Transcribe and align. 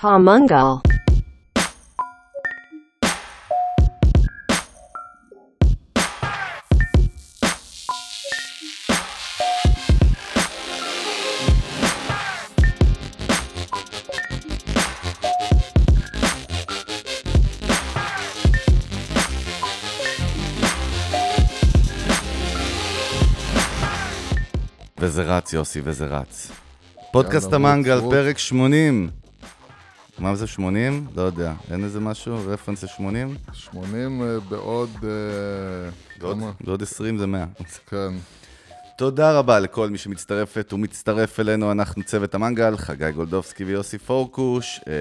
Pamungal. 0.00 0.78
וזה 24.98 25.22
רץ, 25.22 25.52
יוסי, 25.52 25.80
וזה 25.84 26.06
רץ. 26.06 26.50
פודקאסט 27.12 27.52
המנגל. 27.52 28.00
פרק 28.00 28.38
80. 28.38 29.17
מה 30.18 30.34
זה 30.34 30.46
80? 30.46 31.06
לא 31.16 31.22
יודע. 31.22 31.54
אין 31.70 31.84
איזה 31.84 32.00
משהו? 32.00 32.36
רפרנס 32.46 32.84
ל-80? 32.84 33.52
80 33.52 34.22
אה, 34.22 34.40
בעוד... 34.48 34.90
אה, 35.04 35.90
בעוד-? 36.18 36.38
בעוד 36.60 36.82
20 36.82 37.18
זה 37.18 37.26
100. 37.26 37.44
כן. 37.86 38.12
תודה 38.98 39.38
רבה 39.38 39.60
לכל 39.60 39.90
מי 39.90 39.98
שמצטרפת 39.98 40.72
ומצטרף 40.72 41.40
אלינו, 41.40 41.72
אנחנו 41.72 42.02
צוות 42.02 42.34
המנגל, 42.34 42.76
חגי 42.76 43.12
גולדובסקי 43.12 43.64
ויוסי 43.64 43.98
פורקוש. 43.98 44.80
אה, 44.88 44.94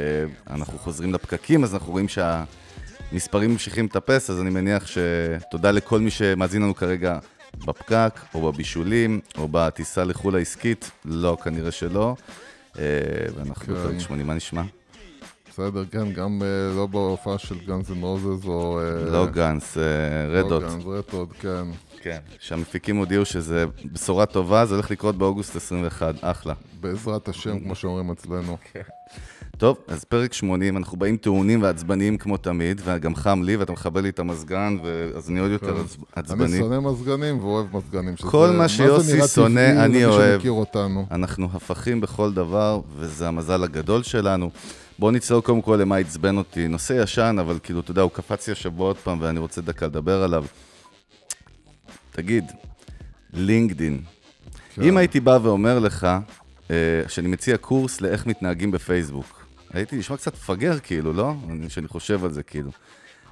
אנחנו 0.56 0.80
חוזרים 0.80 1.14
לפקקים, 1.14 1.64
אז 1.64 1.74
אנחנו 1.74 1.92
רואים 1.92 2.08
שהמספרים 2.08 3.52
ממשיכים 3.52 3.86
לטפס, 3.86 4.30
אז 4.30 4.42
אני 4.42 4.50
מניח 4.50 4.84
שתודה 4.88 5.72
לכל 5.72 6.00
מי 6.00 6.10
שמאזין 6.10 6.62
לנו 6.62 6.76
כרגע 6.76 7.20
בפקק, 7.66 8.20
או 8.34 8.52
בבישולים, 8.52 9.20
או 9.38 9.48
בטיסה 9.52 10.04
לחו"ל 10.04 10.36
העסקית. 10.36 10.92
לא, 11.06 11.38
כנראה 11.44 11.72
שלא. 11.72 12.16
ואנחנו 13.36 13.66
כן. 13.66 13.74
בפרק 13.74 14.00
80, 14.00 14.28
מה 14.28 14.34
נשמע? 14.34 14.62
בסדר, 15.60 15.86
כן, 15.92 16.14
גם 16.14 16.42
אה, 16.42 16.76
לא 16.76 16.86
בהופעה 16.86 17.38
של 17.38 17.56
Guns 17.68 17.92
N' 17.92 18.04
Roses 18.04 18.46
או... 18.46 18.80
אה, 18.80 19.12
לא 19.12 19.26
גאנז, 19.26 19.78
רדות. 20.30 20.64
לא 20.64 20.70
גאנז, 20.70 20.86
רדות, 20.86 21.32
כן. 21.40 21.64
כן. 22.02 22.20
שהמפיקים 22.40 22.96
הודיעו 22.96 23.26
שזה 23.26 23.66
בשורה 23.86 24.26
טובה, 24.26 24.66
זה 24.66 24.76
הולך 24.76 24.92
לקרות 24.92 25.18
באוגוסט 25.18 25.56
21, 25.56 26.16
אחלה. 26.22 26.54
בעזרת 26.82 27.28
השם, 27.28 27.60
כמו 27.60 27.76
שאומרים 27.76 28.12
אצלנו. 28.12 28.58
טוב, 29.58 29.78
אז 29.88 30.04
פרק 30.04 30.34
80, 30.34 30.78
אנחנו 30.78 30.98
באים 30.98 31.18
טעונים 31.18 31.62
ועצבניים 31.62 32.18
כמו 32.18 32.38
תמיד, 32.38 32.82
וגם 32.86 33.16
חם 33.16 33.42
לי, 33.44 33.56
ואתה 33.56 33.72
מכבה 33.72 34.02
לי 34.02 34.10
את 34.10 34.20
המזגן, 34.20 34.78
ואז 34.84 35.30
אני 35.30 35.40
עוד 35.40 35.52
יותר 35.52 35.74
כן. 35.74 35.80
עצ- 35.80 35.98
אני 35.98 36.24
עצבני. 36.24 36.58
שונא 36.58 36.80
מזגנים 36.80 37.40
ואוהב 37.40 37.66
מזגנים. 37.78 38.18
שזה- 38.18 38.28
כל 38.28 38.50
מה 38.58 38.68
שיוסי 38.70 39.28
שונא, 39.28 39.86
אני 39.86 40.06
אוהב. 40.06 40.42
אנחנו 41.12 41.50
הפכים 41.54 42.02
בכל 42.02 42.34
דבר, 42.34 42.82
וזה 42.98 43.28
המזל 43.28 43.64
הגדול 43.64 44.04
שלנו. 44.04 44.50
בואו 45.00 45.12
נצלול 45.12 45.42
קודם 45.42 45.62
כל 45.62 45.76
למה 45.82 45.98
עצבן 45.98 46.38
אותי. 46.38 46.68
נושא 46.68 46.94
ישן, 47.04 47.38
אבל 47.40 47.58
כאילו, 47.64 47.80
אתה 47.80 47.92
יודע, 47.92 48.02
הוא 48.02 48.12
קפץ 48.12 48.48
לי 48.48 48.52
השבוע 48.54 48.88
עוד 48.88 48.98
פעם, 48.98 49.18
ואני 49.22 49.40
רוצה 49.40 49.62
דקה 49.62 49.86
לדבר 49.86 50.24
עליו. 50.24 50.46
תגיד, 52.12 52.46
לינקדין. 53.34 54.02
כן. 54.76 54.82
אם 54.82 54.98
הייתי 54.98 55.20
בא 55.20 55.40
ואומר 55.44 55.80
לך 55.80 56.08
אה, 56.72 56.76
שאני 57.08 57.28
מציע 57.28 57.58
קורס 57.58 58.02
לאיך 58.02 58.26
מתנהגים 58.26 58.72
בפייסבוק, 58.72 59.37
הייתי 59.74 59.96
נשמע 59.98 60.18
קצת 60.18 60.34
מפגר, 60.34 60.80
כאילו, 60.80 61.14
לא? 61.14 61.34
אני- 61.50 61.70
שאני 61.70 61.88
חושב 61.88 62.26
על 62.26 62.32
זה, 62.34 62.44
כאילו. 62.44 62.72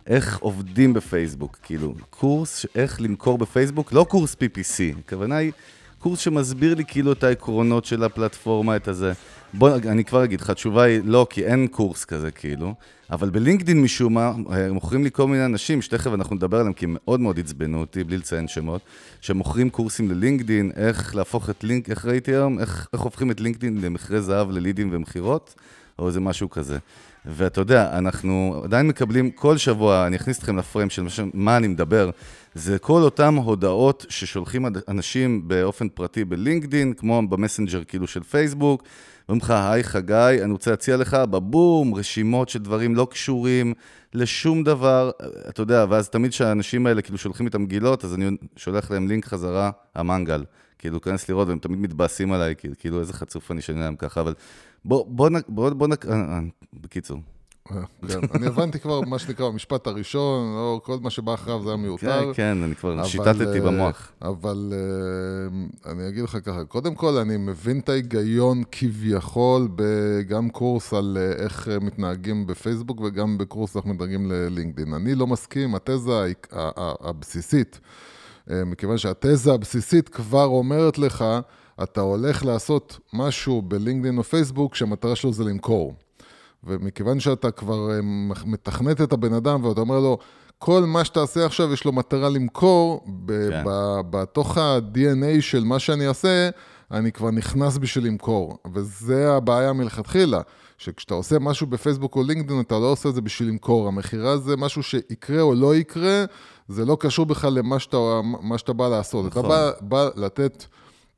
איך 0.08 0.38
עובדים 0.38 0.94
בפייסבוק, 0.94 1.58
כאילו, 1.64 1.95
קורס 2.09 2.66
איך 2.75 3.02
למכור 3.02 3.38
בפייסבוק, 3.38 3.94
לא 3.94 4.05
קורס 4.09 4.33
PPC, 4.36 5.00
הכוונה 5.00 5.36
היא 5.36 5.52
קורס 6.00 6.19
שמסביר 6.19 6.75
לי 6.75 6.83
כאילו 6.88 7.11
את 7.11 7.23
העקרונות 7.23 7.86
של 7.86 8.03
הפלטפורמה, 8.03 8.75
את 8.75 8.88
הזה. 8.88 9.14
בוא, 9.53 9.75
אני 9.75 10.03
כבר 10.05 10.23
אגיד 10.23 10.42
לך, 10.42 10.50
התשובה 10.50 10.83
היא 10.83 11.02
לא, 11.05 11.27
כי 11.30 11.45
אין 11.45 11.67
קורס 11.67 12.05
כזה, 12.05 12.31
כאילו, 12.31 12.73
אבל 13.11 13.30
בלינקדין 13.30 13.81
משום 13.81 14.14
מה, 14.14 14.31
אה, 14.52 14.72
מוכרים 14.73 15.03
לי 15.03 15.09
כל 15.11 15.27
מיני 15.27 15.45
אנשים, 15.45 15.81
שתכף 15.81 16.14
אנחנו 16.14 16.36
נדבר 16.36 16.58
עליהם, 16.59 16.73
כי 16.73 16.86
הם 16.86 16.97
מאוד 17.03 17.20
מאוד 17.20 17.39
עצבנו 17.39 17.80
אותי, 17.80 18.03
בלי 18.03 18.17
לציין 18.17 18.47
שמות, 18.47 18.81
שמוכרים 19.22 19.70
קורסים 19.70 20.10
ללינקדין, 20.11 20.71
איך 20.76 21.15
להפוך 21.15 21.49
את 21.49 21.64
לינק, 21.64 21.89
איך 21.89 22.05
ראיתי 22.05 22.31
היום, 22.31 22.60
איך, 22.60 22.87
איך 22.93 23.02
הופכים 23.02 23.31
את 23.31 23.42
לינקדין 23.42 23.81
למכרה 23.81 24.21
זהב 24.21 24.52
ללידים 24.52 24.89
ומכירות, 24.92 25.55
או 26.00 26.08
איזה 26.08 26.20
משהו 26.20 26.50
כזה. 26.50 26.78
ואתה 27.26 27.61
יודע, 27.61 27.98
אנחנו 27.98 28.61
עדיין 28.64 28.88
מקבלים 28.88 29.32
כל 29.32 29.58
שבוע, 29.58 30.08
אני 30.08 30.16
אכניס 30.16 30.38
אתכם 30.38 30.58
לפריים 30.58 30.89
של 30.89 31.04
מה 31.33 31.58
אני 31.58 31.67
מדבר, 31.67 32.10
זה 32.56 32.80
כל 32.80 33.02
אותם 33.02 33.36
הודעות 33.36 34.05
ששולחים 34.10 34.66
אנשים 34.88 35.48
באופן 35.48 35.89
פרטי 35.89 36.26
בלינקדין, 36.26 36.94
כמו 36.94 37.22
במסנג'ר 37.30 37.84
כאילו 37.84 38.08
של 38.08 38.23
פייסבוק, 38.23 38.84
אומרים 39.30 39.42
לך, 39.42 39.52
היי 39.52 39.84
חגי, 39.84 40.39
אני 40.44 40.52
רוצה 40.52 40.72
להציע 40.72 40.98
לך, 40.98 41.14
בבום, 41.14 41.95
רשימות 41.95 42.50
של 42.50 42.60
דברים 42.60 42.95
לא 42.95 43.08
קשורים 43.11 43.73
לשום 44.14 44.64
דבר, 44.64 45.11
אתה 45.50 45.61
יודע, 45.61 45.86
ואז 45.89 46.10
תמיד 46.10 46.32
כשהאנשים 46.32 46.88
האלה 46.88 47.02
כאילו 47.02 47.17
שולחים 47.17 47.45
איתם 47.45 47.66
גילות, 47.66 48.05
אז 48.05 48.14
אני 48.14 48.38
שולח 48.55 48.92
להם 48.92 49.08
לינק 49.08 49.26
חזרה, 49.26 49.72
המנגל. 49.95 50.44
כאילו, 50.80 51.02
כנס 51.02 51.30
לראות, 51.30 51.48
והם 51.48 51.60
תמיד 51.60 51.80
מתבאסים 51.80 52.32
עליי, 52.34 52.55
כאילו 52.80 53.00
איזה 53.00 53.14
חצוף 53.14 53.52
אני 53.52 53.61
שאני 53.61 53.80
להם 53.80 53.95
ככה, 53.95 54.22
אבל 54.22 54.34
בוא, 54.86 55.06
בוא, 55.08 55.30
בוא, 55.48 55.70
בוא, 55.70 55.88
נק... 55.88 56.06
אה, 56.06 56.14
אה, 56.14 56.40
בקיצור. 56.73 57.20
אה, 57.72 57.78
כן. 58.08 58.20
אני 58.34 58.48
הבנתי 58.48 58.80
כבר 58.80 59.02
מה 59.02 59.20
שנקרא 59.20 59.50
במשפט 59.50 59.88
הראשון, 59.88 60.56
לא 60.56 60.82
כל 60.84 60.98
מה 61.02 61.10
שבא 61.10 61.34
אחריו 61.34 61.64
זה 61.64 61.70
היה 61.70 61.78
כן, 61.78 61.84
מיותר. 61.84 62.32
כן, 62.34 62.64
אני 62.64 62.76
כבר 62.76 62.94
אבל, 62.94 63.06
שיטטתי 63.06 63.60
במוח. 63.62 64.12
אבל 64.22 64.73
אני 65.86 66.08
אגיד 66.08 66.23
לך 66.23 66.38
ככה, 66.46 66.66
קודם 66.66 66.96
כל 66.96 67.18
אני 67.18 67.38
מבין 67.38 67.80
את 67.80 67.90
ההיגיון 67.90 68.64
כביכול 68.72 69.68
בגם 69.76 70.50
קורס 70.50 70.94
על 70.94 71.17
איך 71.38 71.70
מתנהגים 71.82 72.48
בפייסבוק 72.48 73.02
וגם 73.02 73.38
בקורס 73.38 73.78
איך 73.78 73.86
מתנהגים 73.86 74.32
ללינקדאין. 74.32 74.94
אני 74.94 75.16
לא 75.16 75.28
מסכים, 75.28 75.76
התזה 75.76 76.34
הבסיסית, 77.02 77.80
מכיוון 78.48 78.98
שהתזה 78.98 79.54
הבסיסית 79.54 80.10
כבר 80.10 80.46
אומרת 80.46 80.98
לך, 80.98 81.26
אתה 81.83 82.02
הולך 82.02 82.45
לעשות 82.45 82.99
משהו 83.13 83.61
בלינקדאין 83.61 84.17
או 84.17 84.23
פייסבוק 84.23 84.75
שהמטרה 84.75 85.15
שלו 85.15 85.33
זה 85.33 85.43
למכור. 85.43 85.93
ומכיוון 86.63 87.19
שאתה 87.19 87.52
כבר 87.52 87.91
אה, 87.91 87.99
מתכנת 88.45 89.02
את 89.02 89.13
הבן 89.13 89.33
אדם 89.33 89.65
ואתה 89.65 89.81
אומר 89.81 89.99
לו, 89.99 90.17
כל 90.59 90.83
מה 90.83 91.05
שתעשה 91.05 91.45
עכשיו 91.45 91.73
יש 91.73 91.86
לו 91.86 91.91
מטרה 91.91 92.30
למכור, 92.30 93.05
ב- 93.25 93.49
כן. 93.49 93.63
ב- 93.65 94.02
בתוך 94.09 94.58
ה-DNA 94.58 95.41
של 95.41 95.63
מה 95.63 95.80
שאני 95.80 96.08
אעשה, 96.08 96.49
אני 96.91 97.11
כבר 97.11 97.31
נכנס 97.31 97.77
בשביל 97.77 98.05
למכור. 98.05 98.57
וזה 98.73 99.33
הבעיה 99.33 99.73
מלכתחילה, 99.73 100.42
שכשאתה 100.77 101.13
עושה 101.13 101.39
משהו 101.39 101.67
בפייסבוק 101.67 102.15
או 102.15 102.23
לינקדאין, 102.23 102.59
אתה 102.59 102.80
לא 102.80 102.92
עושה 102.92 103.09
את 103.09 103.15
זה 103.15 103.21
בשביל 103.21 103.49
למכור. 103.49 103.87
המכירה 103.87 104.37
זה 104.37 104.57
משהו 104.57 104.83
שיקרה 104.83 105.42
או 105.42 105.55
לא 105.55 105.75
יקרה, 105.75 106.25
זה 106.67 106.86
לא 106.86 106.97
קשור 106.99 107.25
בכלל 107.25 107.53
למה 107.53 107.80
שאתה, 107.80 107.97
שאתה 108.57 108.73
בא 108.73 108.87
לעשות. 108.87 109.25
נכון. 109.25 109.45
אתה 109.45 109.49
בא, 109.49 109.71
בא 109.81 110.09
לתת 110.15 110.65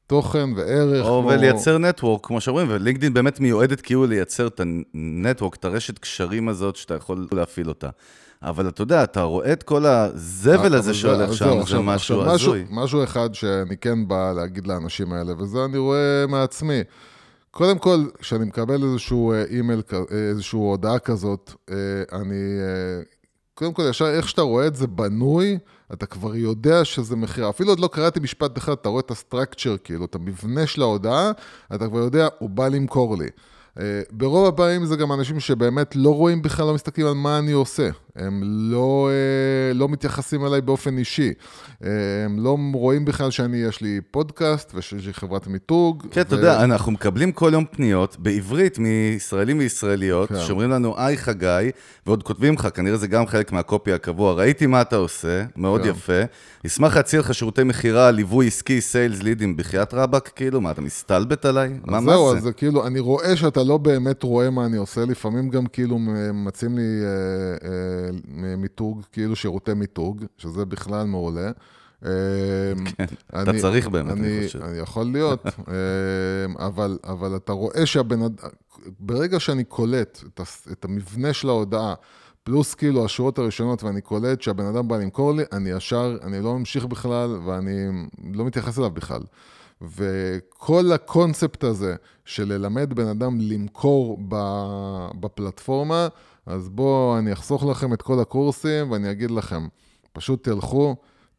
תוכן 0.07 0.50
וערך. 0.56 1.06
או 1.06 1.22
כמו- 1.22 1.31
ולייצר 1.31 1.78
נטוורק, 1.78 2.25
כמו 2.25 2.41
שאומרים, 2.41 2.68
ולינקדאין 2.69 3.13
באמת 3.13 3.40
מיועדת 3.40 3.81
כאילו 3.81 4.06
לייצר 4.06 4.47
את 4.47 4.62
הנטוורק, 4.94 5.56
את 5.56 5.66
הרשת 5.66 6.00
קשרים 6.00 6.50
הזאת 6.50 6.75
שאתה 6.75 6.94
יכול 6.95 7.28
להפעיל 7.31 7.69
אותה. 7.69 7.90
אבל 8.44 8.68
אתה 8.68 8.81
יודע, 8.81 9.03
אתה 9.03 9.22
רואה 9.22 9.53
את 9.53 9.63
כל 9.63 9.85
הזבל 9.85 10.56
אבל 10.56 10.66
הזה 10.75 10.81
זה- 10.81 10.94
שהולך 10.94 11.34
שם, 11.34 11.45
זה 11.45 11.59
עכשיו- 11.62 11.84
משהו 11.84 12.22
הזוי. 12.25 12.66
משהו 12.69 13.03
אחד 13.03 13.29
שאני 13.34 13.78
כן 13.81 14.07
בא 14.07 14.34
להגיד 14.35 14.68
לאנשים 14.68 15.13
האלה, 15.13 15.34
וזה 15.41 15.66
אני 15.66 15.78
רואה 15.78 16.25
מעצמי. 16.29 16.79
קודם 17.51 17.78
כל, 17.79 18.00
כשאני 18.19 18.45
מקבל 18.45 18.84
איזשהו 18.84 19.31
אה, 19.34 19.44
אימייל, 19.50 19.81
אה, 19.94 20.00
איזושהי 20.29 20.57
הודעה 20.59 21.00
כזאת, 21.00 21.51
אה, 21.72 21.75
אני... 22.12 22.35
קודם 23.57 23.73
כל, 23.73 23.84
ישר 23.90 24.07
איך 24.07 24.29
שאתה 24.29 24.41
רואה 24.41 24.68
את 24.68 24.75
זה 24.75 24.88
בנוי, 24.88 25.57
אתה 25.94 26.06
כבר 26.06 26.35
יודע 26.35 26.85
שזה 26.85 27.16
מכירה. 27.16 27.50
אפילו 27.50 27.69
עוד 27.69 27.79
לא 27.79 27.88
קראתי 27.88 28.19
משפט 28.19 28.57
אחד, 28.57 28.72
אתה 28.72 28.90
רואה 28.90 29.00
את 29.00 29.12
הסטרקצ'ר, 29.12 29.75
כאילו, 29.84 30.06
את 30.06 30.16
המבנה 30.16 30.68
של 30.68 30.81
ההודעה, 30.81 31.31
אתה 31.75 31.88
כבר 31.88 32.00
יודע, 32.00 32.28
הוא 32.40 32.50
בא 32.50 32.68
למכור 32.68 33.18
לי. 33.18 33.28
אה, 33.79 34.01
ברוב 34.12 34.47
הפעמים 34.47 34.85
זה 34.85 34.95
גם 34.95 35.12
אנשים 35.12 35.40
שבאמת 35.40 35.95
לא 35.95 36.16
רואים 36.16 36.42
בכלל, 36.42 36.65
לא 36.65 36.74
מסתכלים 36.74 37.07
על 37.07 37.13
מה 37.13 37.39
אני 37.39 37.51
עושה. 37.51 37.89
הם 38.18 38.42
לא, 38.44 39.10
אה, 39.12 39.74
לא 39.74 39.90
מתייחסים 39.90 40.46
אליי 40.46 40.62
באופן 40.62 40.98
אישי. 40.98 41.34
אה, 41.84 41.90
הם 42.25 42.40
לא 42.40 42.58
רואים 42.74 43.06
בכלל 43.06 43.31
שאני, 43.31 43.58
יש 43.58 43.81
לי 43.81 44.00
פודקאסט 44.12 44.72
ושיש 44.75 45.08
לי 45.08 45.14
חברת 45.14 45.48
מיתוג. 45.48 46.08
כן, 46.12 46.22
אתה 46.22 46.36
יודע, 46.36 46.64
אנחנו 46.64 46.92
מקבלים 46.92 47.31
כל 47.31 47.50
יום 47.54 47.66
פניות 47.72 48.18
בעברית 48.19 48.80
מישראלים 48.80 49.60
וישראליות, 49.60 50.30
כן. 50.30 50.40
שאומרים 50.40 50.69
לנו, 50.69 50.96
היי 50.98 51.18
חגי, 51.18 51.72
ועוד 52.06 52.24
כותבים 52.24 52.54
לך, 52.54 52.68
כנראה 52.74 52.98
זה 52.98 53.08
גם 53.08 53.28
חלק 53.28 53.52
מהקופי 53.52 53.94
הקבוע, 53.94 54.34
ראיתי 54.34 54.66
מה 54.66 54.81
אתה 54.81 54.96
עושה, 54.96 55.44
מאוד 55.56 55.81
כן. 55.81 55.90
יפה, 55.90 56.22
אשמח 56.66 56.96
להציע 56.96 57.20
לך 57.20 57.34
שירותי 57.34 57.63
מכירה, 57.63 58.12
ליווי 58.12 58.48
עסקי, 58.48 58.81
סיילס, 58.81 59.24
לידים, 59.24 59.58
בחייאת 59.58 59.94
רבאק, 59.94 60.31
כאילו, 60.36 60.62
מה, 60.62 60.72
אתה 60.72 60.81
מסתלבט 60.81 61.46
עליי? 61.46 61.70
מה 61.86 61.98
אז 61.98 62.04
מה 62.04 62.12
זהו, 62.12 62.31
זה? 62.31 62.38
אז 62.38 62.44
זה 62.44 62.52
כאילו, 62.52 62.88
אני 62.88 63.00
רואה 63.00 63.36
שאתה 63.36 63.63
לא 63.63 63.78
באמת 63.78 64.24
רואה 64.24 64.50
מה 64.50 64.66
אני 64.66 64.78
עושה, 64.78 65.06
לפעמים 65.06 65.50
גם 65.50 65.66
כאילו 65.66 66.00
מציעים 66.34 66.78
לי 66.78 66.84
אה, 67.04 67.70
אה, 67.70 68.06
מיתוג, 68.57 69.01
כאילו 69.12 69.36
שירותי 69.36 69.74
מיתוג, 69.74 70.25
שזה 70.38 70.65
בכלל 70.65 71.06
מעולה. 71.06 71.51
אה, 72.06 72.12
כן, 72.98 73.06
אתה 73.42 73.51
צריך 73.62 73.88
באמת, 73.88 74.18
אני 74.18 74.42
חושב. 74.45 74.62
אני 74.62 74.77
יכול 74.77 75.06
להיות, 75.06 75.45
אה, 75.48 76.65
אבל, 76.68 76.98
אבל 77.04 77.36
אתה 77.36 77.51
רואה 77.51 77.86
שהבן 77.86 78.21
אדם, 78.21 78.50
ברגע 79.00 79.39
שאני 79.39 79.63
קולט 79.63 80.24
את, 80.27 80.42
את 80.71 80.86
המבנה 80.86 81.33
של 81.33 81.50
ההודעה, 81.50 81.94
פלוס 82.44 82.75
כאילו 82.75 83.06
השורות 83.06 83.39
הראשונות, 83.39 83.83
ואני 83.83 84.01
קולט 84.01 84.42
שהבן 84.42 84.65
אדם 84.65 84.88
בא 84.88 84.98
למכור 84.98 85.33
לי, 85.33 85.44
אני 85.51 85.69
ישר, 85.69 86.18
אני 86.24 86.42
לא 86.42 86.57
ממשיך 86.57 86.86
בכלל, 86.86 87.39
ואני 87.45 87.88
לא 88.33 88.45
מתייחס 88.45 88.80
אליו 88.80 88.89
בכלל. 88.92 89.21
וכל 89.81 90.92
הקונספט 90.92 91.63
הזה 91.63 91.95
של 92.25 92.53
ללמד 92.53 92.94
בן 92.94 93.07
אדם 93.07 93.42
למכור 93.42 94.19
בפלטפורמה, 95.19 96.07
אז 96.48 96.70
בואו 96.70 97.18
אני 97.18 97.34
אחסוך 97.34 97.66
לכם 97.66 97.94
את 97.94 98.02
כל 98.02 98.20
הקורסים 98.20 98.92
ואני 98.92 99.12
אגיד 99.12 99.32
לכם, 99.32 99.68
פשוט 100.14 100.44
תלכו, 100.44 100.96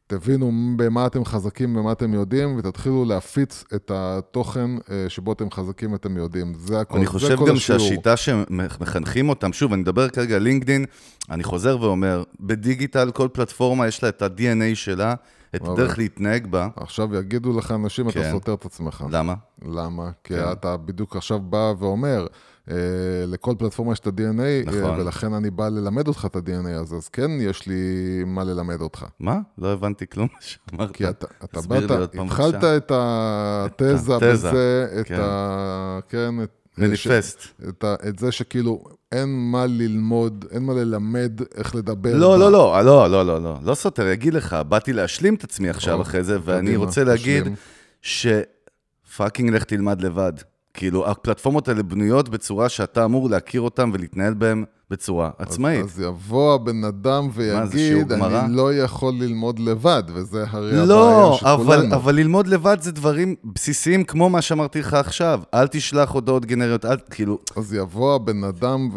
תבינו 0.07 0.53
במה 0.77 1.07
אתם 1.07 1.25
חזקים 1.25 1.77
ומה 1.77 1.93
אתם 1.93 2.15
יודעים, 2.15 2.57
ותתחילו 2.59 3.05
להפיץ 3.05 3.65
את 3.75 3.91
התוכן 3.95 4.71
אה, 4.91 5.09
שבו 5.09 5.33
אתם 5.33 5.51
חזקים 5.51 5.93
ואתם 5.93 6.17
יודעים. 6.17 6.53
זה 6.57 6.81
הכל, 6.81 6.97
אני 6.97 7.07
זה 7.07 7.13
חושב 7.13 7.37
כל 7.37 7.49
גם 7.49 7.57
השיעור. 7.57 7.81
שהשיטה 7.81 8.17
שמחנכים 8.17 9.29
אותם, 9.29 9.53
שוב, 9.53 9.73
אני 9.73 9.83
מדבר 9.83 10.09
כרגע 10.09 10.37
על 10.37 10.43
לינקדין, 10.43 10.85
אני 11.31 11.45
חוזר 11.45 11.79
ואומר, 11.81 12.23
בדיגיטל 12.41 13.11
כל 13.11 13.29
פלטפורמה 13.33 13.89
יש 13.89 14.03
לה 14.03 14.09
את 14.09 14.23
ה-DNA 14.23 14.75
שלה, 14.75 15.15
את 15.55 15.69
הדרך 15.69 15.99
להתנהג 15.99 16.47
בה. 16.47 16.69
עכשיו 16.77 17.15
יגידו 17.15 17.59
לך 17.59 17.71
אנשים, 17.71 18.09
אתה 18.09 18.23
כן. 18.23 18.31
סותר 18.33 18.55
את 18.55 18.65
עצמך. 18.65 19.05
למה? 19.11 19.35
למה? 19.65 20.11
כי 20.25 20.35
כן. 20.35 20.53
אתה 20.53 20.77
בדיוק 20.77 21.17
עכשיו 21.17 21.41
בא 21.41 21.73
ואומר, 21.79 22.27
לכל 23.27 23.55
פלטפורמה 23.59 23.93
יש 23.93 23.99
את 23.99 24.07
ה-DNA, 24.07 24.41
אה, 24.41 24.63
נכון. 24.67 25.01
ולכן 25.01 25.33
אני 25.33 25.51
בא 25.51 25.69
ללמד 25.69 26.09
אותך 26.09 26.27
את 26.31 26.37
ה-DNA 26.37 26.81
הזה, 26.81 26.97
אז 26.97 27.09
כן 27.09 27.31
יש 27.41 27.67
לי 27.67 27.83
מה 28.27 28.45
ללמד 28.45 28.81
אותך. 28.81 29.05
מה? 29.21 29.39
לא 29.59 29.73
הבנתי 29.73 30.07
כלום 30.07 30.29
מה 30.35 30.39
שאמרת. 30.41 30.91
כי 30.97 31.09
אתה, 31.09 31.27
אתה 31.45 31.61
באת, 31.61 31.91
התחלת. 31.91 32.65
את 32.65 32.93
התזה 32.95 34.19
בזה, 34.21 34.87
את 35.01 35.07
כן. 35.07 35.21
ה... 35.21 35.99
כן, 36.09 36.43
את... 36.43 36.51
מניפסט. 36.79 37.41
ש- 37.41 37.53
את, 37.69 37.85
ה, 37.85 37.95
את 38.09 38.19
זה 38.19 38.33
שכאילו 38.33 38.85
אין 39.13 39.51
מה 39.51 39.67
ללמוד, 39.67 40.45
אין 40.51 40.63
מה 40.63 40.75
ללמד 40.75 41.33
איך 41.55 41.75
לדבר. 41.75 42.17
לא, 42.17 42.39
לא, 42.39 42.53
לא, 42.53 42.83
לא, 42.85 43.11
לא, 43.11 43.27
לא, 43.27 43.43
לא, 43.43 43.59
לא 43.63 43.75
סותר, 43.75 44.13
אגיד 44.13 44.35
לך, 44.35 44.57
באתי 44.69 44.93
להשלים 44.93 45.35
את 45.35 45.45
עצמי 45.45 45.69
עכשיו 45.69 46.03
אחרי 46.03 46.25
זה, 46.25 46.39
ואני 46.45 46.77
רוצה 46.77 47.05
להגיד 47.05 47.43
תשלים. 48.01 48.45
שפאקינג 49.07 49.51
לך 49.51 49.65
תלמד 49.65 50.03
לבד. 50.03 50.33
כאילו, 50.75 51.11
הפלטפורמות 51.11 51.69
האלה 51.69 51.83
בנויות 51.83 52.29
בצורה 52.29 52.69
שאתה 52.69 53.05
אמור 53.05 53.31
להכיר 53.31 53.61
אותן 53.61 53.91
ולהתנהל 53.93 54.35
בהן 54.35 54.65
בצורה 54.91 55.31
עצמאית. 55.39 55.85
אז 55.85 56.01
יבוא 56.01 56.55
הבן 56.55 56.85
אדם 56.85 57.25
מה, 57.27 57.31
ויגיד, 57.35 58.09
גמרא? 58.09 58.45
אני 58.45 58.57
לא 58.57 58.75
יכול 58.75 59.15
ללמוד 59.15 59.59
לבד, 59.59 60.03
וזה 60.15 60.45
הרי 60.51 60.69
הבעיה 60.71 60.85
לא, 60.85 61.37
של 61.41 61.47
אבל, 61.47 61.77
כולנו. 61.77 61.95
אבל 61.95 62.15
ללמוד 62.15 62.47
לבד 62.47 62.77
זה 62.81 62.93
דברים 62.93 63.35
בסיסיים 63.45 64.05
כמו 64.05 64.31
מה 64.31 64.43
שאמרתי 64.43 64.81
לך 64.81 64.95
עכשיו. 64.95 65.41
אל 65.55 65.67
תשלח 65.67 66.11
הודעות 66.11 66.47
גנריות, 66.47 66.85
אל, 66.85 66.97
כאילו, 67.11 67.39
אז 67.57 67.75
יבוא 67.75 68.15
הבן 68.15 68.45
אדם 68.45 68.89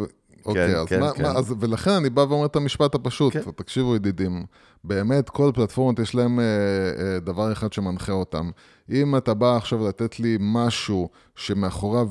אוקיי, 0.46 0.76
אז 0.76 0.88
כן, 0.88 1.00
מה, 1.00 1.12
כן. 1.14 1.24
מה, 1.24 1.30
אז, 1.30 1.54
ולכן 1.60 1.92
אני 1.92 2.10
בא 2.10 2.22
ואומר 2.22 2.46
את 2.46 2.56
המשפט 2.56 2.96
הפשוט, 2.96 3.34
כן. 3.34 3.52
תקשיבו 3.56 3.96
ידידים, 3.96 4.46
באמת 4.84 5.30
כל 5.30 5.52
פלטפורמות 5.54 6.00
יש 6.00 6.16
להם 6.16 6.40
אה, 6.40 6.46
אה, 6.46 7.20
דבר 7.20 7.52
אחד 7.52 7.74
שמנחה 7.74 8.12
אותם. 8.12 8.52
אם 8.92 9.18
אתה 9.18 9.34
בא 9.34 9.56
עכשיו 9.56 9.88
לתת 9.88 10.20
לי 10.20 10.38
משהו 10.40 11.10
שמאחוריו 11.36 12.10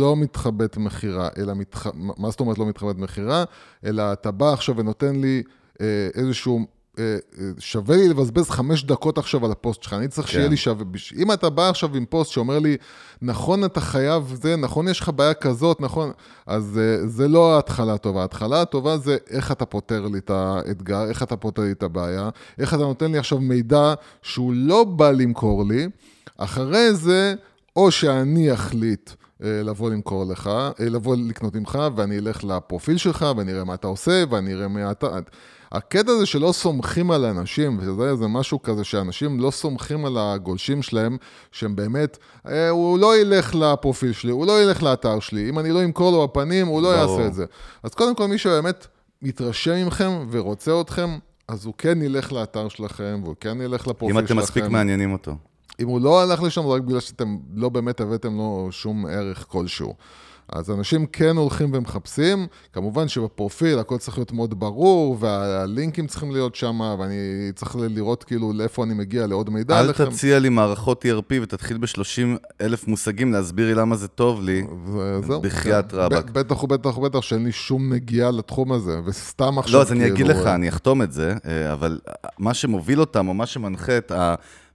לא 0.00 0.16
מתחבאת 0.16 0.76
מכירה, 0.76 1.28
אלא 1.38 1.54
מתח... 1.54 1.86
מה 1.94 2.30
זאת 2.30 2.40
אומרת 2.40 2.58
לא 2.58 2.66
מתחבאת 2.66 2.98
מכירה? 2.98 3.44
אלא 3.84 4.12
אתה 4.12 4.30
בא 4.30 4.52
עכשיו 4.52 4.76
ונותן 4.76 5.16
לי 5.16 5.42
אה, 5.80 6.08
איזשהו... 6.14 6.77
אה, 6.98 7.16
אה, 7.38 7.50
שווה 7.58 7.96
לי 7.96 8.08
לבזבז 8.08 8.50
חמש 8.50 8.84
דקות 8.84 9.18
עכשיו 9.18 9.44
על 9.44 9.52
הפוסט 9.52 9.82
שלך, 9.82 9.92
אני 9.92 10.08
צריך 10.08 10.26
כן. 10.26 10.32
שיהיה 10.32 10.48
לי 10.48 10.56
שווה. 10.56 10.84
אם 11.16 11.32
אתה 11.32 11.50
בא 11.50 11.68
עכשיו 11.68 11.96
עם 11.96 12.04
פוסט 12.06 12.32
שאומר 12.32 12.58
לי, 12.58 12.76
נכון 13.22 13.64
אתה 13.64 13.80
חייב 13.80 14.34
זה, 14.42 14.56
נכון 14.56 14.88
יש 14.88 15.00
לך 15.00 15.08
בעיה 15.08 15.34
כזאת, 15.34 15.80
נכון, 15.80 16.10
אז 16.46 16.80
אה, 16.82 17.06
זה 17.08 17.28
לא 17.28 17.54
ההתחלה 17.54 17.94
הטובה. 17.94 18.20
ההתחלה 18.20 18.62
הטובה 18.62 18.98
זה 18.98 19.16
איך 19.30 19.52
אתה 19.52 19.66
פותר 19.66 20.06
לי 20.06 20.18
את 20.18 20.30
האתגר, 20.30 21.08
איך 21.08 21.22
אתה 21.22 21.36
פותר 21.36 21.62
לי 21.62 21.72
את 21.72 21.82
הבעיה, 21.82 22.30
איך 22.58 22.74
אתה 22.74 22.82
נותן 22.82 23.12
לי 23.12 23.18
עכשיו 23.18 23.40
מידע 23.40 23.94
שהוא 24.22 24.52
לא 24.54 24.84
בא 24.84 25.10
למכור 25.10 25.64
לי, 25.64 25.88
אחרי 26.36 26.94
זה, 26.94 27.34
או 27.76 27.90
שאני 27.90 28.52
אחליט 28.52 29.10
לבוא 29.40 29.90
למכור 29.90 30.24
לך, 30.24 30.50
לבוא 30.78 31.16
לקנות 31.16 31.54
ממך, 31.54 31.78
ואני 31.96 32.18
אלך 32.18 32.44
לפרופיל 32.44 32.96
שלך, 32.96 33.26
ואני 33.36 33.52
אראה 33.52 33.64
מה 33.64 33.74
אתה 33.74 33.86
עושה, 33.86 34.24
ואני 34.30 34.54
אראה 34.54 34.68
מה 34.68 34.90
אתה... 34.90 35.18
הקטע 35.72 36.12
הזה 36.12 36.26
שלא 36.26 36.52
סומכים 36.52 37.10
על 37.10 37.24
אנשים, 37.24 37.78
וזה 37.80 38.16
זה 38.16 38.26
משהו 38.26 38.62
כזה 38.62 38.84
שאנשים 38.84 39.40
לא 39.40 39.50
סומכים 39.50 40.04
על 40.04 40.16
הגולשים 40.18 40.82
שלהם, 40.82 41.16
שהם 41.52 41.76
באמת, 41.76 42.18
אה, 42.48 42.68
הוא 42.68 42.98
לא 42.98 43.16
ילך 43.16 43.54
לפרופיל 43.54 44.12
שלי, 44.12 44.30
הוא 44.30 44.46
לא 44.46 44.62
ילך 44.62 44.82
לאתר 44.82 45.20
שלי, 45.20 45.48
אם 45.48 45.58
אני 45.58 45.70
לא 45.70 45.84
אמכור 45.84 46.12
לו 46.12 46.28
בפנים, 46.28 46.66
הוא 46.66 46.82
לא 46.82 46.96
ברור. 46.96 47.10
יעשה 47.10 47.26
את 47.26 47.34
זה. 47.34 47.44
אז 47.82 47.94
קודם 47.94 48.14
כל, 48.14 48.26
מי 48.26 48.38
שבאמת 48.38 48.86
מתרשם 49.22 49.86
מכם 49.86 50.26
ורוצה 50.30 50.80
אתכם, 50.80 51.18
אז 51.48 51.64
הוא 51.64 51.74
כן 51.78 52.02
ילך 52.02 52.32
לאתר 52.32 52.68
שלכם, 52.68 53.20
והוא 53.24 53.36
כן 53.40 53.60
ילך 53.60 53.86
לפרופיל 53.86 54.16
אם 54.16 54.22
שלכם. 54.22 54.34
אתם 54.34 54.42
מספיק 54.42 54.64
מעניינים 54.64 55.12
אותו. 55.12 55.36
אם 55.80 55.88
הוא 55.88 56.00
לא 56.00 56.22
הלך 56.22 56.42
לשם, 56.42 56.62
זה 56.62 56.68
רק 56.68 56.82
בגלל 56.82 57.00
שאתם 57.00 57.36
לא 57.54 57.68
באמת 57.68 58.00
הבאתם 58.00 58.36
לו 58.36 58.68
שום 58.70 59.06
ערך 59.06 59.44
כלשהו. 59.48 59.94
אז 60.52 60.70
אנשים 60.70 61.06
כן 61.06 61.36
הולכים 61.36 61.70
ומחפשים, 61.74 62.46
כמובן 62.72 63.08
שבפרופיל 63.08 63.78
הכל 63.78 63.98
צריך 63.98 64.18
להיות 64.18 64.32
מאוד 64.32 64.60
ברור, 64.60 65.16
והלינקים 65.20 66.06
צריכים 66.06 66.32
להיות 66.32 66.54
שם, 66.54 66.80
ואני 66.98 67.14
צריך 67.54 67.76
לראות 67.76 68.24
כאילו 68.24 68.52
לאיפה 68.52 68.84
אני 68.84 68.94
מגיע 68.94 69.26
לעוד 69.26 69.50
מידע 69.50 69.80
אל 69.80 69.84
עליכם. 69.84 70.10
תציע 70.10 70.38
לי 70.38 70.48
מערכות 70.48 71.04
ERP 71.04 71.34
ותתחיל 71.42 71.78
ב-30 71.78 72.38
אלף 72.60 72.88
מושגים 72.88 73.32
להסביר 73.32 73.66
לי 73.66 73.74
למה 73.74 73.96
זה 73.96 74.08
טוב 74.08 74.42
לי. 74.42 74.66
וזהו. 74.84 75.40
בחייאת 75.40 75.92
כן. 75.92 75.96
רבאק. 75.96 76.30
בטח 76.30 76.64
ובטח 76.64 76.98
ובטח 76.98 77.20
שאין 77.20 77.44
לי 77.44 77.52
שום 77.52 77.92
נגיעה 77.92 78.30
לתחום 78.30 78.72
הזה, 78.72 79.00
וסתם 79.04 79.58
עכשיו 79.58 79.74
לא, 79.74 79.82
אז 79.82 79.92
אני 79.92 80.06
אגיד 80.06 80.26
כאילו, 80.26 80.40
לך, 80.40 80.46
אני 80.46 80.68
אחתום 80.68 81.02
את 81.02 81.12
זה, 81.12 81.34
אה, 81.46 81.72
אבל 81.72 81.98
מה 82.38 82.54
שמוביל 82.54 83.00
אותם, 83.00 83.28
או 83.28 83.34
מה 83.34 83.46
שמנחה 83.46 83.98
את 83.98 84.12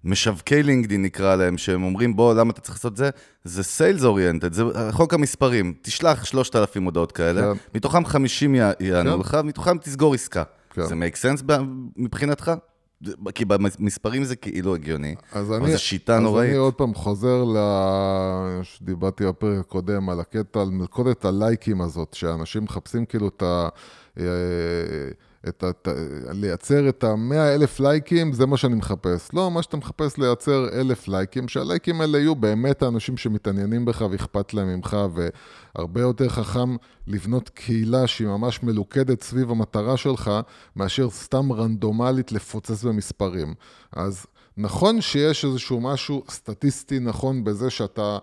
המשווקי 0.05 0.63
לינקדאין 0.63 1.01
נקרא 1.03 1.35
להם, 1.35 1.57
שהם 1.57 1.83
אומרים, 1.83 2.15
בוא, 2.15 2.33
למה 2.33 2.51
אתה 2.51 2.61
צריך 2.61 2.75
לעשות 2.77 2.97
זה? 2.97 3.09
זה 3.43 3.63
סיילס 3.63 4.03
אוריינטד, 4.03 4.53
זה 4.53 4.63
חוק 4.91 5.13
המספרים. 5.13 5.73
תשלח 5.81 6.25
3,000 6.25 6.83
הודעות 6.83 7.11
כאלה, 7.11 7.41
כן. 7.41 7.59
מתוכם 7.75 8.05
50 8.05 8.55
י- 8.55 8.59
יענו 8.79 9.13
כן. 9.13 9.19
לך, 9.19 9.37
מתוכם 9.43 9.77
תסגור 9.77 10.13
עסקה. 10.13 10.43
כן. 10.73 10.85
זה 10.85 10.95
make 10.95 11.15
sense 11.15 11.43
ב- 11.45 11.57
מבחינתך? 11.97 12.51
כי 13.35 13.45
במספרים 13.45 14.23
זה 14.23 14.35
כאילו 14.35 14.75
הגיוני. 14.75 15.15
אז 15.31 15.47
אבל 15.49 15.55
אני, 15.63 15.71
זו 15.71 15.79
שיטה 15.79 16.15
אז 16.15 16.21
נוראית. 16.21 16.49
אני 16.49 16.57
עוד 16.57 16.73
פעם 16.73 16.93
חוזר 16.93 17.43
ל... 17.43 17.57
שדיברתי 18.63 19.25
בפרק 19.25 19.59
הקודם 19.59 20.09
על 20.09 20.19
הקטע, 20.19 20.61
על 20.61 20.69
מלכודת 20.69 21.25
הלייקים 21.25 21.81
הזאת, 21.81 22.13
שאנשים 22.13 22.63
מחפשים 22.63 23.05
כאילו 23.05 23.27
את 23.27 23.43
ה... 23.43 23.67
את 25.47 25.63
ה... 25.63 25.69
את 25.69 25.87
ה- 25.87 25.91
לייצר 26.33 26.89
את 26.89 27.03
ה-100 27.03 27.35
אלף 27.55 27.79
לייקים, 27.79 28.33
זה 28.33 28.45
מה 28.45 28.57
שאני 28.57 28.75
מחפש. 28.75 29.29
לא, 29.33 29.51
מה 29.51 29.61
שאתה 29.61 29.77
מחפש 29.77 30.17
לייצר 30.17 30.69
אלף 30.73 31.07
לייקים, 31.07 31.47
שהלייקים 31.47 32.01
האלה 32.01 32.17
יהיו 32.17 32.35
באמת 32.35 32.83
האנשים 32.83 33.17
שמתעניינים 33.17 33.85
בך 33.85 34.05
ואכפת 34.11 34.53
להם 34.53 34.67
ממך, 34.67 34.97
והרבה 35.75 36.01
יותר 36.01 36.29
חכם 36.29 36.75
לבנות 37.07 37.49
קהילה 37.49 38.07
שהיא 38.07 38.27
ממש 38.27 38.63
מלוכדת 38.63 39.23
סביב 39.23 39.51
המטרה 39.51 39.97
שלך, 39.97 40.31
מאשר 40.75 41.09
סתם 41.09 41.51
רנדומלית 41.51 42.31
לפוצץ 42.31 42.83
במספרים. 42.83 43.53
אז 43.91 44.25
נכון 44.57 45.01
שיש 45.01 45.45
איזשהו 45.45 45.81
משהו 45.81 46.23
סטטיסטי 46.29 46.99
נכון 46.99 47.43
בזה 47.43 47.69
שאתה 47.69 48.17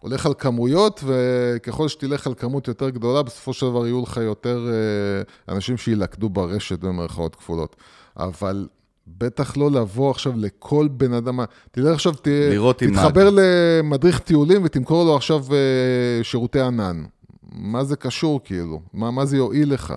הולך 0.00 0.26
על 0.26 0.34
כמויות, 0.38 1.04
וככל 1.06 1.88
שתלך 1.88 2.26
על 2.26 2.34
כמות 2.34 2.68
יותר 2.68 2.90
גדולה, 2.90 3.22
בסופו 3.22 3.52
של 3.52 3.66
דבר 3.66 3.86
יהיו 3.86 4.02
לך 4.02 4.16
יותר 4.16 4.68
אה, 4.68 5.54
אנשים 5.54 5.76
שילכדו 5.76 6.28
ברשת 6.28 6.78
במרכאות 6.78 7.34
כפולות. 7.34 7.76
אבל 8.16 8.66
בטח 9.06 9.56
לא 9.56 9.70
לבוא 9.70 10.10
עכשיו 10.10 10.32
לכל 10.36 10.88
בן 10.90 11.12
אדם, 11.12 11.40
תלך 11.70 11.94
עכשיו, 11.94 12.14
ת, 12.14 12.28
תתחבר 12.76 13.30
למדריך 13.32 14.18
טיולים 14.18 14.60
ותמכור 14.64 15.04
לו 15.04 15.16
עכשיו 15.16 15.44
אה, 15.52 16.24
שירותי 16.24 16.60
ענן. 16.60 17.04
מה 17.52 17.84
זה 17.84 17.96
קשור 17.96 18.40
כאילו? 18.44 18.80
מה, 18.92 19.10
מה 19.10 19.24
זה 19.24 19.36
יועיל 19.36 19.72
לך? 19.72 19.94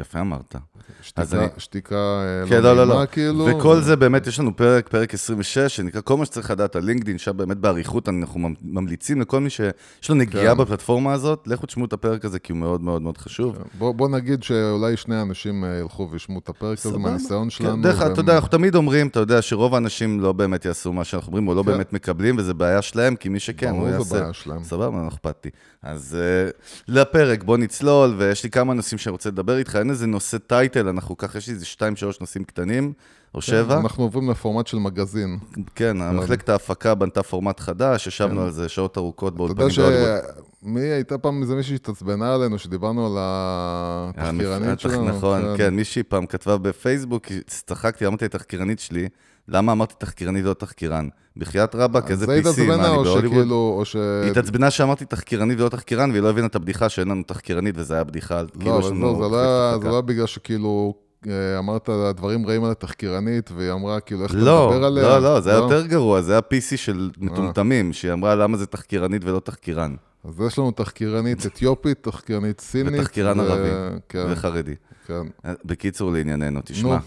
יפה 0.00 0.20
אמרת. 0.20 0.54
שתיקה, 1.02 1.38
אני- 1.38 1.46
שתיקה 1.58 1.94
אה, 1.94 2.48
כן, 2.48 2.62
לא 2.62 2.62
לא, 2.62 2.76
לא, 2.76 2.84
נעימה 2.84 3.00
לא. 3.00 3.06
כאילו? 3.06 3.46
וכל 3.46 3.80
זה 3.80 3.96
באמת, 3.96 4.26
יש 4.26 4.40
לנו 4.40 4.56
פרק, 4.56 4.88
פרק 4.88 5.14
26, 5.14 5.58
שנקרא 5.76 6.00
כל 6.04 6.16
מה 6.16 6.24
שצריך 6.24 6.50
לדעת 6.50 6.76
על 6.76 6.84
לינקדאין, 6.84 7.18
שם 7.18 7.36
באמת 7.36 7.56
באריכות 7.56 8.08
אנחנו 8.08 8.40
ממ- 8.40 8.54
ממליצים 8.62 9.20
לכל 9.20 9.40
מי 9.40 9.50
שיש 9.50 9.72
לו 10.08 10.14
נגיעה 10.14 10.54
כן. 10.54 10.60
בפלטפורמה 10.60 11.12
הזאת, 11.12 11.44
לכו 11.46 11.66
תשמעו 11.66 11.86
את 11.86 11.92
הפרק 11.92 12.24
הזה, 12.24 12.38
כי 12.38 12.52
הוא 12.52 12.58
מאוד 12.58 12.80
מאוד 12.82 13.02
מאוד 13.02 13.18
חשוב. 13.18 13.58
בוא, 13.78 13.92
בוא 13.94 14.08
נגיד 14.08 14.42
שאולי 14.42 14.96
שני 14.96 15.22
אנשים 15.22 15.64
אה, 15.64 15.78
ילכו 15.78 16.08
וישמעו 16.12 16.38
את 16.38 16.48
הפרק 16.48 16.78
הזה. 16.86 16.98
מהניסיון 16.98 17.44
כן, 17.44 17.50
שלנו. 17.50 17.82
דרך 17.82 17.94
אגב, 17.94 18.02
והם- 18.02 18.12
אתה 18.12 18.20
יודע, 18.20 18.34
אנחנו 18.34 18.48
תמיד 18.48 18.74
אומרים, 18.74 19.06
אתה 19.08 19.20
יודע, 19.20 19.42
שרוב 19.42 19.74
האנשים 19.74 20.20
לא 20.20 20.32
באמת 20.32 20.64
יעשו 20.64 20.92
מה 20.92 21.04
שאנחנו 21.04 21.28
אומרים, 21.28 21.48
או 21.48 21.54
לא 21.54 21.62
כן. 21.62 21.66
באמת 21.72 21.92
מקבלים, 21.92 22.36
וזה 22.38 22.54
בעיה 22.54 22.82
שלהם, 22.82 23.16
כי 23.16 23.28
מי 23.28 23.40
שכן, 23.40 23.70
הוא 23.70 23.88
יעשה. 23.88 24.30
סבבה, 24.62 25.02
לא 25.02 25.08
אכפת 25.08 25.36
לי. 25.44 25.50
אז 25.82 26.16
uh, 26.50 26.52
לפרק, 26.88 27.42
בוא 27.44 27.56
נצלול, 27.56 28.14
ויש 28.18 28.44
לי 28.44 28.50
כמה 28.50 28.74
נושאים 28.74 28.98
שאני 28.98 29.10
רוצה 29.12 29.28
לדבר 29.30 29.56
איתך. 29.58 29.78
אין 29.82 29.90
איזה 29.90 30.06
נושא 30.06 30.38
טייטל, 30.38 30.88
אנחנו 30.88 31.16
ככה, 31.16 31.38
יש 31.38 31.48
איזה 31.48 31.66
שתיים, 31.66 31.96
שלוש 31.96 32.20
נושאים 32.20 32.44
קטנים, 32.44 32.92
או 33.34 33.42
שבע. 33.42 33.78
אנחנו 33.78 34.02
עוברים 34.02 34.30
לפורמט 34.30 34.66
של 34.66 34.76
מגזין. 34.78 35.38
כן, 35.74 35.96
מחלקת 36.14 36.48
ההפקה 36.48 36.94
בנתה 36.94 37.22
פורמט 37.22 37.60
חדש, 37.60 38.06
ישבנו 38.06 38.42
על 38.42 38.50
זה 38.50 38.68
שעות 38.68 38.98
ארוכות 38.98 39.34
אתה 39.34 39.42
יודע 39.42 39.54
באולפנים. 39.54 39.90
שמי 40.62 40.80
הייתה 40.80 41.18
פעם 41.18 41.42
איזה 41.42 41.54
מישהי 41.54 41.72
שהתעצבנה 41.76 42.34
עלינו, 42.34 42.58
שדיברנו 42.58 43.06
על 43.06 43.12
התחקירנית 43.20 44.68
התח- 44.70 44.82
שלנו? 44.82 45.08
נכון, 45.08 45.42
כן, 45.56 45.74
מישהי 45.74 46.02
פעם 46.02 46.26
כתבה 46.26 46.58
בפייסבוק, 46.58 47.26
צחקתי, 47.46 48.06
אמרתי 48.06 48.24
לתחקירנית 48.24 48.80
שלי, 48.80 49.08
למה 49.48 49.72
אמרתי 49.72 49.94
תחקירנית 49.98 50.44
ולא 50.44 50.54
תחקירן? 50.54 51.08
בחייאת 51.36 51.74
רבאק, 51.74 52.10
איזה 52.10 52.26
זה 52.26 52.62
PC, 52.62 52.62
מה, 52.66 52.74
אני 52.74 52.82
בהוליווד? 52.82 53.24
שכאילו, 53.32 53.74
או 53.78 53.84
ש... 53.84 53.96
היא 53.96 54.30
התעצבנה 54.30 54.70
שאמרתי 54.70 55.04
תחקירנית 55.04 55.60
ולא 55.60 55.68
תחקירן, 55.68 56.10
והיא 56.10 56.22
לא 56.22 56.30
הבינה 56.30 56.46
את 56.46 56.54
הבדיחה 56.56 56.88
שאין 56.88 57.08
לנו 57.08 57.22
תחקירנית, 57.22 57.74
וזה 57.78 57.94
היה 57.94 58.04
בדיחה, 58.04 58.42
לא, 58.42 58.48
כאילו 58.60 58.80
יש 58.80 58.86
לנו 58.86 59.00
לא, 59.00 59.14
זה 59.14 59.28
לא 59.34 59.40
היה- 59.40 59.90
לא 59.90 60.00
בגלל 60.00 60.26
שכאילו 60.26 60.94
אה, 61.28 61.58
אמרת 61.58 61.88
דברים 62.16 62.46
רעים 62.46 62.64
על 62.64 62.70
התחקירנית, 62.70 63.50
והיא 63.56 63.72
אמרה 63.72 64.00
כאילו, 64.00 64.22
איך 64.22 64.30
אתה 64.30 64.40
לא, 64.40 64.70
מדבר 64.72 64.84
עליה? 64.84 65.02
לא, 65.02 65.18
לא, 65.22 65.40
זה 65.40 65.50
היה 65.50 65.58
יותר 65.58 65.86
גרוע, 65.86 66.22
זה 66.22 66.32
היה 66.32 66.40
PC 66.40 66.76
של 66.76 67.10
אה. 67.22 67.26
מטומטמים, 67.26 67.92
שהיא 67.92 68.12
אמרה 68.12 68.34
למה 68.34 68.56
זה 68.56 68.66
תחקירנית 68.66 69.24
ולא 69.24 69.40
תחקירן, 69.40 69.94
אז 70.24 70.40
יש 70.46 70.58
לנו 70.58 70.70
תחקירנית 70.70 71.38
אתיופית, 71.46 71.98
תחקירנית 72.02 72.60
סינית. 72.60 72.94
ותחקירן 73.00 73.40
ו- 73.40 73.42
ערבי, 73.42 73.68
כן, 74.08 74.26
וחרדי. 74.30 74.74
כן. 75.06 75.22
בקיצור, 75.64 76.12
לענייננו, 76.12 76.60
תשמע. 76.64 76.90
נו. 76.94 76.98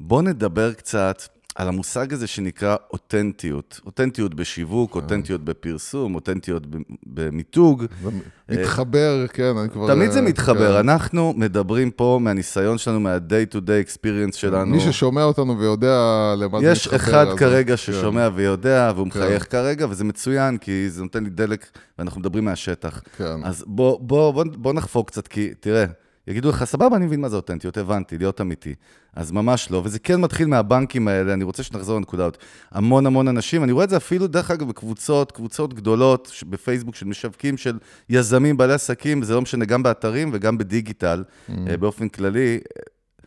בוא 0.00 0.22
נדבר 0.22 0.72
קצת 0.72 1.22
על 1.56 1.68
המושג 1.68 2.12
הזה 2.12 2.26
שנקרא 2.26 2.76
אותנטיות. 2.92 3.80
אותנטיות 3.86 4.34
בשיווק, 4.34 4.92
כן. 4.92 4.98
אותנטיות 4.98 5.44
בפרסום, 5.44 6.14
אותנטיות 6.14 6.62
במיתוג. 7.06 7.84
זה 8.02 8.10
מתחבר, 8.48 9.26
כן, 9.32 9.56
אני 9.56 9.70
כבר... 9.70 9.94
תמיד 9.94 10.10
זה 10.10 10.18
אה, 10.18 10.24
מתחבר. 10.24 10.72
כן. 10.72 10.78
אנחנו 10.88 11.32
מדברים 11.36 11.90
פה 11.90 12.18
מהניסיון 12.22 12.78
שלנו, 12.78 13.00
מה-day 13.00 13.54
to 13.54 13.58
day 13.58 13.88
experience 13.88 14.36
שלנו. 14.36 14.66
מי 14.70 14.80
ששומע 14.80 15.24
אותנו 15.24 15.58
ויודע 15.58 16.34
למה 16.38 16.60
זה 16.60 16.66
יש 16.66 16.86
מתחבר, 16.88 16.96
אחד 16.96 17.26
אז- 17.26 17.38
כרגע 17.38 17.72
כן. 17.72 17.76
ששומע 17.76 18.28
ויודע, 18.34 18.92
והוא 18.94 19.06
מחייך 19.06 19.50
כרגע, 19.52 19.86
וזה 19.90 20.04
מצוין, 20.04 20.58
כי 20.58 20.90
זה 20.90 21.02
נותן 21.02 21.24
לי 21.24 21.30
דלק, 21.30 21.66
ואנחנו 21.98 22.20
מדברים 22.20 22.44
מהשטח. 22.44 23.02
כן. 23.16 23.44
אז 23.44 23.64
בוא, 23.66 23.98
בוא, 24.00 24.30
בוא, 24.32 24.44
בוא 24.56 24.72
נחפור 24.72 25.06
קצת, 25.06 25.28
כי 25.28 25.50
תראה, 25.60 25.84
יגידו 26.26 26.48
לך, 26.48 26.64
סבבה, 26.64 26.96
אני 26.96 27.06
מבין 27.06 27.20
מה 27.20 27.28
זה 27.28 27.36
אותנטיות, 27.36 27.76
הבנתי, 27.76 28.18
להיות 28.18 28.40
אמיתי. 28.40 28.74
אז 29.14 29.32
ממש 29.32 29.70
לא, 29.70 29.82
וזה 29.84 29.98
כן 29.98 30.20
מתחיל 30.20 30.46
מהבנקים 30.46 31.08
האלה, 31.08 31.32
אני 31.32 31.44
רוצה 31.44 31.62
שנחזור 31.62 31.96
לנקודה 31.96 32.24
הזאת. 32.24 32.38
המון 32.70 33.06
המון 33.06 33.28
אנשים, 33.28 33.64
אני 33.64 33.72
רואה 33.72 33.84
את 33.84 33.90
זה 33.90 33.96
אפילו, 33.96 34.26
דרך 34.26 34.50
אגב, 34.50 34.68
בקבוצות, 34.68 35.32
קבוצות 35.32 35.74
גדולות 35.74 36.32
בפייסבוק 36.48 36.94
של 36.94 37.06
משווקים, 37.06 37.56
של 37.56 37.78
יזמים, 38.08 38.56
בעלי 38.56 38.72
עסקים, 38.72 39.22
זה 39.22 39.34
לא 39.34 39.42
משנה, 39.42 39.64
גם 39.64 39.82
באתרים 39.82 40.30
וגם 40.32 40.58
בדיגיטל, 40.58 41.24
אה, 41.50 41.76
באופן 41.76 42.08
כללי, 42.08 42.54
אה, 42.54 42.82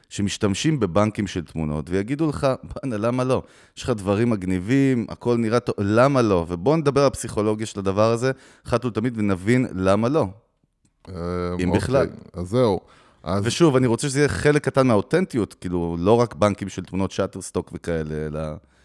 שמשתמשים 0.09 0.79
בבנקים 0.79 1.27
של 1.27 1.43
תמונות, 1.43 1.89
ויגידו 1.89 2.29
לך, 2.29 2.47
בואנה, 2.63 2.97
למה 2.97 3.23
לא? 3.23 3.43
יש 3.77 3.83
לך 3.83 3.89
דברים 3.89 4.29
מגניבים, 4.29 5.05
הכל 5.09 5.37
נראה 5.37 5.59
טוב, 5.59 5.75
למה 5.79 6.21
לא? 6.21 6.45
ובואו 6.49 6.77
נדבר 6.77 7.01
על 7.01 7.07
הפסיכולוגיה 7.07 7.65
של 7.65 7.79
הדבר 7.79 8.11
הזה, 8.11 8.31
אחת 8.67 8.85
ולתמיד, 8.85 9.13
ונבין 9.17 9.65
למה 9.75 10.09
לא. 10.09 10.27
אה, 11.07 11.13
אם 11.59 11.69
אוקיי, 11.69 11.79
בכלל. 11.79 12.07
אז 12.33 12.47
זהו. 12.47 12.79
אז 13.23 13.43
ושוב, 13.47 13.75
אני 13.75 13.87
רוצה 13.87 14.09
שזה 14.09 14.19
יהיה 14.19 14.29
חלק 14.29 14.65
קטן 14.65 14.87
מהאותנטיות, 14.87 15.53
כאילו, 15.53 15.97
לא 15.99 16.13
רק 16.13 16.35
בנקים 16.35 16.69
של 16.69 16.83
תמונות 16.83 17.11
שאטרסטוק 17.11 17.71
וכאלה, 17.73 18.25
אלא... 18.25 18.39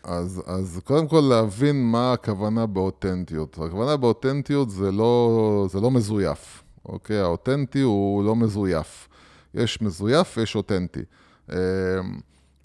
אז, 0.04 0.42
אז 0.47 0.80
קודם 0.85 1.09
כל 1.09 1.21
להבין 1.28 1.90
מה 1.90 2.12
הכוונה 2.12 2.66
באותנטיות. 2.66 3.59
הכוונה 3.66 3.97
באותנטיות 3.97 4.71
זה 4.71 4.92
לא, 4.92 5.66
זה 5.71 5.80
לא 5.80 5.90
מזויף, 5.90 6.62
אוקיי? 6.87 7.18
האותנטי 7.21 7.80
הוא 7.80 8.25
לא 8.25 8.37
מזויף. 8.37 9.09
יש 9.54 9.83
מזויף 9.83 10.35
ויש 10.38 10.56
אותנטי. 10.56 11.00
אה, 11.52 11.56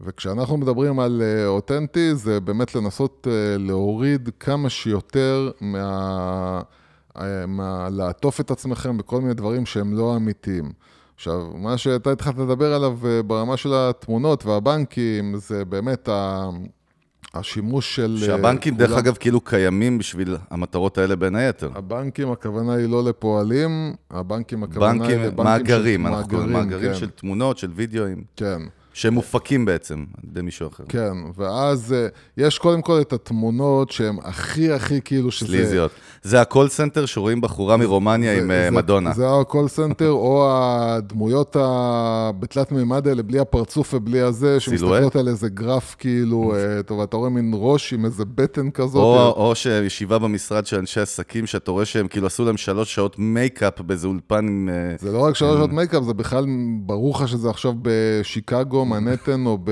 וכשאנחנו 0.01 0.57
מדברים 0.57 0.99
על 0.99 1.21
אה, 1.21 1.47
אותנטי, 1.47 2.15
זה 2.15 2.39
באמת 2.39 2.75
לנסות 2.75 3.27
להוריד 3.57 4.29
כמה 4.39 4.69
שיותר 4.69 5.51
מה... 5.61 6.61
אה, 7.19 7.45
מה... 7.47 7.87
לעטוף 7.91 8.39
את 8.39 8.51
עצמכם 8.51 8.97
בכל 8.97 9.21
מיני 9.21 9.33
דברים 9.33 9.65
שהם 9.65 9.97
לא 9.97 10.15
אמיתיים. 10.15 10.71
עכשיו, 11.15 11.47
מה 11.55 11.77
שאתה 11.77 12.11
התחלת 12.11 12.37
לדבר 12.37 12.73
עליו 12.73 12.97
אה, 13.05 13.23
ברמה 13.23 13.57
של 13.57 13.73
התמונות 13.73 14.45
והבנקים, 14.45 15.35
זה 15.37 15.65
באמת 15.65 16.09
ה... 16.09 16.49
השימוש 17.33 17.95
של... 17.95 18.17
אה, 18.21 18.25
שהבנקים, 18.25 18.75
דרך 18.75 18.89
כולם- 18.89 18.99
אגב, 18.99 19.15
כאילו 19.15 19.41
קיימים 19.41 19.97
בשביל 19.97 20.37
המטרות 20.49 20.97
האלה 20.97 21.15
בין 21.15 21.35
היתר. 21.35 21.71
הבנקים, 21.75 22.31
הכוונה 22.31 22.73
היא 22.73 22.89
לא 22.89 23.03
לפועלים, 23.03 23.93
הבנקים, 24.11 24.63
הכוונה 24.63 24.91
היא 24.91 24.99
בנקים, 24.99 25.21
לבנקים 25.21 25.45
מאגרים, 25.45 26.01
של... 26.01 26.07
אנחנו 26.07 26.29
קוראים 26.29 26.53
מאגרים 26.53 26.93
כן, 26.93 26.99
של 26.99 27.09
תמונות, 27.09 27.57
של 27.57 27.71
וידאוים, 27.75 28.23
כן, 28.35 28.61
שהם 28.93 29.13
מופקים 29.13 29.65
בעצם 29.65 30.05
על 30.17 30.29
ידי 30.29 30.41
מישהו 30.41 30.67
אחר. 30.67 30.83
כן, 30.89 31.13
ואז 31.35 31.95
יש 32.37 32.57
קודם 32.57 32.81
כל 32.81 33.01
את 33.01 33.13
התמונות 33.13 33.91
שהן 33.91 34.17
הכי 34.23 34.71
הכי 34.71 35.01
כאילו 35.01 35.31
שזה... 35.31 35.47
sleazy 35.47 35.77
ות. 35.77 35.91
זה 36.23 36.41
ה 36.41 36.46
call 36.46 36.67
center 36.69 37.05
שרואים 37.05 37.41
בחורה 37.41 37.77
מרומניה 37.77 38.35
זה- 38.35 38.41
עם 38.41 38.51
אה, 38.51 38.63
זה- 38.63 38.71
מדונה. 38.71 39.13
זה 39.13 39.25
ה 39.41 39.46
call 39.46 39.67
center, 39.67 40.09
או 40.11 40.47
הדמויות 40.51 41.55
ה- 41.55 42.31
בתלת 42.39 42.71
מימד 42.71 43.07
האלה, 43.07 43.23
בלי 43.23 43.39
הפרצוף 43.39 43.93
ובלי 43.93 44.21
הזה, 44.21 44.59
שמסתכלות 44.59 45.15
על 45.15 45.27
איזה 45.27 45.49
גרף 45.49 45.95
כאילו, 45.99 46.53
אה, 46.55 46.83
טוב, 46.83 47.01
אתה 47.01 47.17
רואה 47.17 47.29
מין 47.29 47.51
ראש 47.55 47.93
עם 47.93 48.05
איזה 48.05 48.23
בטן 48.35 48.69
כזאת. 48.71 48.95
או, 48.95 49.47
או 49.47 49.55
שישיבה 49.55 50.19
במשרד 50.19 50.65
של 50.65 50.77
אנשי 50.77 50.99
עסקים, 50.99 51.45
שאתה 51.47 51.71
רואה 51.71 51.85
שהם 51.85 52.07
כאילו 52.07 52.27
עשו 52.27 52.45
להם 52.45 52.57
שלוש 52.57 52.95
שעות 52.95 53.15
מייקאפ 53.19 53.81
באיזה 53.81 54.07
אולפן 54.07 54.47
עם... 54.47 54.69
אה, 54.71 54.95
זה 54.99 55.11
לא 55.11 55.19
רק 55.19 55.35
שלוש 55.35 55.57
שעות 55.57 55.71
מייקאפ, 55.73 56.03
זה 56.03 56.13
בכלל, 56.13 56.45
ברור 56.85 57.15
לך 57.15 57.27
שזה 57.27 57.49
עכשיו 57.49 57.73
בשיקגו, 57.81 58.85
מנהטן, 58.85 59.45
או 59.45 59.57
ב... 59.63 59.71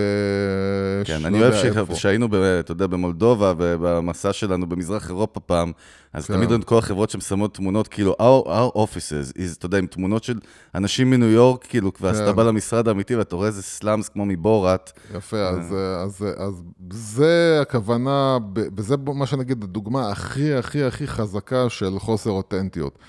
כן, 1.05 1.25
אני 1.25 1.41
אוהב. 1.41 1.93
שהיינו, 1.93 2.27
אתה 2.59 2.71
יודע, 2.71 2.87
במולדובה, 2.87 3.53
במסע 3.57 4.33
שלנו 4.33 4.67
במזרח 4.69 5.09
אירופה 5.09 5.39
פעם, 5.39 5.71
אז 6.13 6.25
כן. 6.27 6.33
תמיד 6.37 6.51
את 6.51 6.63
כל 6.63 6.77
החברות 6.77 7.09
ששמות 7.09 7.53
תמונות, 7.53 7.87
כאילו, 7.87 8.15
our, 8.19 8.47
our 8.47 8.75
offices, 8.75 9.37
is, 9.37 9.57
אתה 9.57 9.65
יודע, 9.65 9.77
עם 9.77 9.87
תמונות 9.87 10.23
של 10.23 10.39
אנשים 10.75 11.09
מניו 11.09 11.29
יורק, 11.29 11.65
כאילו, 11.69 11.91
ואז 12.01 12.17
כן. 12.17 12.23
אתה 12.23 12.33
בא 12.33 12.43
למשרד 12.43 12.87
האמיתי 12.87 13.15
ואתה 13.15 13.35
רואה 13.35 13.47
איזה 13.47 13.61
slums 13.61 14.09
כמו 14.09 14.25
מבורת. 14.25 14.91
יפה, 15.15 15.37
אז, 15.37 15.75
אז, 16.03 16.25
אז 16.37 16.63
זה 16.91 17.59
הכוונה, 17.61 18.37
וזה 18.77 18.95
מה 18.97 19.25
שנגיד 19.25 19.63
הדוגמה 19.63 20.11
הכי 20.11 20.53
הכי 20.53 20.83
הכי 20.83 21.07
חזקה 21.07 21.69
של 21.69 21.99
חוסר 21.99 22.29
אותנטיות. 22.29 22.99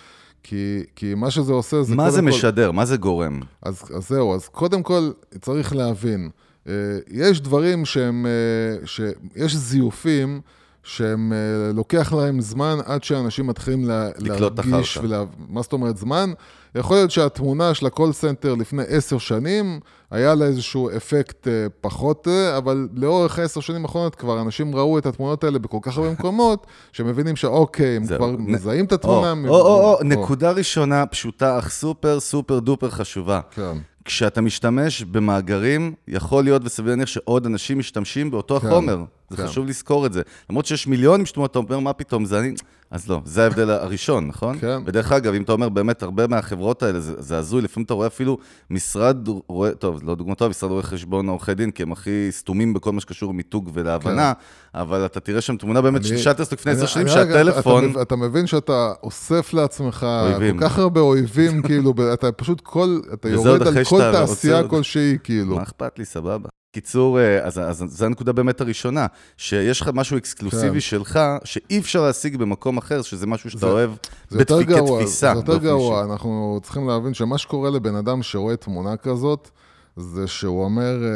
כי, 0.42 0.82
כי 0.96 1.14
מה 1.14 1.30
שזה 1.30 1.52
עושה 1.52 1.82
זה 1.82 1.96
מה 1.96 2.10
זה 2.10 2.20
כל... 2.20 2.26
משדר? 2.26 2.72
מה 2.72 2.84
זה 2.84 2.96
גורם? 2.96 3.40
אז, 3.62 3.82
אז 3.96 4.08
זהו, 4.08 4.34
אז 4.34 4.48
קודם 4.48 4.82
כל 4.82 5.10
צריך 5.40 5.76
להבין, 5.76 6.30
אה, 6.68 6.72
יש 7.10 7.40
דברים 7.40 7.84
שהם, 7.84 8.26
אה, 8.26 8.86
שיש 8.86 9.54
זיופים 9.54 10.40
שהם, 10.82 11.32
אה, 11.32 11.72
לוקח 11.72 12.12
להם 12.12 12.40
זמן 12.40 12.78
עד 12.84 13.04
שאנשים 13.04 13.46
מתחילים 13.46 13.84
לה, 13.84 14.08
להרגיש. 14.18 14.96
ולה, 14.96 15.24
מה 15.48 15.62
זאת 15.62 15.72
אומרת 15.72 15.96
זמן? 15.96 16.32
יכול 16.74 16.96
להיות 16.96 17.10
שהתמונה 17.10 17.74
של 17.74 17.86
ה 17.86 17.91
call 17.91 18.12
center 18.12 18.54
לפני 18.54 18.82
עשר 18.88 19.18
שנים, 19.18 19.80
היה 20.10 20.34
לה 20.34 20.44
איזשהו 20.44 20.90
אפקט 20.96 21.48
אה, 21.48 21.66
פחות, 21.80 22.28
אה, 22.28 22.56
אבל 22.56 22.88
לאורך 22.94 23.38
העשר 23.38 23.60
שנים 23.60 23.82
האחרונות 23.84 24.14
כבר 24.14 24.40
אנשים 24.40 24.76
ראו 24.76 24.98
את 24.98 25.06
התמונות 25.06 25.44
האלה 25.44 25.58
בכל 25.58 25.78
כך 25.82 25.98
הרבה 25.98 26.10
מקומות, 26.10 26.66
שמבינים 26.92 27.36
שאוקיי, 27.36 27.96
הם. 27.96 28.06
כבר 28.06 28.30
נ- 28.30 28.52
מזהים 28.52 28.84
את 28.84 28.92
התמונה. 28.92 29.34
או, 29.48 29.54
או, 29.54 29.60
או, 29.60 29.94
או. 29.94 30.04
נקודה 30.04 30.50
ראשונה, 30.50 31.06
פשוטה, 31.06 31.58
אך 31.58 31.70
סופר 31.70 32.20
סופר 32.20 32.58
דופר 32.58 32.90
חשובה. 32.90 33.40
כן. 33.50 33.76
כשאתה 34.04 34.40
משתמש 34.40 35.02
במאגרים, 35.02 35.94
יכול 36.08 36.44
להיות 36.44 36.62
וסביר 36.64 36.90
להניח 36.90 37.08
שעוד 37.08 37.46
אנשים 37.46 37.78
משתמשים 37.78 38.30
באותו 38.30 38.60
כן, 38.60 38.66
החומר. 38.66 38.98
זה 39.30 39.36
כן. 39.36 39.46
חשוב 39.46 39.66
לזכור 39.66 40.06
את 40.06 40.12
זה. 40.12 40.22
למרות 40.50 40.66
שיש 40.66 40.86
מיליונים 40.86 41.26
של 41.26 41.34
תמונות, 41.34 41.50
אתה 41.50 41.58
אומר, 41.58 41.78
מה 41.78 41.92
פתאום, 41.92 42.24
זה 42.24 42.38
אני... 42.40 42.54
אז 42.90 43.08
לא, 43.08 43.20
זה 43.24 43.44
ההבדל 43.44 43.70
הראשון, 43.84 44.26
נכון? 44.26 44.58
כן. 44.58 44.78
ודרך 44.86 45.12
אגב, 45.12 45.34
אם 45.34 45.42
אתה 45.42 45.52
אומר 45.52 45.68
באמת, 45.68 46.02
הרבה 46.02 46.26
מהחברות 46.26 46.82
האלה, 46.82 47.00
זה, 47.00 47.12
זה 47.18 47.36
הזוי, 47.38 47.62
לפעמים 47.62 47.84
אתה 47.84 47.94
רואה 47.94 48.06
אפילו 48.06 48.38
משרד 48.70 49.28
רואה, 49.48 49.70
טוב, 49.70 50.00
לא 50.04 50.14
דוגמא 50.14 50.34
טובה, 50.34 50.48
משרד 50.50 50.70
רואי 50.70 50.82
חשבון 50.82 51.28
עורכי 51.28 51.54
דין, 51.54 51.70
כי 51.70 51.82
הם 51.82 51.92
הכי 51.92 52.26
סתומים 52.30 52.74
בכל 52.74 52.92
מה 52.92 53.00
שקשור 53.00 53.32
למיתוג 53.32 53.70
ולהבנה, 53.74 54.32
אבל 54.74 55.04
אתה 55.06 55.20
תראה 55.20 55.40
שם 55.40 55.56
תמונה 55.56 55.80
באמת 55.80 56.04
של 56.04 56.12
אני- 56.14 56.22
שטרסטוק 56.22 56.58
לפני 56.60 56.72
עשר 56.72 56.86
שנים, 56.86 57.06
רגע, 57.06 57.22
אתה- 57.22 57.24
שהטלפון... 57.50 57.90
אתה, 57.90 58.02
אתה 58.02 58.16
מבין 58.16 58.46
שאתה 58.46 58.92
אוסף 59.02 59.52
לעצמך 59.54 60.06
אויבים. 60.22 60.58
כל 60.58 60.68
כך 60.68 60.78
הרבה 60.78 61.00
אויבים, 61.00 61.62
כאילו, 61.66 61.94
אתה 62.12 62.32
פשוט 62.32 62.60
כל, 62.60 63.00
אתה 63.14 63.28
יורד 63.28 63.62
על 63.66 63.74
כל 63.74 63.84
שאתה 63.84 64.12
תעשייה 64.12 64.68
כלשהי, 64.68 65.18
כאילו. 65.24 65.56
מה 65.56 65.62
אכפת 65.62 65.98
לי, 65.98 66.04
סבבה. 66.04 66.48
קיצור, 66.80 67.20
אה, 67.20 67.44
אז, 67.46 67.58
אז 67.58 67.84
זו 67.88 68.06
הנקודה 68.06 68.32
באמת 68.32 68.60
הראשונה, 68.60 69.06
שיש 69.36 69.80
לך 69.80 69.90
משהו 69.94 70.16
אקסקלוסיבי 70.18 70.72
כן. 70.74 70.80
שלך, 70.80 71.20
שאי 71.44 71.78
אפשר 71.78 72.02
להשיג 72.02 72.36
במקום 72.36 72.76
אחר, 72.78 73.02
שזה 73.02 73.26
משהו 73.26 73.50
שאתה 73.50 73.60
זה- 73.66 73.72
אוהב 73.72 73.90
זה 74.28 74.38
בתפי- 74.38 74.64
גרוע, 74.64 74.98
כתפיסה. 75.00 75.32
זה 75.34 75.38
יותר 75.40 75.58
גרוע, 75.58 76.00
אישי. 76.00 76.10
אנחנו 76.12 76.60
צריכים 76.62 76.88
להבין 76.88 77.14
שמה 77.14 77.38
שקורה 77.38 77.70
לבן 77.70 77.94
אדם 77.94 78.22
שרואה 78.22 78.56
תמונה 78.56 78.96
כזאת, 78.96 79.50
זה 79.96 80.26
שהוא 80.26 80.64
אומר, 80.64 81.02
אה, 81.04 81.10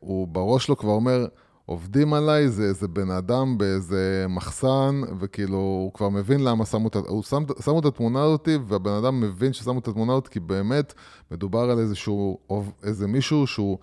הוא 0.00 0.28
בראש 0.28 0.64
שלו 0.66 0.76
כבר 0.76 0.90
אומר, 0.92 1.26
עובדים 1.66 2.14
עליי, 2.14 2.48
זה 2.48 2.62
איזה 2.62 2.88
בן 2.88 3.10
אדם 3.10 3.58
באיזה 3.58 4.26
מחסן, 4.28 5.00
וכאילו, 5.20 5.56
הוא 5.56 5.92
כבר 5.92 6.08
מבין 6.08 6.44
למה 6.44 6.66
שמו 6.66 6.88
את, 6.88 6.96
הוא 6.96 7.22
שם, 7.22 7.42
שמו 7.64 7.78
את 7.80 7.84
התמונה 7.84 8.22
הזאת, 8.22 8.48
והבן 8.68 8.92
אדם 8.92 9.20
מבין 9.20 9.52
ששמו 9.52 9.78
את 9.78 9.88
התמונה 9.88 10.12
הזאת, 10.12 10.28
כי 10.28 10.40
באמת 10.40 10.94
מדובר 11.30 11.70
על 11.70 11.78
איזשהו, 11.78 12.38
איזה 12.84 13.06
מישהו 13.06 13.46
שהוא... 13.46 13.78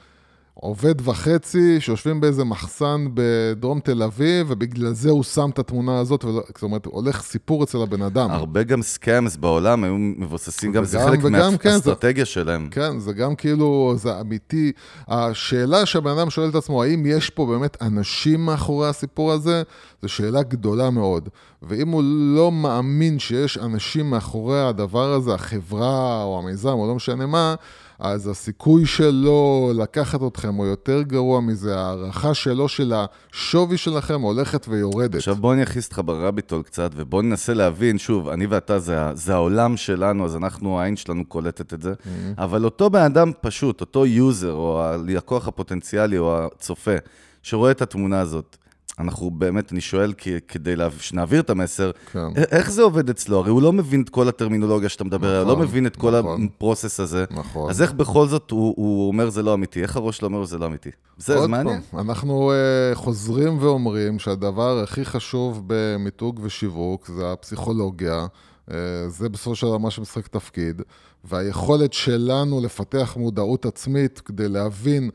עובד 0.54 1.08
וחצי 1.08 1.82
שיושבים 1.82 2.22
באיזה 2.22 2.44
מחסן 2.44 3.06
בדרום 3.14 3.80
תל 3.80 4.04
אביב, 4.04 4.48
ובגלל 4.50 4.94
זה 4.94 5.10
הוא 5.10 5.24
שם 5.24 5.50
את 5.50 5.60
התמונה 5.60 6.00
הזאת, 6.00 6.22
זאת 6.22 6.64
אומרת, 6.64 6.86
הולך 6.86 7.22
סיפור 7.22 7.64
אצל 7.64 7.82
הבן 7.82 8.02
אדם. 8.02 8.32
הרבה 8.32 8.64
גם 8.64 8.82
סקאמס 8.82 9.36
בעולם 9.36 9.84
היו 9.84 9.96
מבוססים, 9.98 10.72
גם 10.72 10.86
זה 10.86 11.00
חלק 11.00 11.22
כן, 11.22 11.32
מהאסטרטגיה 11.32 12.26
שלהם. 12.26 12.68
כן, 12.72 13.00
זה 13.00 13.14
גם 13.14 13.36
כאילו, 13.36 13.94
זה 13.98 14.20
אמיתי. 14.20 14.72
השאלה 15.08 15.86
שהבן 15.86 16.18
אדם 16.18 16.30
שואל 16.30 16.50
את 16.50 16.56
עצמו, 16.56 16.84
האם 16.84 17.06
יש 17.06 17.30
פה 17.30 17.46
באמת 17.46 17.78
אנשים 17.82 18.46
מאחורי 18.46 18.90
הסיפור 18.90 19.32
הזה, 19.32 19.64
זו 20.02 20.10
שאלה 20.10 20.44
גדולה 20.44 20.90
מאוד. 20.90 21.30
ואם 21.62 21.88
הוא 21.88 22.04
לא 22.36 22.52
מאמין 22.52 23.20
שיש 23.20 23.58
אנשים 23.58 24.10
מאחורי 24.10 24.62
הדבר 24.62 25.14
הזה, 25.14 25.34
החברה 25.34 26.24
או 26.24 26.40
המיזם 26.40 26.70
או 26.70 26.88
לא 26.88 26.96
משנה 26.96 27.26
מה, 27.26 27.56
אז 28.04 28.28
הסיכוי 28.28 28.86
שלו 28.86 29.72
לקחת 29.76 30.20
אתכם 30.28 30.54
הוא 30.56 30.66
יותר 30.66 31.02
גרוע 31.02 31.42
מזה, 31.42 31.76
ההערכה 31.76 32.34
שלו 32.34 32.68
של 32.68 32.94
השווי 32.96 33.78
שלכם 33.78 34.22
הולכת 34.22 34.66
ויורדת. 34.70 35.16
עכשיו 35.16 35.36
בוא 35.36 35.54
אני 35.54 35.64
אכניס 35.64 35.86
אותך 35.86 36.02
ברביטול 36.06 36.64
קצת, 36.64 36.92
ובוא 36.96 37.22
ננסה 37.22 37.54
להבין, 37.54 37.98
שוב, 37.98 38.30
אני 38.30 38.46
ואתה 38.46 38.80
זה, 38.80 38.98
זה 39.14 39.34
העולם 39.34 39.78
שלנו, 39.78 40.26
אז 40.26 40.36
אנחנו, 40.36 40.80
העין 40.80 40.96
שלנו 40.96 41.26
קולטת 41.26 41.74
את 41.74 41.82
זה, 41.82 41.94
אבל 42.38 42.66
אותו 42.66 42.90
בן 42.90 43.02
אדם 43.02 43.32
פשוט, 43.42 43.82
אותו 43.82 44.06
יוזר, 44.06 44.54
או 44.54 44.84
הלקוח 44.84 45.48
הפוטנציאלי, 45.48 46.18
או 46.18 46.46
הצופה, 46.46 46.96
שרואה 47.44 47.72
את 47.72 47.82
התמונה 47.82 48.20
הזאת, 48.20 48.58
אנחנו 49.00 49.32
באמת, 49.32 49.72
אני 49.72 49.82
שואל 49.82 50.14
כ- 50.18 50.28
כדי 50.48 50.76
לה- 50.76 50.88
שנעביר 51.00 51.42
את 51.42 51.50
המסר, 51.50 51.92
כן. 52.12 52.20
א- 52.20 52.44
איך 52.52 52.72
זה 52.72 52.82
עובד 52.82 53.10
אצלו? 53.10 53.38
הרי 53.38 53.50
הוא 53.50 53.62
לא 53.62 53.74
מבין 53.74 54.02
את 54.02 54.10
כל 54.10 54.28
הטרמינולוגיה 54.28 54.90
שאתה 54.90 55.04
מדבר 55.04 55.28
עליה, 55.30 55.42
נכון, 55.44 55.54
לא 55.60 55.64
מבין 55.64 55.88
את 55.88 55.96
כל 55.96 56.20
נכון. 56.20 56.48
ה 56.56 56.61
process 56.61 57.00
הזה. 57.00 57.26
נכון. 57.32 57.70
אז 57.70 57.82
איך 57.82 57.92
בכל 57.94 58.28
זאת 58.28 58.52
הוא, 58.52 58.74
הוא 58.78 59.08
אומר 59.08 59.30
זה 59.30 59.44
לא 59.44 59.54
אמיתי? 59.54 59.82
איך 59.82 59.96
הראש 59.98 60.18
שלו 60.18 60.28
אומר 60.28 60.46
זה 60.46 60.58
לא 60.58 60.66
אמיתי? 60.66 60.90
זה, 61.18 61.48
מעניין. 61.48 61.82
פעם, 61.92 62.10
אנחנו 62.10 62.52
uh, 62.52 62.96
חוזרים 62.96 63.58
ואומרים 63.62 64.20
שהדבר 64.20 64.80
הכי 64.84 65.06
חשוב 65.06 65.64
במיתוג 65.68 66.40
ושיווק 66.44 67.08
זה 67.08 67.32
הפסיכולוגיה. 67.32 68.26
Uh, 68.70 68.74
זה 69.08 69.30
בסופו 69.30 69.56
של 69.56 69.68
דבר 69.68 69.78
מה 69.78 69.92
שמשחק 69.92 70.28
תפקיד, 70.28 70.82
והיכולת 71.24 71.94
שלנו 71.94 72.62
לפתח 72.62 73.16
מודעות 73.20 73.66
עצמית 73.66 74.20
כדי 74.26 74.50
להבין 74.50 75.10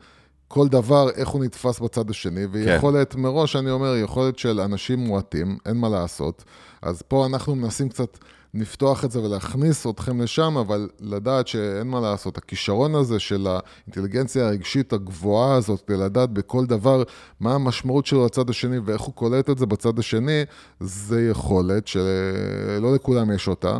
כל 0.49 0.67
דבר, 0.67 1.09
איך 1.09 1.29
הוא 1.29 1.43
נתפס 1.43 1.79
בצד 1.79 2.09
השני, 2.09 2.45
ויכולת, 2.45 3.13
כן. 3.13 3.19
מראש 3.19 3.55
אני 3.55 3.71
אומר, 3.71 3.95
יכולת 3.95 4.39
של 4.39 4.59
אנשים 4.59 4.99
מועטים, 4.99 5.57
אין 5.65 5.77
מה 5.77 5.89
לעשות. 5.89 6.43
אז 6.81 7.01
פה 7.01 7.25
אנחנו 7.25 7.55
מנסים 7.55 7.89
קצת 7.89 8.17
לפתוח 8.53 9.05
את 9.05 9.11
זה 9.11 9.21
ולהכניס 9.21 9.87
אתכם 9.87 10.21
לשם, 10.21 10.57
אבל 10.57 10.89
לדעת 10.99 11.47
שאין 11.47 11.87
מה 11.87 11.99
לעשות. 11.99 12.37
הכישרון 12.37 12.95
הזה 12.95 13.19
של 13.19 13.47
האינטליגנציה 13.47 14.47
הרגשית 14.47 14.93
הגבוהה 14.93 15.55
הזאת, 15.55 15.81
כדי 15.87 15.97
לדעת 15.97 16.29
בכל 16.29 16.65
דבר 16.65 17.03
מה 17.39 17.55
המשמעות 17.55 18.05
שלו 18.05 18.25
לצד 18.25 18.49
השני 18.49 18.79
ואיך 18.79 19.01
הוא 19.01 19.13
קולט 19.13 19.49
את 19.49 19.57
זה 19.57 19.65
בצד 19.65 19.99
השני, 19.99 20.43
זה 20.79 21.27
יכולת 21.29 21.87
שלא 21.87 22.93
לכולם 22.95 23.31
יש 23.31 23.47
אותה. 23.47 23.79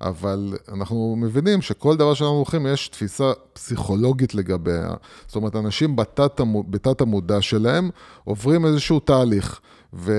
אבל 0.00 0.54
אנחנו 0.72 1.16
מבינים 1.18 1.62
שכל 1.62 1.96
דבר 1.96 2.14
שאנחנו 2.14 2.36
הולכים, 2.36 2.66
יש 2.66 2.88
תפיסה 2.88 3.32
פסיכולוגית 3.52 4.34
לגביה. 4.34 4.90
זאת 5.26 5.36
אומרת, 5.36 5.56
אנשים 5.56 5.96
בתת, 5.96 6.40
בתת 6.70 7.00
המודע 7.00 7.42
שלהם 7.42 7.90
עוברים 8.24 8.66
איזשהו 8.66 9.00
תהליך, 9.00 9.60
ו, 9.94 10.12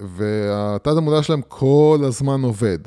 והתת 0.00 0.96
המודע 0.96 1.22
שלהם 1.22 1.40
כל 1.48 2.00
הזמן 2.04 2.42
עובד. 2.42 2.78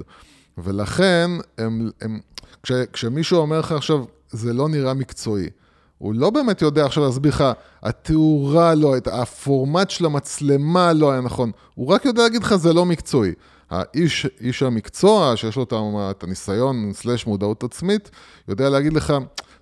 ולכן, 0.57 1.31
הם, 1.57 1.89
הם, 2.01 2.19
כש, 2.63 2.71
כשמישהו 2.93 3.37
אומר 3.37 3.59
לך 3.59 3.71
עכשיו, 3.71 4.03
זה 4.29 4.53
לא 4.53 4.69
נראה 4.69 4.93
מקצועי, 4.93 5.49
הוא 5.97 6.13
לא 6.13 6.29
באמת 6.29 6.61
יודע 6.61 6.85
עכשיו 6.85 7.03
להסביר 7.03 7.31
לך, 7.31 7.43
התאורה 7.83 8.75
לא 8.75 8.93
הייתה, 8.93 9.21
הפורמט 9.21 9.89
של 9.89 10.05
המצלמה 10.05 10.93
לא 10.93 11.11
היה 11.11 11.21
נכון, 11.21 11.51
הוא 11.75 11.87
רק 11.87 12.05
יודע 12.05 12.23
להגיד 12.23 12.43
לך, 12.43 12.55
זה 12.55 12.73
לא 12.73 12.85
מקצועי. 12.85 13.31
האיש, 13.73 14.27
איש 14.41 14.63
המקצוע, 14.63 15.33
שיש 15.35 15.55
לו 15.55 15.65
את 16.11 16.23
הניסיון 16.23 16.93
סלש 16.93 17.27
מודעות 17.27 17.63
עצמית, 17.63 18.11
יודע 18.47 18.69
להגיד 18.69 18.93
לך, 18.93 19.13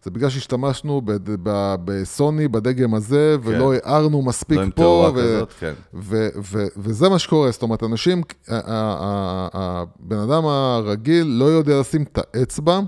זה 0.03 0.11
בגלל 0.11 0.29
שהשתמשנו 0.29 1.01
בסוני, 1.85 2.47
בדגם 2.47 2.93
הזה, 2.93 3.35
כן. 3.43 3.49
ולא 3.49 3.73
הערנו 3.73 4.21
מספיק 4.21 4.57
לא 4.57 4.65
פה, 4.75 5.11
ו- 5.15 5.17
כזאת, 5.17 5.53
כן. 5.59 5.73
ו- 5.93 6.29
ו- 6.43 6.67
וזה 6.77 7.09
מה 7.09 7.19
שקורה, 7.19 7.51
זאת 7.51 7.61
אומרת, 7.61 7.83
אנשים, 7.83 8.21
הבן 8.47 10.17
אדם 10.17 10.45
הרגיל 10.45 11.27
לא 11.27 11.45
יודע 11.45 11.79
לשים 11.79 12.03
את 12.03 12.19
האצבע, 12.33 12.79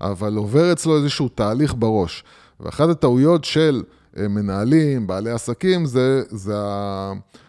אבל 0.00 0.36
עובר 0.36 0.72
אצלו 0.72 0.96
איזשהו 0.96 1.28
תהליך 1.28 1.74
בראש. 1.78 2.24
ואחת 2.60 2.88
הטעויות 2.88 3.44
של 3.44 3.82
מנהלים, 4.16 5.06
בעלי 5.06 5.30
עסקים, 5.30 5.86
זה, 5.86 6.22
זה 6.28 6.54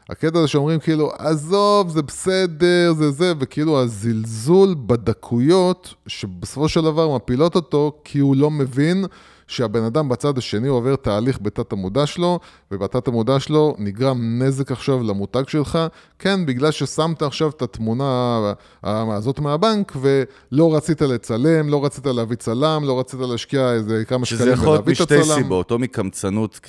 הקטע 0.09 0.39
הזה 0.39 0.47
שאומרים 0.47 0.79
כאילו, 0.79 1.11
עזוב, 1.17 1.89
זה 1.89 2.01
בסדר, 2.01 2.93
זה 2.97 3.11
זה, 3.11 3.33
וכאילו 3.39 3.81
הזלזול 3.81 4.75
בדקויות, 4.85 5.93
שבסופו 6.07 6.69
של 6.69 6.81
דבר 6.81 7.15
מפילות 7.15 7.55
אותו, 7.55 8.01
כי 8.03 8.19
הוא 8.19 8.35
לא 8.35 8.51
מבין 8.51 9.05
שהבן 9.47 9.83
אדם 9.83 10.09
בצד 10.09 10.37
השני 10.37 10.67
עובר 10.67 10.95
תהליך 10.95 11.39
בתת 11.41 11.71
המודע 11.71 12.05
שלו, 12.05 12.39
ובתת 12.71 13.07
המודע 13.07 13.39
שלו 13.39 13.75
נגרם 13.77 14.41
נזק 14.41 14.71
עכשיו 14.71 15.03
למותג 15.03 15.43
שלך, 15.47 15.79
כן, 16.19 16.45
בגלל 16.45 16.71
ששמת 16.71 17.21
עכשיו 17.21 17.49
את 17.49 17.61
התמונה 17.61 18.39
הזאת 18.83 19.39
מהבנק, 19.39 19.93
ולא 20.01 20.75
רצית 20.75 21.01
לצלם, 21.01 21.69
לא 21.69 21.85
רצית 21.85 22.05
להביא 22.05 22.35
צלם, 22.35 22.81
לא 22.83 22.99
רצית 22.99 23.19
להשקיע 23.19 23.73
איזה 23.73 24.03
כמה 24.05 24.25
שקלים 24.25 24.41
שזה 24.41 24.51
יכול 24.51 24.67
להיות 24.67 24.75
ולהביא 24.75 24.93
את 24.93 25.01
הצלם. 25.01 25.19
משתי 25.19 25.33
סיבות, 25.33 25.71
או 25.71 25.79
מקמצנות 25.79 26.59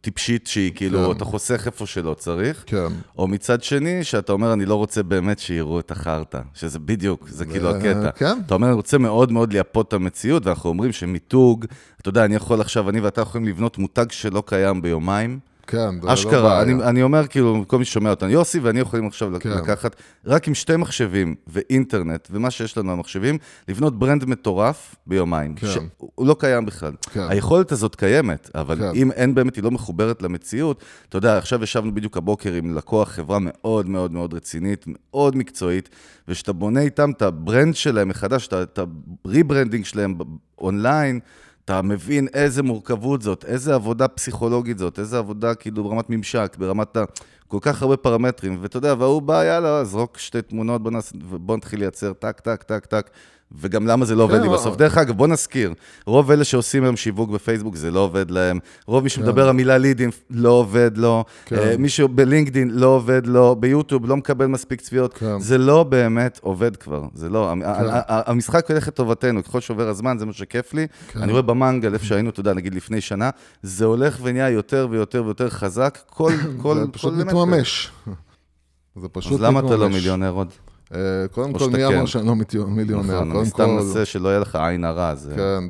טיפשית 0.00 0.46
שהיא 0.46 0.72
כאילו, 0.74 1.06
כן. 1.06 1.16
אתה 1.16 1.24
חוסך 1.24 1.62
איפה 1.66 1.86
שלא 1.86 2.14
צריך, 2.14 2.64
כן. 2.66 2.88
או 3.18 3.26
מצד 3.26 3.62
שני, 3.62 4.04
שאתה 4.04 4.32
אומר, 4.32 4.52
אני 4.52 4.64
לא 4.64 4.74
רוצה 4.74 5.02
באמת 5.02 5.38
שיראו 5.38 5.80
את 5.80 5.90
החרטא, 5.90 6.40
שזה 6.54 6.78
בדיוק, 6.78 7.28
זה 7.28 7.44
כאילו 7.46 7.70
הקטע. 7.70 8.10
כן. 8.10 8.38
אתה 8.46 8.54
אומר, 8.54 8.66
אני 8.66 8.76
רוצה 8.76 8.98
מאוד 8.98 9.32
מאוד 9.32 9.52
לייפות 9.52 9.88
את 9.88 9.92
המציאות, 9.92 10.46
ואנחנו 10.46 10.70
אומרים 10.70 10.92
שמיתוג, 10.92 11.66
אתה 12.00 12.08
יודע, 12.08 12.24
אני 12.24 12.34
יכול 12.34 12.60
עכשיו, 12.60 12.90
אני 12.90 13.00
ואתה 13.00 13.20
יכולים 13.20 13.46
לבנות 13.46 13.78
מותג 13.78 14.10
שלא 14.10 14.42
קיים 14.46 14.82
ביומיים. 14.82 15.38
כן, 15.68 16.00
זה 16.00 16.06
לא 16.06 16.14
אשכרה, 16.14 16.48
בעיה. 16.48 16.62
אני, 16.62 16.72
אני 16.84 17.02
אומר 17.02 17.26
כאילו, 17.26 17.64
כל 17.66 17.78
מי 17.78 17.84
ששומע 17.84 18.10
אותנו, 18.10 18.30
יוסי 18.30 18.58
ואני 18.58 18.80
יכולים 18.80 19.06
עכשיו 19.06 19.32
כן. 19.40 19.50
לקחת 19.50 19.96
רק 20.26 20.48
עם 20.48 20.54
שתי 20.54 20.76
מחשבים 20.76 21.34
ואינטרנט 21.46 22.28
ומה 22.30 22.50
שיש 22.50 22.78
לנו 22.78 22.96
במחשבים, 22.96 23.38
לבנות 23.68 23.98
brand 23.98 24.24
מטורף 24.24 24.96
ביומיים. 25.06 25.54
כן. 25.54 25.66
שהוא 25.66 26.26
לא 26.26 26.36
קיים 26.38 26.66
בכלל. 26.66 26.92
כן. 27.12 27.26
היכולת 27.28 27.72
הזאת 27.72 27.94
קיימת, 27.94 28.50
אבל 28.54 28.78
כן. 28.78 28.90
אם 28.94 29.12
אין 29.12 29.34
באמת, 29.34 29.56
היא 29.56 29.64
לא 29.64 29.70
מחוברת 29.70 30.22
למציאות, 30.22 30.82
אתה 31.08 31.18
יודע, 31.18 31.38
עכשיו 31.38 31.62
ישבנו 31.62 31.94
בדיוק 31.94 32.16
הבוקר 32.16 32.52
עם 32.52 32.76
לקוח, 32.76 33.08
חברה 33.08 33.38
מאוד 33.40 33.88
מאוד 33.88 34.12
מאוד 34.12 34.34
רצינית, 34.34 34.84
מאוד 34.86 35.36
מקצועית, 35.36 35.88
וכשאתה 36.28 36.52
בונה 36.52 36.80
איתם 36.80 37.10
את 37.10 37.22
ה 37.22 37.31
brand 37.31 37.74
שלהם 37.74 38.08
מחדש, 38.08 38.48
את 38.48 38.78
ה 39.24 39.30
rebranding 39.30 39.84
שלהם 39.84 40.14
אונליין, 40.58 41.20
אתה 41.68 41.82
מבין 41.82 42.28
איזה 42.34 42.62
מורכבות 42.62 43.22
זאת, 43.22 43.44
איזה 43.44 43.74
עבודה 43.74 44.08
פסיכולוגית 44.08 44.78
זאת, 44.78 44.98
איזה 44.98 45.18
עבודה 45.18 45.54
כאילו 45.54 45.84
ברמת 45.84 46.10
ממשק, 46.10 46.56
ברמת 46.58 46.96
ה... 46.96 47.04
כל 47.48 47.58
כך 47.60 47.82
הרבה 47.82 47.96
פרמטרים, 47.96 48.58
ואתה 48.60 48.76
יודע, 48.76 48.94
והוא 48.98 49.22
בא, 49.22 49.44
יאללה, 49.44 49.84
זרוק 49.84 50.18
שתי 50.18 50.42
תמונות, 50.42 50.82
בוא, 50.82 50.90
נס... 50.90 51.12
בוא 51.14 51.56
נתחיל 51.56 51.80
לייצר 51.80 52.12
טק, 52.12 52.40
טק, 52.40 52.62
טק, 52.62 52.86
טק, 52.86 53.10
וגם 53.52 53.86
למה 53.86 54.04
זה 54.04 54.14
לא 54.14 54.22
עובד 54.22 54.36
כן, 54.36 54.42
לי 54.42 54.48
בסוף. 54.48 54.76
דרך 54.76 54.98
אגב, 54.98 55.16
בוא 55.16 55.26
נזכיר, 55.26 55.74
רוב 56.06 56.30
אלה 56.30 56.44
שעושים 56.44 56.84
היום 56.84 56.96
שיווק 56.96 57.30
בפייסבוק, 57.30 57.76
זה 57.76 57.90
לא 57.90 58.00
עובד 58.00 58.30
להם, 58.30 58.58
רוב 58.86 59.04
מי 59.04 59.08
שמדבר 59.08 59.48
המילה 59.48 59.78
לידים, 59.78 60.10
לא 60.30 60.50
עובד 60.50 60.90
לו, 60.96 61.24
כן. 61.46 61.56
אה, 61.56 61.74
מישהו 61.78 62.08
בלינקדין, 62.08 62.70
לא 62.70 62.86
עובד 62.86 63.26
לו, 63.26 63.56
ביוטיוב, 63.56 64.06
לא 64.06 64.16
מקבל 64.16 64.46
מספיק 64.46 64.80
צפיות, 64.80 65.14
כן. 65.14 65.40
זה 65.40 65.58
לא 65.58 65.82
באמת 65.82 66.38
עובד 66.42 66.76
כבר, 66.76 67.04
זה 67.14 67.28
לא, 67.28 67.52
המשחק 68.06 68.70
הולך 68.70 68.88
לטובתנו, 68.88 69.44
ככל 69.44 69.60
שעובר 69.60 69.88
הזמן, 69.88 70.18
זה 70.18 70.26
מה 70.26 70.32
שכיף 70.32 70.74
לי. 70.74 70.86
כן. 71.08 71.22
אני 71.22 71.32
רואה 71.32 71.42
במנגל, 71.42 71.94
איפה 71.94 72.04
שהיינו, 72.04 72.30
אתה 72.30 72.40
יודע, 72.40 72.54
נגיד 72.54 72.74
לפני 72.74 73.00
שנה, 73.00 73.30
זה 73.62 73.84
הולך 73.84 74.18
ונהיה 74.22 74.50
יותר 74.50 74.88
ויותר 74.90 75.24
ויותר 75.24 75.50
חזק, 75.50 75.98
כל, 76.06 76.32
כל, 76.62 76.74
זה 76.74 76.86
פשוט 76.92 77.14
מתממש. 77.14 77.90
זה 79.02 79.08
פשוט 79.08 79.32
אז 79.32 79.40
מתממש. 79.40 79.56
למה 79.56 79.68
אתה 79.68 79.76
לא 79.76 79.88
מיליונר 79.88 80.30
עוד? 80.30 80.48
אה, 80.94 80.98
קודם 81.32 81.52
כל, 81.52 81.70
מי? 81.70 81.86
אמר 81.86 82.06
שאני 82.06 82.26
לא 82.26 82.34
מיליו- 82.34 82.66
מיליונר? 82.66 83.14
נכון, 83.14 83.28
קודם 83.28 83.40
אני 83.40 83.48
סתם 83.48 83.64
כל, 83.64 83.70
מנסה 83.70 84.04
שלא 84.04 84.28
יהיה 84.28 84.38
לך 84.40 84.56
עין 84.56 84.84
הרע. 84.84 85.14
כן, 85.36 85.64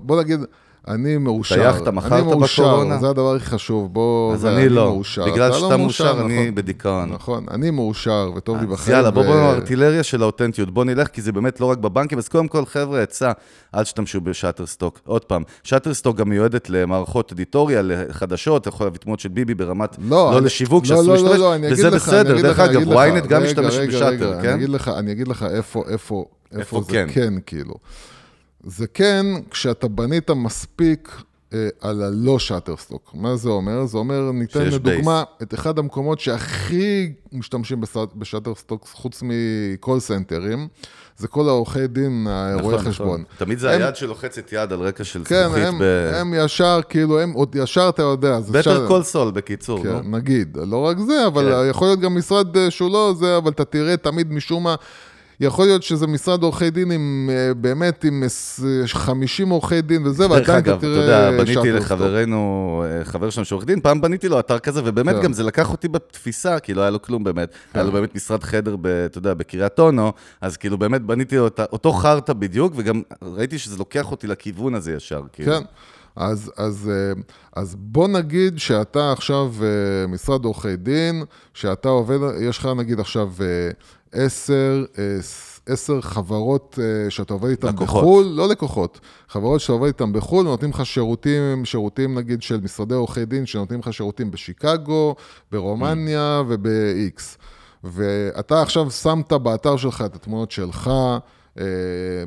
בוא 0.00 0.22
נגיד, 0.22 0.40
אני 0.88 1.18
מאושר. 1.18 1.54
טייחת, 1.54 1.88
מכרת 1.88 2.24
בקורונה? 2.24 2.98
זה 2.98 3.08
הדבר 3.08 3.34
הכי 3.34 3.46
חשוב. 3.46 3.92
בוא, 3.92 4.34
אז 4.34 4.46
אני 4.46 4.68
לא. 4.68 4.84
מאושר. 4.84 5.24
בגלל 5.32 5.50
לא 5.50 5.60
שאתה 5.60 5.76
מאושר, 5.76 6.12
נכון. 6.12 6.30
אני 6.30 6.50
בדיכאון. 6.50 7.12
נכון, 7.12 7.46
אני 7.50 7.70
מאושר 7.70 8.30
וטוב 8.36 8.60
לי 8.60 8.66
בחיים. 8.66 8.96
יאללה, 8.96 9.10
בוא 9.10 9.22
בוא 9.22 9.34
ארטילריה 9.34 10.02
של 10.02 10.22
האותנטיות, 10.22 10.70
בוא 10.70 10.84
נלך, 10.84 11.08
כי 11.08 11.22
זה 11.22 11.32
באמת 11.32 11.60
לא 11.60 11.66
רק 11.66 11.78
בבנקים, 11.78 12.18
אז 12.18 12.28
קודם 12.28 12.48
כל, 12.48 12.66
חבר'ה, 12.66 13.02
עצה, 13.02 13.32
אל 13.74 13.82
תשתמשו 13.82 14.20
בשאטרסטוק. 14.20 15.00
עוד 15.06 15.24
פעם, 15.24 15.42
שאטרסטוק 15.62 16.16
גם 16.16 16.28
מיועדת 16.28 16.70
למערכות 16.70 17.32
אדיטוריה, 17.32 17.82
לחדשות, 17.82 18.66
יכול 18.66 18.86
להביא 18.86 18.98
תמונות 18.98 19.20
של 19.20 19.28
ביבי 19.28 19.54
ברמת, 19.54 19.96
לא, 20.08 20.30
לא 20.32 20.42
לשיווק, 20.42 20.84
לא, 20.84 20.88
שאסור 20.88 21.06
לא, 21.06 21.12
להשתמש, 21.12 21.38
לא, 21.38 21.56
לא, 21.56 21.72
וזה 21.72 21.90
לך, 21.90 22.08
אני 22.08 22.18
בסדר. 22.18 22.32
אגיד 22.32 22.44
דרך 22.44 22.58
לך, 22.58 22.68
אני 22.68 22.78
אגב, 22.78 22.92
אגיד 22.92 23.16
לך. 23.16 23.58
ynet 23.58 23.60
גם 23.60 23.86
בשאטר, 23.88 24.42
כן? 24.42 24.58
אני 24.88 25.12
אגיד 25.12 25.28
איפה, 25.50 25.82
איפה 25.88 26.24
איפה 26.58 26.82
זה 26.86 26.92
כן? 26.92 27.06
כן, 27.12 27.34
כאילו. 27.46 27.74
זה 28.66 28.86
כן, 28.86 29.26
כשאתה 29.50 29.88
בנית 29.88 30.30
מספיק 30.30 31.10
אה, 31.54 31.68
על 31.80 32.02
הלא 32.02 32.38
Shutterstock. 32.38 33.10
מה 33.14 33.36
זה 33.36 33.48
אומר? 33.48 33.86
זה 33.86 33.98
אומר, 33.98 34.30
ניתן 34.32 34.66
לדוגמה 34.66 35.22
את 35.42 35.54
אחד 35.54 35.78
המקומות 35.78 36.20
שהכי 36.20 37.12
משתמשים 37.32 37.80
ב 38.14 38.19
Shutterstock, 38.19 38.88
חוץ 38.92 39.22
מ 39.22 39.38
call 39.38 40.00
center 40.00 40.45
ים, 40.45 40.68
זה 41.16 41.28
כל 41.28 41.48
העורכי 41.48 41.86
דין, 41.86 42.26
הרואי, 42.30 42.74
נכון, 42.76 42.88
חשבון. 42.90 43.08
נכון. 43.20 43.24
תמיד 43.38 43.58
זה 43.58 43.70
הם- 43.72 43.82
היד 43.82 43.96
שלוחצת 43.96 44.52
יד 44.52 44.72
על 44.72 44.80
רקע 44.80 45.04
של 45.04 45.24
כן, 45.24 45.44
זכוכית 45.44 45.64
הם, 45.64 45.78
ב... 45.78 45.82
הם 46.14 46.34
ישר, 46.36 46.80
כאילו, 46.88 47.20
הם 47.20 47.32
עוד 47.32 47.56
ישר, 47.56 47.88
אתה 47.88 48.02
יודע, 48.02 48.38
Better 48.52 48.86
Call 48.88 49.02
Saul, 49.02 49.30
בקיצור, 49.30 49.82
כן, 49.82 49.88
נו. 49.88 50.16
נגיד, 50.16 50.56
לא 50.66 50.76
רק 50.76 50.98
זה, 50.98 51.26
אבל 51.26 51.52
כן. 51.52 51.70
יכול 51.70 51.88
להיות 51.88 52.00
גם 52.00 52.14
משרד 52.14 52.56
אה, 52.56 52.70
שהוא 52.70 52.90
לא 52.90 53.14
זה, 53.18 53.36
אבל 53.36 53.50
אתה 53.50 53.64
תראה 53.64 53.96
תמיד 53.96 54.32
משום 54.32 54.64
מה, 54.64 54.74
יכול 55.40 55.64
להיות 55.66 55.82
שזה 55.82 56.06
משרד 56.06 56.42
עורכי 56.42 56.70
דין 56.70 56.90
עם, 56.90 57.30
אה, 57.32 57.54
באמת, 57.54 58.04
עם 58.04 58.22
עש- 58.26 58.60
50 58.86 59.48
עורכי 59.48 59.82
דין 59.82 60.06
וזה, 60.06 60.22
דרך 60.28 60.30
ועדיין 60.30 60.44
אתה 60.44 60.58
אגב, 60.58 60.78
אתה 60.78 60.86
תראה... 60.86 61.02
יודע, 61.02 61.30
בניתי. 61.44 61.72
לחברנו, 61.72 62.84
אה, 62.86 63.04
חבר 63.04 63.30
שלנו 63.30 63.44
שעורך 63.44 63.64
דין, 63.64 63.80
פעם 63.80 64.00
בניתי 64.00 64.28
לו 64.28 64.38
אתר 64.40 64.58
כזה, 64.58 64.80
ובאמת 64.84 65.14
כן. 65.16 65.22
גם 65.22 65.32
זה 65.32 65.42
לקח 65.42 65.70
אותי 65.72 65.88
בתפיסה, 65.88 66.58
כי 66.58 66.74
לא 66.74 66.80
היה 66.80 66.90
לו 66.90 67.02
כלום 67.02 67.24
באמת. 67.24 67.48
היה 67.74 67.84
לו 67.84 67.92
באמת 67.92 68.14
משרד 68.14 68.42
חדר, 68.44 68.76
אתה 69.06 69.18
יודע, 69.18 69.34
בקריית 69.34 69.78
אונו, 69.78 70.12
אז 70.40 70.56
כאילו 70.56 70.78
באמת 70.78 71.02
בניתי 71.02 71.36
לו 71.36 71.48
אותו 71.72 71.92
חרטא 71.92 72.32
בדיוק, 72.32 72.72
וגם 72.76 73.02
ראיתי 73.22 73.58
שזה 73.58 73.76
לוקח 73.78 74.10
אותי 74.10 74.26
לכיוון 74.26 74.74
הזה 74.74 74.92
ישר, 74.92 75.22
כאילו. 75.32 75.52
כן. 75.52 75.62
אז, 76.16 76.52
אז, 76.56 76.90
אה, 76.92 77.22
אז 77.56 77.76
בוא 77.78 78.08
נגיד 78.08 78.58
שאתה 78.58 79.12
עכשיו 79.12 79.52
אה, 79.62 79.66
משרד 80.06 80.44
עורכי 80.44 80.76
דין, 80.76 81.24
שאתה 81.54 81.88
עובד, 81.88 82.18
יש 82.40 82.58
לך 82.58 82.68
נגיד 82.76 83.00
עכשיו 83.00 83.28
אה, 83.40 83.46
עשר, 84.12 84.84
אה, 84.98 85.04
עשר 85.66 86.00
חברות 86.00 86.78
אה, 86.82 87.10
שאתה 87.10 87.32
עובד 87.32 87.50
איתן 87.50 87.68
לקוחות. 87.68 88.02
בחו"ל, 88.02 88.26
לא 88.26 88.48
לקוחות, 88.48 89.00
חברות 89.28 89.60
שאתה 89.60 89.72
עובד 89.72 89.86
איתן 89.86 90.12
בחו"ל, 90.12 90.44
נותנים 90.44 90.70
לך 90.70 90.86
שירותים, 90.86 91.64
שירותים 91.64 92.18
נגיד 92.18 92.42
של 92.42 92.60
משרדי 92.60 92.94
עורכי 92.94 93.24
דין, 93.24 93.46
שנותנים 93.46 93.80
לך 93.80 93.92
שירותים 93.92 94.30
בשיקגו, 94.30 95.14
ברומניה 95.52 96.42
וב-X. 96.48 97.22
ואתה 97.84 98.62
עכשיו 98.62 98.90
שמת 98.90 99.32
באתר 99.32 99.76
שלך 99.76 100.02
את 100.06 100.14
התמונות 100.14 100.50
שלך, 100.50 100.90
אה, 101.58 101.64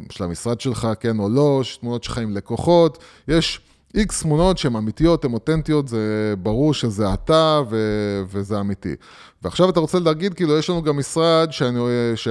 של 0.09 0.23
המשרד 0.23 0.61
שלך, 0.61 0.87
כן 0.99 1.19
או 1.19 1.29
לא, 1.29 1.61
תמונות 1.79 2.03
שלך 2.03 2.17
עם 2.17 2.31
לקוחות, 2.31 2.97
יש 3.27 3.61
איקס 3.95 4.21
תמונות 4.21 4.57
שהן 4.57 4.75
אמיתיות, 4.75 5.25
הן 5.25 5.33
אותנטיות, 5.33 5.87
זה 5.87 6.33
ברור 6.43 6.73
שזה 6.73 7.13
אתה 7.13 7.61
ו- 7.69 8.21
וזה 8.29 8.59
אמיתי. 8.59 8.95
ועכשיו 9.43 9.69
אתה 9.69 9.79
רוצה 9.79 9.99
להגיד, 9.99 10.33
כאילו, 10.33 10.57
יש 10.57 10.69
לנו 10.69 10.81
גם 10.81 10.97
משרד 10.97 11.47
שאני, 11.51 11.79
ש- 12.15 12.27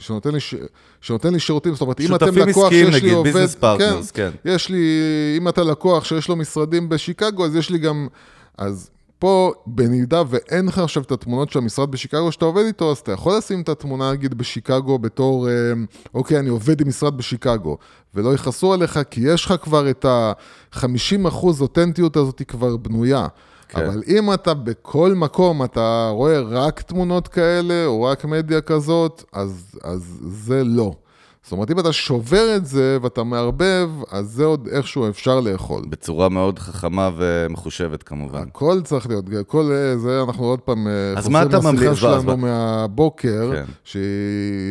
שנותן, 0.00 0.30
לי, 0.34 0.40
ש- 0.40 0.54
שנותן 1.00 1.32
לי 1.32 1.38
שירותים, 1.40 1.72
זאת 1.72 1.80
אומרת, 1.80 2.00
אם 2.00 2.14
אתם 2.14 2.26
שותפים 2.26 2.48
לקוח 2.48 2.64
עסקיים, 2.64 2.86
שיש 2.86 2.94
לי 2.94 3.00
נגיד, 3.00 3.16
עובד... 3.16 3.32
business 3.32 3.54
partners, 3.54 4.10
כן. 4.10 4.30
יש 4.44 4.68
לי, 4.68 4.84
אם 5.38 5.48
אתה 5.48 5.62
לקוח 5.62 6.04
שיש 6.04 6.28
לו 6.28 6.36
משרדים 6.36 6.88
בשיקגו, 6.88 7.44
אז 7.44 7.56
יש 7.56 7.70
לי 7.70 7.78
גם, 7.78 8.08
אז 8.58 8.90
פה, 9.20 9.52
במידה 9.66 10.22
ואין 10.28 10.66
לך 10.66 10.78
עכשיו 10.78 11.02
את 11.02 11.12
התמונות 11.12 11.50
של 11.50 11.58
המשרד 11.58 11.90
בשיקגו 11.90 12.32
שאתה 12.32 12.44
עובד 12.44 12.64
איתו, 12.64 12.90
אז 12.90 12.98
אתה 12.98 13.12
יכול 13.12 13.36
לשים 13.38 13.60
את 13.60 13.68
התמונה, 13.68 14.12
נגיד, 14.12 14.38
בשיקגו 14.38 14.98
בתור, 14.98 15.48
אה, 15.48 15.72
אוקיי, 16.14 16.38
אני 16.38 16.48
עובד 16.48 16.80
עם 16.80 16.88
משרד 16.88 17.16
בשיקגו, 17.16 17.78
ולא 18.14 18.34
יכעסו 18.34 18.72
עליך, 18.72 19.00
כי 19.10 19.20
יש 19.20 19.44
לך 19.44 19.54
כבר 19.62 19.90
את 19.90 20.04
ה-50% 20.04 21.60
אותנטיות 21.60 22.16
הזאת 22.16 22.42
כבר 22.48 22.76
בנויה. 22.76 23.26
כן. 23.68 23.84
אבל 23.84 24.02
אם 24.08 24.34
אתה 24.34 24.54
בכל 24.54 25.14
מקום, 25.14 25.64
אתה 25.64 26.10
רואה 26.12 26.40
רק 26.40 26.80
תמונות 26.80 27.28
כאלה, 27.28 27.86
או 27.86 28.02
רק 28.02 28.24
מדיה 28.24 28.60
כזאת, 28.60 29.24
אז, 29.32 29.78
אז 29.82 30.18
זה 30.22 30.64
לא. 30.64 30.92
זאת 31.50 31.56
אומרת, 31.56 31.70
אם 31.70 31.78
אתה 31.78 31.92
שובר 31.92 32.56
את 32.56 32.66
זה 32.66 32.98
ואתה 33.02 33.22
מערבב, 33.24 33.90
אז 34.10 34.26
זה 34.26 34.44
עוד 34.44 34.68
איכשהו 34.72 35.08
אפשר 35.08 35.40
לאכול. 35.40 35.82
בצורה 35.88 36.28
מאוד 36.28 36.58
חכמה 36.58 37.10
ומחושבת 37.16 38.02
כמובן. 38.02 38.42
הכל 38.42 38.80
צריך 38.84 39.06
להיות, 39.08 39.24
כל 39.46 39.70
אה, 39.72 39.98
זה 39.98 40.22
אנחנו 40.28 40.44
עוד 40.44 40.58
פעם 40.60 40.86
אה, 40.88 40.92
אז 41.16 41.28
מה 41.28 41.42
אתה 41.42 41.60
ממליץ? 41.60 41.80
לשיחה 41.82 41.94
שלנו 41.94 42.22
מה- 42.22 42.36
מהבוקר, 42.36 43.50
כן. 43.54 43.64
שהיא 43.84 44.02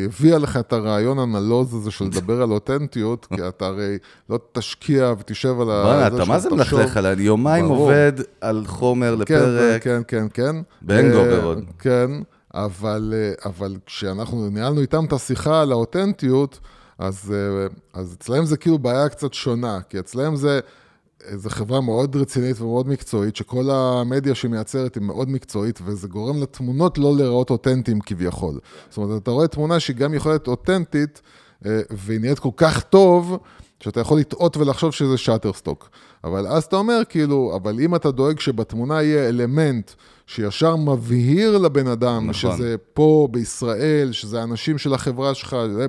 הביאה 0.06 0.38
לך 0.38 0.58
את 0.58 0.74
הרעיון 0.74 1.20
הנלוז 1.20 1.74
הזה 1.74 1.92
של 1.92 2.06
לדבר 2.06 2.42
על 2.42 2.52
אותנטיות, 2.52 3.26
כי 3.36 3.48
אתה 3.48 3.66
הרי 3.66 3.98
לא 4.30 4.40
תשקיע 4.52 5.14
ותשב 5.20 5.62
על 5.62 5.70
ה... 5.72 5.84
זה 6.10 6.16
אתה 6.16 6.26
מה 6.26 6.40
זה. 6.40 6.50
מלכלך 6.50 6.98
עליי? 6.98 7.14
אני 7.14 7.24
יומיים 7.24 7.66
ברור. 7.66 7.78
עובד 7.80 8.14
על 8.42 8.64
חומר 8.68 9.16
כן, 9.26 9.36
לפרק. 9.36 9.84
כן, 9.84 10.02
כן, 10.08 10.28
כן. 10.34 10.56
אה, 10.90 11.44
עוד. 11.44 11.60
כן, 11.80 12.12
אבל, 12.54 13.14
אה, 13.16 13.50
אבל 13.50 13.76
כשאנחנו 13.86 14.50
ניהלנו 14.50 14.82
איתם 14.82 15.06
את 15.06 15.14
השיחה 15.14 15.62
על 15.62 15.72
האותנטיות, 15.72 16.60
אז, 16.98 17.34
אה, 17.36 17.68
אז 17.94 18.14
אצלהם 18.14 18.46
זה 18.46 18.58
כאילו 18.58 18.80
בעיה 18.80 19.10
קצת 19.10 19.34
שונה, 19.34 19.80
כי 19.90 20.00
אצלהם 20.00 20.36
זה... 20.36 20.60
זו 21.36 21.50
חברה 21.50 21.82
מאוד 21.82 22.16
רצינית 22.16 22.62
ומאוד 22.62 22.88
מקצועית, 22.88 23.36
שכל 23.36 23.70
המדיה 23.70 24.36
שהיא 24.36 24.52
מייצרת 24.52 24.96
היא 24.96 25.04
מאוד 25.04 25.30
מקצועית, 25.30 25.80
וזה 25.86 26.08
גורם 26.08 26.42
לתמונות 26.42 26.98
לא 26.98 27.16
להיראות 27.16 27.50
אותנטיים 27.50 28.00
כביכול. 28.02 28.60
זאת 28.90 28.98
אומרת, 28.98 29.22
אתה 29.24 29.32
רואה 29.32 29.48
תמונה 29.48 29.80
שהיא 29.80 29.96
גם 29.96 30.14
יכולה 30.14 30.34
להיות 30.34 30.48
אותנטית, 30.48 31.22
אה, 31.66 31.82
והיא 31.92 32.20
נראית 32.20 32.40
כל 32.40 32.50
כך 32.58 32.84
טוב, 32.84 33.38
שאתה 33.80 34.00
יכול 34.00 34.20
לטעות 34.20 34.58
ולחשוב 34.58 34.92
שזה 34.92 35.18
שאטרסטוק. 35.18 35.90
אבל 36.24 36.48
אז 36.48 36.64
אתה 36.64 36.76
אומר, 36.76 37.02
כאילו, 37.10 37.54
אבל 37.56 37.80
אם 37.80 37.96
אתה 37.96 38.12
דואג 38.12 38.40
שבתמונה 38.40 39.04
יהיה 39.04 39.30
אלמנט 39.30 39.92
שישר 40.30 40.76
מבהיר 40.76 41.58
לבן 41.58 41.88
אדם, 41.88 42.30
נכון. 42.30 42.34
שזה 42.34 42.76
פה 42.94 43.28
בישראל, 43.32 44.12
שזה 44.12 44.40
האנשים 44.40 44.78
של 44.78 44.94
החברה 44.94 45.34
שלך, 45.34 45.56
זה, 45.74 45.86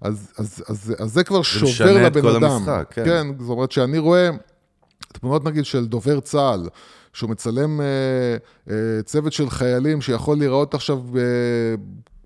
אז, 0.00 0.32
אז, 0.38 0.64
אז, 0.68 0.94
אז 0.98 1.12
זה 1.12 1.24
כבר 1.24 1.42
שובר 1.42 1.70
משנה 1.70 2.06
את 2.06 2.16
לבן 2.16 2.22
כל 2.22 2.36
אדם. 2.36 2.50
המשחק, 2.50 2.86
כן. 2.90 3.04
כן, 3.04 3.26
זאת 3.40 3.50
אומרת 3.50 3.72
שאני 3.72 3.98
רואה 3.98 4.30
תמונות 5.12 5.44
נגיד 5.44 5.64
של 5.64 5.86
דובר 5.86 6.20
צה"ל, 6.20 6.68
שהוא 7.12 7.30
מצלם 7.30 7.80
אה, 7.80 7.86
אה, 8.70 9.02
צוות 9.04 9.32
של 9.32 9.50
חיילים 9.50 10.00
שיכול 10.00 10.38
להיראות 10.38 10.74
עכשיו, 10.74 10.98
אה, 11.16 11.22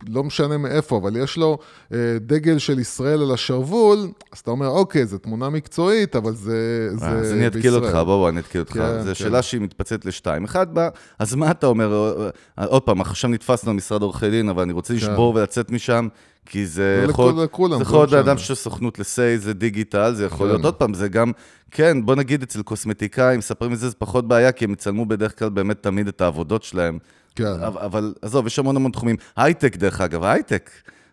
לא 0.09 0.25
משנה 0.25 0.59
מאיפה, 0.59 0.97
אבל 0.97 1.17
יש 1.17 1.37
לו 1.37 1.59
אה, 1.93 1.99
דגל 2.21 2.59
של 2.59 2.79
ישראל 2.79 3.23
על 3.23 3.33
השרוול, 3.33 3.99
אז 4.33 4.39
אתה 4.39 4.51
אומר, 4.51 4.69
אוקיי, 4.69 5.07
זו 5.07 5.19
תמונה 5.19 5.51
מקצועית, 5.51 6.17
אבל 6.17 6.35
זה, 6.35 6.89
זה 6.95 7.07
אה, 7.07 7.11
אז 7.11 7.33
אני 7.33 7.47
אתקיל 7.47 7.61
בישראל." 7.63 7.85
אותך, 7.85 7.95
בואו, 7.95 8.29
אני 8.29 8.41
אתקיל 8.41 8.61
אותך. 8.61 8.73
כן, 8.73 9.01
זו 9.01 9.09
כן. 9.09 9.15
שאלה 9.15 9.43
שהיא 9.43 9.61
מתפצלת 9.61 10.05
לשתיים. 10.05 10.45
אחד, 10.45 10.75
בא, 10.75 10.89
אז 11.19 11.35
מה 11.35 11.51
אתה 11.51 11.67
אומר? 11.67 12.17
אה, 12.59 12.65
עוד 12.65 12.83
פעם, 12.83 13.01
עכשיו 13.01 13.31
נתפסנו 13.31 13.73
במשרד 13.73 14.03
עורכי 14.03 14.31
דין, 14.31 14.49
אבל 14.49 14.63
אני 14.63 14.73
רוצה 14.73 14.95
לשבור 14.95 15.35
ולצאת 15.35 15.71
משם, 15.71 16.09
כי 16.47 16.67
זה 16.67 16.73
זה 16.73 17.11
יכול... 17.11 17.45
יכול 17.81 17.99
להיות 17.99 18.13
לא 18.13 18.21
אדם. 18.21 18.39
של 18.39 18.55
סוכנות 18.55 18.99
לסיי, 18.99 19.39
זה 19.39 19.55
דיגיטל, 19.55 20.15
זה 20.15 20.25
יכול 20.25 20.47
כן. 20.47 20.53
להיות, 20.53 20.65
עוד 20.65 20.75
פעם, 20.75 20.95
זה 20.95 21.09
גם, 21.09 21.33
כן, 21.71 22.05
בוא 22.05 22.15
נגיד 22.15 22.43
אצל 22.43 22.63
קוסמטיקאים, 22.63 23.39
מספרים 23.39 23.73
את 23.73 23.79
זה, 23.79 23.89
זה 23.89 23.95
פחות 23.99 24.29
בעיה, 24.29 24.53
כי 24.53 24.65
הם 24.65 24.73
יצלמו 24.73 25.07
בדרך 25.07 25.39
כלל 25.39 25.49
באמת 25.49 25.83
תמיד 25.83 26.09
את 26.09 26.21
העבודות 26.21 26.63
שלהם. 26.63 26.99
כן. 27.35 27.45
אבל, 27.47 27.81
אבל 27.83 28.15
עזוב, 28.23 28.47
יש 28.47 28.59
המון 28.59 28.77
המון 28.77 28.93
תחומים. 28.93 29.17
הייטק, 29.37 29.77
דרך 29.77 30.01
אגב, 30.01 30.25
הייטק. 30.25 30.71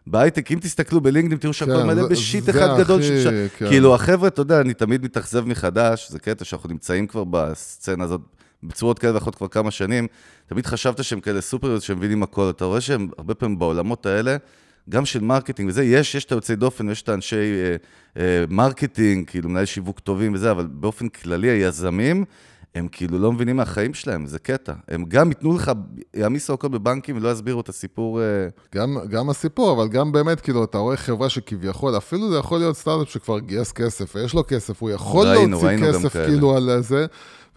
בהייטק, 0.08 0.52
אם 0.52 0.60
תסתכלו 0.62 1.02
ב 1.02 1.05
LinkedIn, 1.05 1.40
תראו 1.40 1.54
שהכל 1.54 1.72
כן, 1.82 1.88
מלא 1.88 2.08
ב 2.08 2.16
shit 2.16 2.50
אחד 2.50 2.78
גדול. 2.80 3.00
הכי- 3.02 3.08
שש- 3.24 3.28
כן. 3.58 3.68
כאילו, 3.70 3.96
החבר'ה, 3.96 4.28
אתה 4.28 4.42
יודע, 4.42 4.62
אני 4.62 4.74
תמיד 4.74 5.04
מתאכזב 5.04 5.46
מחדש, 5.48 6.12
זה 6.12 6.20
קטע 6.20 6.46
שאנחנו 6.46 6.70
נמצאים 6.70 7.08
כבר 7.08 7.24
בסצנה 7.24 8.04
הזאת 8.04 8.22
בצורות 8.64 9.00
כאלה 9.00 9.14
ואחרות 9.14 9.36
כבר 9.36 9.48
כמה 9.48 9.72
שנים. 9.72 10.08
תמיד 10.48 10.66
חשבת 10.66 11.04
שהם 11.04 11.20
כאלה 11.20 11.42
סופריות 11.42 11.82
שהם 11.82 11.98
מבינים 11.98 12.24
הכל. 12.24 12.50
אתה 12.50 12.66
רואה 12.66 12.82
שהם 12.82 13.08
הרבה 13.18 13.34
פעמים 13.36 13.60
בעולמות 13.60 14.06
האלה, 14.06 14.38
גם 14.90 15.06
של 15.06 15.20
marketing 15.22 15.70
וזה, 15.70 15.84
יש, 15.84 16.16
יש 16.16 16.26
את 16.26 16.32
היוצאי 16.32 16.56
דופן 16.56 16.88
ויש 16.90 17.02
את 17.02 17.10
האנשי 17.10 17.36
אה, 17.36 17.76
אה, 18.22 18.46
marketing, 18.50 19.28
כאילו 19.30 19.50
מנהלי 19.50 19.66
שיווק 19.66 20.00
טובים 20.00 20.34
וזה, 20.34 20.52
אבל 20.52 20.68
באופן 20.72 21.08
כללי 21.10 21.48
היזמים, 21.50 22.26
הם 22.78 22.88
כאילו 22.92 23.20
לא 23.20 23.32
מבינים 23.32 23.56
מהחיים 23.56 23.94
שלהם, 23.94 24.26
זה 24.26 24.40
קטע. 24.40 24.74
הם 24.88 25.06
גם 25.08 25.30
ייתנו 25.30 25.56
לך, 25.56 25.72
יעמיסו 26.16 26.54
הכל 26.54 26.68
בבנקים 26.68 27.18
ולא 27.18 27.32
יסבירו 27.32 27.62
את 27.62 27.70
הסיפור. 27.70 28.22
אה, 28.22 28.26
גם, 28.76 28.98
גם 29.10 29.30
הסיפור, 29.30 29.72
אבל 29.72 29.88
גם 29.88 30.12
באמת, 30.12 30.42
כאילו, 30.42 30.64
אתה 30.64 30.78
רואה 30.78 30.98
חברה 30.98 31.30
שכביכול, 31.30 31.98
אפילו 31.98 32.30
זה 32.32 32.38
יכול 32.38 32.60
להיות 32.60 32.78
סטארט-אפ 32.78 33.10
שכבר 33.10 33.40
גייס 33.40 33.72
כסף, 33.72 34.16
ויש 34.16 34.34
לו 34.34 34.44
כסף, 34.48 34.82
הוא 34.82 34.90
יכול 34.90 35.28
ראינו, 35.28 35.50
להוציא 35.50 35.68
ראינו 35.68 35.88
כסף 35.88 36.14
כאלה. 36.14 36.26
כאילו 36.26 36.56
על 36.56 36.82
זה, 36.82 37.06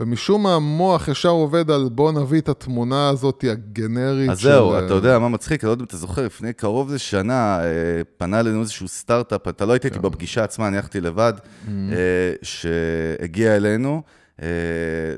ומשום 0.00 0.42
מה 0.42 0.54
המוח 0.54 1.08
ישר 1.08 1.28
עובד 1.28 1.70
על 1.70 1.88
בוא 1.92 2.12
נביא 2.12 2.40
את 2.40 2.48
התמונה 2.48 3.08
הזאת 3.08 3.44
הגנרית 3.50 4.30
אז 4.30 4.40
זהו, 4.40 4.70
של... 4.70 4.86
אתה 4.86 4.94
יודע 4.94 5.18
מה 5.18 5.28
מצחיק, 5.28 5.64
אני 5.64 5.68
לא 5.68 5.72
יודע 5.72 5.82
אם 5.82 5.86
אתה 5.86 5.96
זוכר, 5.96 6.24
לפני 6.24 6.52
קרוב 6.52 6.92
לשנה 6.92 7.60
אה, 7.60 7.66
פנה 8.18 8.40
אלינו 8.40 8.60
איזשהו 8.60 8.88
סטארט-אפ, 8.88 9.48
אתה 9.48 9.66
לא 9.66 9.72
היית 9.72 9.84
איתי 9.84 9.98
בפגישה 9.98 10.44
עצמה, 10.44 10.68
אני 10.68 10.76
הלכתי 10.76 11.00
לבד, 11.00 11.32
אה, 11.68 12.32
שהגיע 12.42 13.56
אלינו. 13.56 14.02
אה, 14.42 14.46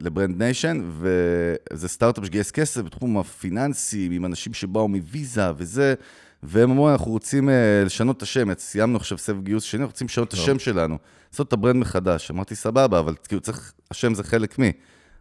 ל 0.01 0.08
Brand 0.08 0.43
Nation, 0.43 0.91
וזה 0.99 1.89
סטארט-אפ 1.89 2.25
שגייס 2.25 2.51
כסף 2.51 2.81
בתחום 2.81 3.19
הפיננסי, 3.19 4.09
עם 4.13 4.25
אנשים 4.25 4.55
שבאו 4.55 4.89
מ 4.89 5.01
Visa 5.01 5.51
וזה, 5.57 5.95
והם 6.43 6.71
אמרו, 6.71 6.91
אנחנו 6.91 7.11
רוצים 7.11 7.49
אה, 7.49 7.83
לשנות 7.87 8.17
את 8.17 8.23
השם, 8.23 8.55
סיימנו 8.59 8.97
עכשיו 8.97 9.19
סבב 9.19 9.43
גיוס 9.43 9.65
שני, 9.65 9.81
אנחנו 9.81 9.91
רוצים 9.91 10.07
לשנות 10.07 10.29
את 10.29 10.33
השם 10.33 10.59
שלנו, 10.59 10.99
לעשות 11.33 11.49
את 11.49 11.53
ה 11.53 11.57
brand 11.57 11.77
מחדש. 11.77 12.31
אמרתי, 12.31 12.55
סבבה, 12.55 12.99
אבל 12.99 13.15
כאילו 13.29 13.41
צריך, 13.41 13.73
השם 13.91 14.15
זה 14.15 14.23
חלק 14.25 14.59
מי. 14.59 14.73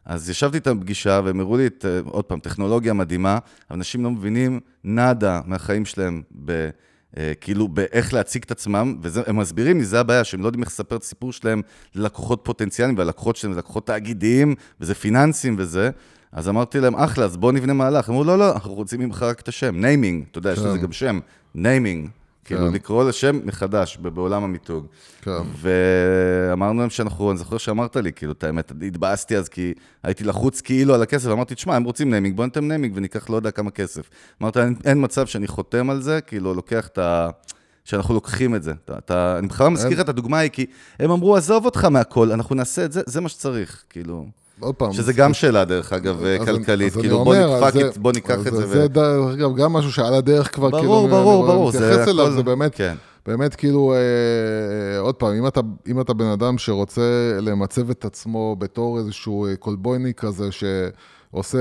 אז 0.05 0.29
ישבתי 0.29 0.57
איתם 0.57 0.79
בפגישה, 0.79 1.21
והם 1.23 1.39
הראו 1.39 1.57
לי, 1.57 1.67
את, 1.67 1.85
אה, 1.85 1.99
עוד 2.05 2.25
פעם, 2.25 2.39
טכנולוגיה 2.39 2.93
מדהימה, 2.93 3.37
אנשים 3.71 4.03
לא 4.03 4.11
מבינים 4.11 4.59
nada 4.84 5.41
מהחיים 5.45 5.85
שלהם 5.85 6.21
ב, 6.45 6.69
כאילו 7.41 7.67
באיך 7.67 8.13
להציג 8.13 8.43
את 8.45 8.52
עצמם, 8.52 8.97
והם 9.02 9.38
מסבירים 9.38 9.78
לי, 9.78 9.86
זה 9.86 10.00
הבעיה, 10.00 10.24
שהם 10.24 10.41
לא 10.41 10.47
יודעים 10.47 10.63
איך 10.63 10.71
לספר 10.71 10.95
את 10.95 11.02
הסיפור 11.02 11.34
שלהם 11.34 11.62
ללקוחות 11.95 12.39
פוטנציאליים, 12.43 12.97
והלקוחות 12.97 13.36
שלהם 13.36 13.54
זה 13.54 13.60
לקוחות 13.60 13.88
תאגידיים, 13.88 14.56
וזה 14.82 14.95
פיננסים 14.95 15.56
וזה. 15.58 15.89
אז 16.32 16.50
אמרתי 16.50 16.80
להם, 16.80 16.95
אחלה, 16.95 17.26
אז 17.26 17.38
בואו 17.38 17.52
נבנה 17.52 17.74
מהלך. 17.74 18.10
הם 18.10 18.13
אמרו, 18.13 18.24
לא, 18.24 18.38
לא, 18.38 18.52
אנחנו 18.52 18.74
רוצים 18.74 19.00
ממך 19.00 19.24
רק 19.24 19.39
את 19.39 19.47
השם, 19.47 19.82
naming, 19.82 20.23
אתה 20.32 20.38
יודע, 20.38 20.52
יש 20.52 20.60
לזה 20.60 20.78
כן. 20.78 20.84
גם 20.84 20.91
שם, 20.91 21.19
naming. 21.56 22.10
כאילו, 22.45 22.67
כן. 22.67 22.73
לקרוא 22.73 23.04
לשם 23.04 23.39
מחדש 23.43 23.97
בעולם 23.97 24.43
המיתוג. 24.43 24.86
כן. 25.21 25.32
ואמרנו 25.58 26.80
להם 26.80 26.89
שאנחנו, 26.89 27.32
אני 27.32 27.38
זוכר 27.38 27.58
שאמרת 27.58 27.95
לי, 27.95 28.13
כאילו, 28.13 28.32
את 28.32 28.43
האמת, 28.43 28.71
התבאסתי 28.88 29.38
אז 29.38 29.49
כי 29.49 29.73
הייתי 30.04 30.23
לחוץ 30.23 30.62
כאילו 30.62 30.93
על 30.93 31.01
הכסף, 31.01 31.30
אמרתי, 31.30 31.56
תשמע, 31.56 31.75
הם 31.75 31.84
רוצים 31.84 32.10
naming, 32.10 32.36
בוא 32.36 32.45
ניתן 32.45 32.67
ניימינג 32.67 32.93
וניקח 32.95 33.30
לא 33.30 33.36
יודע 33.36 33.51
כמה 33.51 33.71
כסף. 33.71 34.10
אמרת, 34.41 34.58
אין, 34.58 34.75
אין 34.86 35.04
מצב 35.04 35.25
שאני 35.25 35.47
חותם 35.47 35.89
על 35.89 36.01
זה, 36.01 36.21
כאילו, 36.21 36.54
לוקח 36.54 36.88
את 36.88 36.97
ה... 36.97 37.30
שאנחנו 37.86 38.13
לוקחים 38.13 38.56
את 38.56 38.63
זה. 38.63 38.73
אתה, 38.86 38.97
אתה, 38.97 39.36
אני 39.39 39.47
בכלל 39.47 39.67
מזכיר 39.67 39.91
לך 39.91 39.99
את 39.99 40.10
הדוגמה 40.10 40.38
ההיא, 40.38 40.49
כי 40.49 40.65
הם 40.99 41.12
אמרו, 41.12 41.36
עזוב 41.36 41.65
אותך 41.65 41.86
מהכל, 41.86 42.32
אנחנו 42.32 42.56
נעשה 42.56 42.86
את 42.86 42.91
זה, 42.91 43.01
זה 43.06 43.21
מה 43.21 43.30
שצריך, 43.30 43.84
כאילו. 43.89 44.25
עוד 44.62 44.76
פעם. 44.76 44.93
שזה 44.93 45.13
גם 45.13 45.34
שאלה, 45.34 45.65
דרך 45.65 45.93
אגב, 45.93 46.24
כלכלית, 46.45 46.93
כאילו, 46.93 47.24
בוא 47.24 47.36
נדפוק 47.36 47.97
בוא 47.97 48.12
ניקח 48.12 48.47
את 48.47 48.54
זה. 48.54 48.67
זה 48.67 48.88
דרך 48.88 49.34
אגב 49.34 49.56
גם 49.56 49.74
משהו 49.74 49.91
שעל 49.91 50.13
הדרך 50.13 50.56
כבר 50.56 50.71
כאילו... 50.71 50.84
ברור, 50.84 51.08
ברור, 51.08 51.45
ברור, 51.45 51.71
זה 51.71 51.80
מתייחס 51.80 52.08
אליו, 52.08 52.32
זה 52.32 52.43
באמת, 52.43 52.76
כן. 52.76 52.95
באמת 53.26 53.56
כאילו, 53.56 53.93
אה, 53.93 55.00
עוד 55.00 55.15
פעם, 55.15 55.34
אם 55.34 55.47
אתה, 55.47 55.62
אם 55.88 56.02
אתה 56.02 56.13
בן 56.13 56.26
אדם 56.26 56.58
שרוצה 56.58 57.02
למצב 57.41 57.89
את 57.89 58.06
עצמו 58.06 58.56
בתור 58.60 58.97
איזשהו 58.97 59.45
אה, 59.45 59.56
קולבויניק 59.56 60.19
כזה, 60.19 60.52
שעושה, 61.32 61.58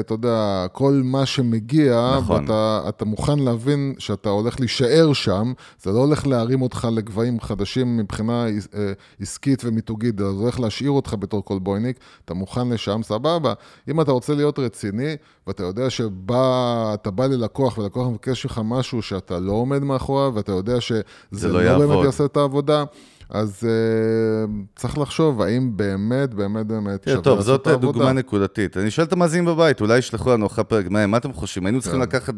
אתה 0.00 0.14
יודע, 0.14 0.66
כל 0.72 1.00
מה 1.04 1.26
שמגיע, 1.26 2.14
נכון. 2.18 2.42
ואתה 2.42 2.82
אתה 2.88 3.04
מוכן 3.04 3.38
להבין 3.38 3.94
שאתה 3.98 4.28
הולך 4.28 4.60
להישאר 4.60 5.12
שם, 5.12 5.52
זה 5.82 5.90
לא 5.90 5.98
הולך 5.98 6.26
להרים 6.26 6.62
אותך 6.62 6.88
לגבהים 6.92 7.40
חדשים 7.40 7.96
מבחינה 7.96 8.46
אה, 8.74 8.92
עסקית 9.20 9.64
ומיתוגית, 9.64 10.18
זה 10.18 10.24
הולך 10.24 10.60
להשאיר 10.60 10.90
אותך 10.90 11.14
בתור 11.18 11.44
קולבויניק, 11.44 11.98
אתה 12.24 12.34
מוכן 12.34 12.68
לשם, 12.68 13.00
סבבה. 13.02 13.52
אם 13.88 14.00
אתה 14.00 14.12
רוצה 14.12 14.34
להיות 14.34 14.58
רציני, 14.58 15.16
ואתה 15.46 15.62
יודע 15.62 15.90
שאתה 15.90 17.10
בא 17.10 17.26
ללקוח, 17.26 17.78
ולקוח 17.78 18.06
מבקש 18.08 18.46
ממך 18.46 18.60
משהו 18.64 19.02
שאתה 19.02 19.38
לא 19.38 19.52
עומד 19.52 19.82
מאחוריו, 19.82 20.32
ואתה 20.34 20.52
יודע 20.52 20.80
שזה 20.80 21.02
זה 21.30 21.48
לא 21.48 21.54
לא 21.54 21.64
יעבוד. 21.64 21.88
באמת 21.88 22.04
יעשה 22.04 22.24
את 22.24 22.36
העבודה, 22.36 22.84
אז 23.30 23.62
uh, 23.62 24.50
צריך 24.76 24.98
לחשוב 24.98 25.42
האם 25.42 25.76
באמת, 25.76 26.34
באמת, 26.34 26.66
באמת 26.66 27.04
שווה 27.04 27.22
טוב, 27.22 27.38
לעשות 27.38 27.46
זאת 27.46 27.62
את 27.62 27.66
העבודה. 27.66 27.92
דוגמה 27.92 28.12
נקודתית. 28.12 28.76
אני 28.76 28.90
שואל 28.90 29.06
את 29.06 29.12
המאזינים 29.12 29.44
בבית, 29.44 29.80
אולי 29.80 29.98
ישלחו 29.98 30.30
לנו 30.30 30.46
אחרי 30.46 30.64
פרק 30.64 30.86
מה, 30.90 31.06
מה 31.06 31.16
אתם 31.16 31.32
חושבים? 31.32 31.66
היינו 31.66 31.80
צריכים 31.80 32.00
כן. 32.00 32.08
לקחת 32.08 32.34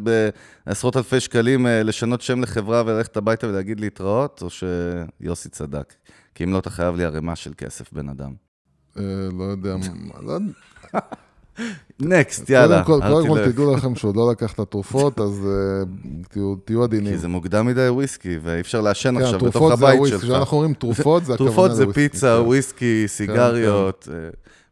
בעשרות 0.66 0.96
אלפי 0.96 1.20
שקלים, 1.20 1.66
אה, 1.66 1.82
לשנות 1.82 2.20
שם 2.20 2.40
לחברה 2.40 2.82
וללכת 2.86 3.16
הביתה 3.16 3.48
ולהגיד 3.48 3.80
להתראות, 3.80 4.42
או 4.42 4.48
שיוסי 4.50 5.48
צדק? 5.48 5.94
כי 6.34 6.44
אם 6.44 6.52
לא, 6.52 6.58
אתה 6.58 6.70
חייב 6.70 6.96
לי 6.96 7.04
ערימה 7.04 7.36
של 7.36 7.52
כסף, 7.56 7.92
בן 7.92 8.08
אדם. 8.08 8.32
אה, 8.98 9.02
לא 9.38 9.44
יודע, 9.44 9.76
לא 10.22 10.32
יודע. 10.32 10.52
נקסט, 12.00 12.50
יאללה, 12.50 12.84
קודם 12.84 13.02
כל, 13.02 13.08
קודם 13.08 13.28
כל. 13.28 13.50
תדעו 13.52 13.74
לכם 13.74 13.94
שהוא 13.94 14.16
לא 14.16 14.30
לקח 14.30 14.52
את 14.52 14.58
התרופות, 14.58 15.20
אז 15.20 15.46
אה, 15.46 15.84
תהיו- 16.64 16.82
עדינים. 16.84 17.12
כי 17.12 17.18
זה 17.18 17.28
מוקדם 17.28 17.66
מדי 17.66 17.88
וויסקי, 17.88 18.38
ואי 18.42 18.60
אפשר 18.60 18.80
לעשן 18.80 19.14
כן, 19.18 19.22
עכשיו 19.24 19.38
בתוך 19.38 19.52
תרופות 19.52 19.72
הבית 19.72 20.00
שלך. 20.06 20.22
כשאנחנו 20.22 20.56
אומרים 20.56 20.74
תרופות, 20.74 21.24
זה 21.24 21.34
הכוונה 21.34 21.50
תרופות 21.50 21.74
זה 21.76 21.82
לוויסקי, 21.84 22.08
פיצה, 22.08 22.36
כן. 22.40 22.46
וויסקי, 22.46 23.04
סיגריות. 23.06 24.08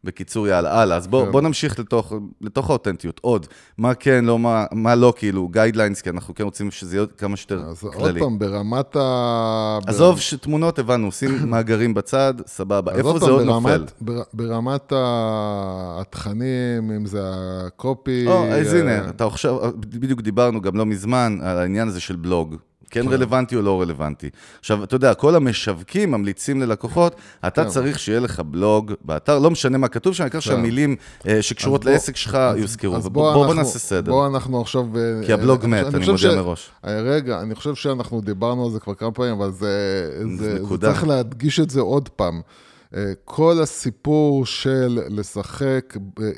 אה, 0.05 0.07
בקיצור, 0.07 0.47
יאללה, 0.47 0.81
הלאה. 0.81 0.97
אז 0.97 1.07
בוא, 1.07 1.25
כן. 1.25 1.31
בוא 1.31 1.41
נמשיך 1.41 1.79
לתוך, 1.79 2.13
לתוך 2.41 2.69
האותנטיות. 2.69 3.19
עוד, 3.23 3.47
מה 3.77 3.93
כן, 3.93 4.25
לא 4.25 4.39
מה, 4.39 4.65
מה 4.71 4.95
לא, 4.95 5.13
כאילו, 5.17 5.47
guidelines, 5.47 6.01
כי 6.01 6.09
אנחנו 6.09 6.35
כן 6.35 6.43
רוצים 6.43 6.71
שזה 6.71 6.97
יהיה 6.97 7.05
כמה 7.17 7.37
שיותר 7.37 7.59
אז 7.59 7.83
עוד 7.83 7.93
כללי. 7.93 8.19
פעם, 8.19 8.39
ברמת 8.39 8.95
ה... 8.95 9.79
עזוב 9.87 10.19
שתמונות, 10.19 10.79
הבנו, 10.79 11.11
שמים 11.11 11.31
מאגרים 11.51 11.93
בצד, 11.93 12.33
סבבה. 12.47 12.91
אז 12.91 12.97
איפה 12.97 13.09
עוד 13.09 13.19
זה 13.23 13.31
עוד 13.31 13.41
נופל? 13.45 13.85
בר- 14.01 14.23
ברמת 14.33 14.93
התכנים, 15.99 16.91
אם 16.91 17.05
זה 17.05 17.21
הקופי... 17.67 18.27
או, 18.27 18.45
אז 18.47 18.73
אה, 18.73 18.79
הנה, 18.79 19.09
אתה 19.09 19.25
עכשיו, 19.25 19.57
בדיוק 19.79 20.21
דיברנו 20.21 20.61
גם 20.61 20.75
לא 20.75 20.85
מזמן 20.85 21.37
על 21.41 21.57
העניין 21.57 21.87
הזה 21.87 21.99
של 21.99 22.15
בלוג. 22.15 22.55
כן 22.91 23.07
רלוונטי 23.07 23.55
או 23.55 23.61
לא 23.61 23.81
רלוונטי. 23.81 24.29
עכשיו, 24.59 24.83
אתה 24.83 24.95
יודע, 24.95 25.13
כל 25.13 25.35
המשווקים 25.35 26.11
ממליצים 26.11 26.61
ללקוחות, 26.61 27.15
אתה 27.47 27.63
כן. 27.63 27.69
צריך 27.69 27.99
שיהיה 27.99 28.19
לך 28.19 28.39
בלוג 28.39 28.93
באתר, 29.05 29.39
לא 29.39 29.51
משנה 29.51 29.77
מה 29.77 29.87
כתוב 29.87 30.13
שם, 30.13 30.23
העיקר 30.23 30.39
שהמילים 30.39 30.95
אה, 31.27 31.41
שקשורות 31.41 31.85
לעסק 31.85 32.15
שלך 32.15 32.37
יוזכרו. 32.57 32.95
אז 32.95 33.05
ובוא- 33.05 33.23
בוא 33.23 33.33
בוא 33.33 33.43
אנחנו- 33.45 33.55
נעשה 33.61 33.79
סדר. 33.79 34.11
בוא 34.11 34.27
אנחנו 34.27 34.61
עכשיו... 34.61 34.85
אה, 34.97 35.25
כי 35.25 35.33
הבלוג 35.33 35.65
מת, 35.65 35.95
אני 35.95 36.05
מודיע 36.11 36.35
מראש. 36.35 36.69
אה, 36.85 37.01
רגע, 37.01 37.41
אני 37.41 37.55
חושב 37.55 37.75
שאנחנו 37.75 38.21
דיברנו 38.21 38.65
על 38.65 38.71
זה 38.71 38.79
כבר 38.79 38.93
כמה 38.93 39.11
פעמים, 39.11 39.33
אבל 39.33 39.51
זה. 39.51 39.69
צריך 40.81 41.07
להדגיש 41.07 41.59
את 41.59 41.69
זה 41.69 41.81
עוד 41.81 42.09
פעם. 42.09 42.41
כל 43.25 43.59
הסיפור 43.63 44.45
של 44.45 44.99
לשחק, 45.09 45.93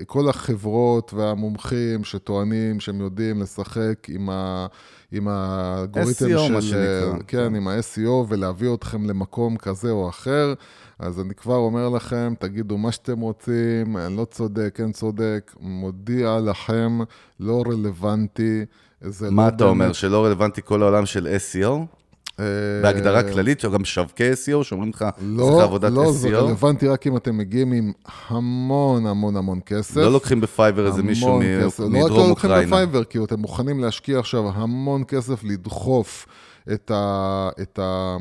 כל 0.06 0.30
החברות 0.30 1.14
והמומחים 1.14 2.04
שטוענים 2.04 2.80
שהם 2.80 3.02
יודעים 3.02 3.42
לשחק 3.42 3.94
עם, 4.10 4.30
ה, 4.30 4.66
עם 5.12 5.28
האלגוריתם 5.28 6.26
SEO, 6.26 6.40
של... 6.48 6.54
מה 6.54 6.62
שנקרא. 6.62 7.14
אה, 7.14 7.24
כן, 7.28 7.56
עם 7.56 7.68
ה-SEO 7.68 8.26
ולהביא 8.28 8.74
אתכם 8.74 9.06
למקום 9.06 9.58
כזה 9.58 9.92
או 9.92 10.10
אחר. 10.10 10.54
אז 11.00 11.20
אני 11.20 11.36
כבר 11.36 11.56
אומר 11.56 11.90
לכם, 11.90 12.34
תגידו 12.40 12.78
מה 12.78 12.92
שאתם 12.92 13.20
רוצים, 13.20 13.98
אני 13.98 14.18
לא 14.18 14.26
צודק, 14.26 14.72
כן 14.76 14.92
צודק, 14.92 15.52
מודיע 15.60 16.40
לכם, 16.40 17.00
לא 17.40 17.64
רלוונטי. 17.68 18.66
זה 19.02 19.32
מה 19.32 19.44
לא 19.44 19.56
אתה 19.56 19.64
אומר, 19.64 19.86
באמת, 19.86 19.96
שלא 19.96 20.26
רלוונטי 20.26 20.62
כל 20.66 20.82
העולם 20.84 21.06
של 21.06 21.28
SEO? 21.28 22.01
אה, 22.42 22.46
בהגדרה 22.82 23.24
כללית, 23.24 23.66
גם 23.66 23.82
משווקי 23.82 24.32
SEO, 24.32 24.64
שאומרים 24.64 24.90
לך, 24.90 24.98
צריך 24.98 25.14
לא, 25.22 25.64
עבודת 25.64 25.92
לא, 25.92 26.12
זה 26.12 26.28
SEO? 26.28 26.32
רלוונטי 26.32 26.88
רק 26.88 27.08
אם 27.08 27.18
אתם 27.18 27.38
מגיעים 27.38 27.72
עם 27.72 27.92
המון 28.28 29.06
המון 29.08 29.36
המון 29.38 29.60
כסף. 29.66 29.98
לא 29.98 30.12
לוקחים 30.12 30.42
בפייבר 30.42 30.88
איזה 30.88 31.04
מישהו 31.04 31.28
המון 31.28 31.46
מ- 31.46 31.66
כסף. 31.66 31.80
לא 31.80 31.86
רק 31.86 31.94
לא 31.94 32.06
מדרום 32.06 32.30
לוקחים 32.30 32.50
אוקראינה. 32.50 32.68
בפייבר, 32.76 33.04
כי 33.04 33.20
אתם 33.24 33.40
מוכנים 33.40 33.80
להשקיע 33.80 34.20
עכשיו 34.20 34.50
המון 34.54 35.04
כסף 35.08 35.44
לדחוף 35.44 36.28
את, 36.74 36.92
ה, 36.92 37.50
את, 37.62 37.80
ה, 37.80 38.18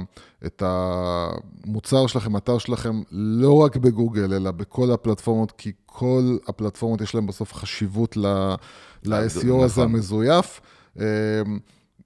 את 0.47 0.63
המוצר 0.67 2.07
שלכם, 2.07 2.35
האתר 2.35 2.59
שלכם, 2.59 3.03
לא 3.13 3.53
רק 3.55 3.77
בגוגל, 3.77 4.35
אלא 4.35 4.51
בכל 4.51 4.91
הפלטפורמות, 4.91 5.53
כי 5.59 5.73
כל 5.87 6.37
הפלטפורמות 6.49 7.01
יש 7.01 7.15
להן 7.15 7.27
בסוף 7.27 7.55
חשיבות 7.55 8.17
ל- 8.17 8.55
ל-SEO 9.05 9.15
הזה 9.65 9.67
נכון. 9.67 9.83
המזויף. 9.83 10.61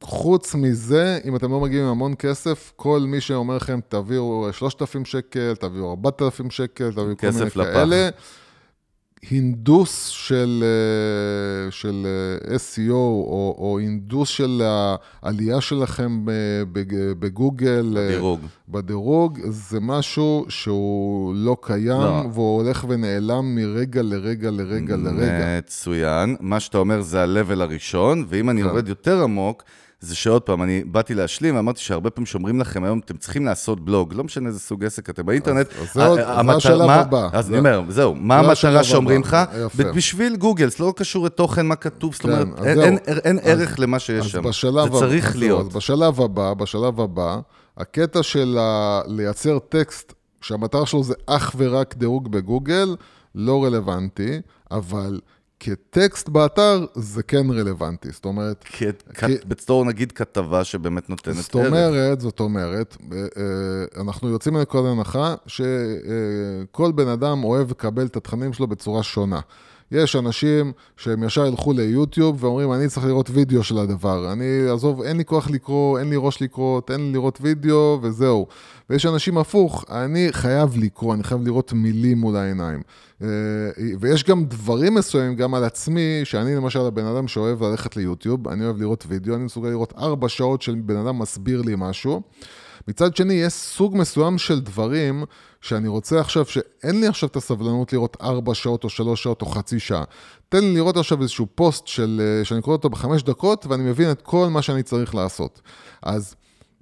אה, 0.02 0.08
חוץ 0.08 0.54
מזה, 0.54 1.18
אם 1.24 1.36
אתם 1.36 1.50
לא 1.50 1.60
מגיעים 1.60 1.84
עם 1.84 1.90
המון 1.90 2.14
כסף, 2.18 2.72
כל 2.76 3.00
מי 3.00 3.20
שאומר 3.20 3.56
לכם, 3.56 3.80
תביאו 3.88 4.48
3,000 4.52 5.04
שקל, 5.04 5.54
תביאו 5.60 5.90
4,000 5.90 6.50
שקל, 6.50 6.92
תביאו 6.92 7.16
כל 7.16 7.26
מיני 7.30 7.44
לפח. 7.46 7.62
כאלה, 7.64 8.08
הינדוס 9.30 10.06
של, 10.06 10.64
אה, 10.66 11.70
של 11.70 12.06
אה, 12.50 12.56
SEO, 12.56 12.90
או, 12.92 13.54
או 13.58 13.78
הינדוס 13.78 14.28
של 14.28 14.62
העלייה 15.22 15.60
שלכם 15.60 16.20
בג- 16.72 17.12
בגוגל, 17.18 17.94
אה, 17.98 18.08
דירוג. 18.08 18.40
בדירוג, 18.68 19.38
זה 19.48 19.80
משהו 19.80 20.46
שהוא 20.48 21.34
לא 21.36 21.56
קיים, 21.60 21.86
לא. 22.00 22.24
והוא 22.32 22.62
הולך 22.62 22.84
ונעלם 22.88 23.54
מרגע 23.54 24.02
לרגע 24.02 24.50
לרגע 24.50 24.96
לרגע. 24.96 25.58
מצוין. 25.58 26.36
מה 26.40 26.60
שאתה 26.60 26.78
אומר 26.78 27.00
זה 27.00 27.22
ה-level 27.22 27.60
הראשון, 27.62 28.24
ואם 28.28 28.50
אני 28.50 28.62
כן. 28.62 28.68
יורד 28.68 28.88
יותר 28.88 29.22
עמוק, 29.22 29.62
זה 30.04 30.14
שעוד 30.14 30.42
פעם, 30.42 30.62
אני 30.62 30.84
באתי 30.84 31.14
להשלים, 31.14 31.56
ואמרתי 31.56 31.80
שהרבה 31.80 32.10
פעמים 32.10 32.26
שאומרים 32.26 32.60
לכם 32.60 32.84
היום, 32.84 32.98
אתם 33.04 33.16
צריכים 33.16 33.44
לעשות 33.44 33.80
בלוג, 33.84 34.14
לא 34.14 34.24
משנה 34.24 34.48
איזה 34.48 34.60
סוג 34.60 34.84
עסק 34.84 35.10
אתם 35.10 35.26
באינטרנט. 35.26 35.66
אז 35.82 35.94
זה 35.94 36.06
עוד- 36.06 36.18
ה- 36.18 36.42
זה 36.46 36.52
השלב 36.52 36.90
הבא. 36.90 37.28
אז 37.32 37.48
אני 37.50 37.58
אומר, 37.58 37.82
זהו, 37.88 38.14
מה 38.14 38.38
המטרה 38.38 38.84
שאומרים 38.84 39.20
לך? 39.20 39.36
בשביל 39.94 40.36
גוגל, 40.36 40.68
זה 40.68 40.76
לא 40.80 40.92
קשור 40.96 41.24
לתוכן, 41.26 41.66
מה 41.66 41.76
כתוב, 41.76 42.12
זאת 42.14 42.22
כן, 42.22 42.30
אומרת, 42.32 42.48
אין- 43.24 43.38
זהו. 43.42 43.50
ערך 43.52 43.78
למה 43.78 43.98
שיש 43.98 44.32
שם. 44.32 44.42
זה 44.52 44.98
צריך 44.98 45.36
להיות. 45.36 45.58
זהו, 45.60 45.68
אז 45.70 45.76
בשלב 45.76 46.20
הבא, 46.20 46.54
בשלב 46.54 47.00
הבא, 47.00 47.38
הקטע 47.78 48.22
של 48.22 48.58
לייצר 49.06 49.58
טקסט 49.58 50.12
שהמטרה 50.40 50.86
שלו 50.86 51.02
זה 51.04 51.14
אך 51.26 51.54
ורק 51.56 51.94
דירוג 51.96 52.30
בגוגל, 52.32 52.96
לא 53.34 53.64
רלוונטי, 53.64 54.40
אבל 54.70 55.20
כטקסט 55.64 56.28
באתר 56.28 56.86
זה 56.94 57.22
כן 57.22 57.50
רלוונטי. 57.50 58.08
זאת 58.12 58.24
אומרת, 58.24 58.64
בתור 59.48 59.84
נגיד 59.84 60.12
כתבה 60.12 60.64
שבאמת 60.64 61.10
נותנת 61.10 61.34
זאת 61.34 61.54
ערך. 61.54 61.66
אומרת, 61.66 62.20
זאת 62.20 62.40
אומרת, 62.40 62.96
אה, 63.12 64.00
אנחנו 64.00 64.28
יוצאים 64.28 64.54
מנקודת 64.54 64.84
הנחה 64.92 65.34
שכל 65.46 66.92
בן 66.92 67.08
אדם 67.08 67.44
אוהב 67.44 67.70
לקבל 67.70 68.06
את 68.06 68.16
התכנים 68.16 68.52
שלו 68.52 68.66
בצורה 68.66 69.02
שונה. 69.02 69.40
יש 69.94 70.16
אנשים 70.16 70.72
שהם 70.96 71.24
ישר 71.24 71.46
ילכו 71.46 71.72
ליוטיוב 71.72 72.44
ואומרים, 72.44 72.72
אני 72.72 72.88
צריך 72.88 73.06
לראות 73.06 73.30
וידאו 73.32 73.64
של 73.64 73.78
הדבר. 73.78 74.32
אני, 74.32 74.68
עזוב, 74.72 75.02
אין 75.02 75.16
לי 75.16 75.24
כוח 75.24 75.50
לקרוא, 75.50 75.98
אין 75.98 76.10
לי 76.10 76.16
ראש 76.18 76.42
לקרוא, 76.42 76.80
תן 76.80 77.00
לי 77.00 77.12
לראות 77.12 77.38
וידאו 77.40 77.98
וזהו. 78.02 78.46
ויש 78.90 79.06
אנשים 79.06 79.38
הפוך, 79.38 79.84
אני 79.90 80.28
חייב 80.32 80.76
לקרוא, 80.76 81.14
אני 81.14 81.22
חייב 81.22 81.40
לראות 81.44 81.72
מילים 81.72 82.18
מול 82.18 82.36
העיניים. 82.36 82.82
אה, 83.22 83.28
ויש 84.00 84.24
גם 84.24 84.44
דברים 84.44 84.94
מסוימים, 84.94 85.36
גם 85.36 85.54
על 85.54 85.64
עצמי, 85.64 86.20
שאני 86.24 86.56
למשל 86.56 86.80
הבן 86.80 87.06
אדם 87.06 87.28
שאוהב 87.28 87.62
ללכת 87.62 87.96
ליוטיוב, 87.96 88.48
אני 88.48 88.64
אוהב 88.64 88.80
לראות 88.80 89.04
וידאו, 89.08 89.34
אני 89.34 89.44
מסוגל 89.44 89.68
לראות 89.68 89.92
ארבע 89.98 90.28
שעות 90.28 90.62
של 90.62 90.74
בן 90.74 90.96
אדם 90.96 91.18
מסביר 91.18 91.62
לי 91.62 91.74
משהו. 91.78 92.22
מצד 92.88 93.16
שני, 93.16 93.34
יש 93.34 93.52
סוג 93.52 93.96
מסוים 93.96 94.38
של 94.38 94.60
דברים 94.60 95.24
שאני 95.60 95.88
רוצה 95.88 96.20
עכשיו, 96.20 96.44
שאין 96.44 97.00
לי 97.00 97.06
עכשיו 97.06 97.28
את 97.28 97.36
הסבלנות 97.36 97.92
לראות 97.92 98.16
ארבע 98.20 98.54
שעות 98.54 98.84
או 98.84 98.88
שלוש 98.88 99.22
שעות 99.22 99.42
או 99.42 99.46
חצי 99.46 99.80
שעה. 99.80 100.04
תן 100.48 100.64
לי 100.64 100.74
לראות 100.74 100.96
עכשיו 100.96 101.22
איזשהו 101.22 101.46
פוסט 101.54 101.86
של, 101.86 102.20
אה, 102.24 102.44
שאני 102.44 102.62
קורא 102.62 102.76
אותו 102.76 102.90
בחמש 102.90 103.22
דקות, 103.22 103.66
ואני 103.66 103.82
מבין 103.82 104.10
את 104.10 104.22
כל 104.22 104.48
מה 104.48 104.62
שאני 104.62 104.82
צריך 104.82 105.14
לעשות. 105.14 105.60
אז 106.02 106.34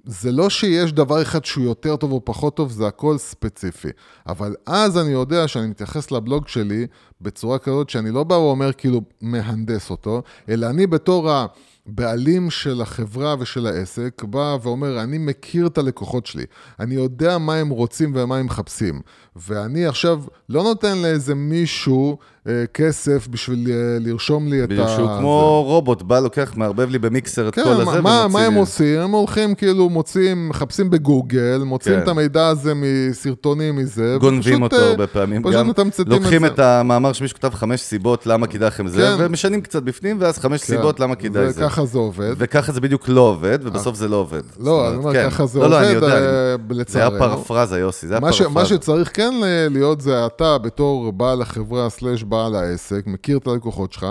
זה 0.05 0.31
לא 0.31 0.49
שיש 0.49 0.93
דבר 0.93 1.21
אחד 1.21 1.45
שהוא 1.45 1.65
יותר 1.65 1.95
טוב 1.95 2.11
או 2.11 2.25
פחות 2.25 2.55
טוב, 2.55 2.71
זה 2.71 2.87
הכל 2.87 3.17
ספציפי. 3.17 3.87
אבל 4.27 4.55
אז 4.65 4.97
אני 4.97 5.11
יודע 5.11 5.47
שאני 5.47 5.67
מתייחס 5.67 6.11
לבלוג 6.11 6.47
שלי 6.47 6.87
בצורה 7.21 7.59
כזאת 7.59 7.89
שאני 7.89 8.11
לא 8.11 8.23
בא 8.23 8.33
ואומר 8.33 8.73
כאילו 8.73 9.01
מהנדס 9.21 9.89
אותו, 9.89 10.21
אלא 10.49 10.69
אני 10.69 10.87
בתור 10.87 11.31
ה... 11.31 11.45
בעלים 11.85 12.49
של 12.49 12.81
החברה 12.81 13.35
ושל 13.39 13.67
העסק 13.67 14.23
בא 14.23 14.57
ואומר, 14.61 15.03
אני 15.03 15.17
מכיר 15.17 15.67
את 15.67 15.77
הלקוחות 15.77 16.25
שלי, 16.25 16.45
אני 16.79 16.95
יודע 16.95 17.37
מה 17.37 17.55
הם 17.55 17.69
רוצים 17.69 18.11
ומה 18.15 18.37
הם 18.37 18.45
מחפשים, 18.45 19.01
ואני 19.35 19.85
עכשיו 19.85 20.21
לא 20.49 20.63
נותן 20.63 20.97
לאיזה 20.97 21.35
מישהו 21.35 22.17
אה, 22.47 22.63
כסף 22.73 23.27
בשביל 23.27 23.67
אה, 23.69 23.97
לרשום 23.99 24.47
לי 24.47 24.63
את 24.63 24.69
ה... 24.69 24.73
בדיוק, 24.73 24.87
שהוא 24.87 25.07
כמו 25.19 25.63
רובוט, 25.67 26.01
בא, 26.01 26.19
לוקח, 26.19 26.53
מערבב 26.55 26.89
לי 26.89 26.99
במיקסר 26.99 27.47
את 27.47 27.55
כן, 27.55 27.63
כל 27.63 27.69
הזה, 27.69 27.85
מה, 27.85 28.01
מה, 28.01 28.25
ומוציא 28.25 28.39
מה 28.39 28.45
הם. 28.45 28.53
עושים? 28.53 28.99
הם 28.99 29.11
הולכים 29.11 29.55
כאילו, 29.55 29.89
מוצאים, 29.89 30.49
מחפשים 30.49 30.89
בגוגל, 30.89 31.61
מוצאים 31.65 31.95
כן. 31.95 32.03
את 32.03 32.07
המידע 32.07 32.47
הזה 32.47 32.73
מסרטונים 32.75 33.75
מזה, 33.75 34.17
גונבים 34.19 34.63
ופשוט, 34.63 34.73
אותו 34.73 34.85
אה, 34.85 34.89
הרבה 34.89 35.07
פעמים, 35.07 35.43
פשוט 35.43 35.65
מתמצתים 35.65 36.05
לוקחים 36.07 36.45
את 36.45 36.51
את 36.51 36.55
זה. 36.55 36.65
המאמר 36.79 37.13
שמישהו 37.13 37.37
כתב 37.37 37.53
חמש 37.53 37.81
סיבות 37.81 38.27
למה 38.27 38.47
כדאי 38.47 38.67
לכם 38.67 38.87
זה, 38.87 39.15
כן. 39.17 39.25
ומשנים 39.25 39.61
קצת 39.61 39.83
בפנים, 39.83 40.17
ואז 40.19 40.39
חמש 40.39 40.61
כן, 40.61 40.75
סיבות 40.75 40.99
למה 40.99 41.15
כדאי 41.15 41.53
זה. 41.53 41.65
וככה 41.65 41.85
זה 41.85 41.97
עובד. 41.97 42.33
וככה 42.37 42.71
זה 42.71 42.81
בדיוק 42.81 43.09
לא 43.09 43.21
עובד, 43.21 43.59
ובסוף 43.61 43.95
זה 43.95 44.07
לא 44.07 44.15
עובד. 44.15 44.41
לא, 44.59 44.87
אני 44.89 44.97
אומר, 44.97 45.13
כן. 45.13 45.29
ככה 45.29 45.45
זה 45.45 45.59
לא, 45.59 45.69
לא, 45.69 45.79
עובד, 45.79 45.93
יודע, 45.93 46.07
אה, 46.07 46.11
זה 46.11 46.99
היה 46.99 47.09
לצערנו. 47.09 47.19
פרפרזה, 47.19 47.79
יוסי, 47.79 48.07
זה 48.07 48.13
היה 48.13 48.21
פרפרזה. 48.21 48.49
מה 48.49 48.65
שצריך 48.65 49.11
כן 49.23 49.39
ל- 49.43 49.67
להיות 49.73 50.01
זה 50.01 50.25
אתה 50.25 50.57
בתור 50.57 51.11
בעל 51.11 51.41
החברה 51.41 51.89
סלאש 51.89 52.23
בעל 52.23 52.55
העסק, 52.55 53.03
מכיר 53.07 53.37
את 53.37 53.47
הלקוחות 53.47 53.93
שלך, 53.93 54.07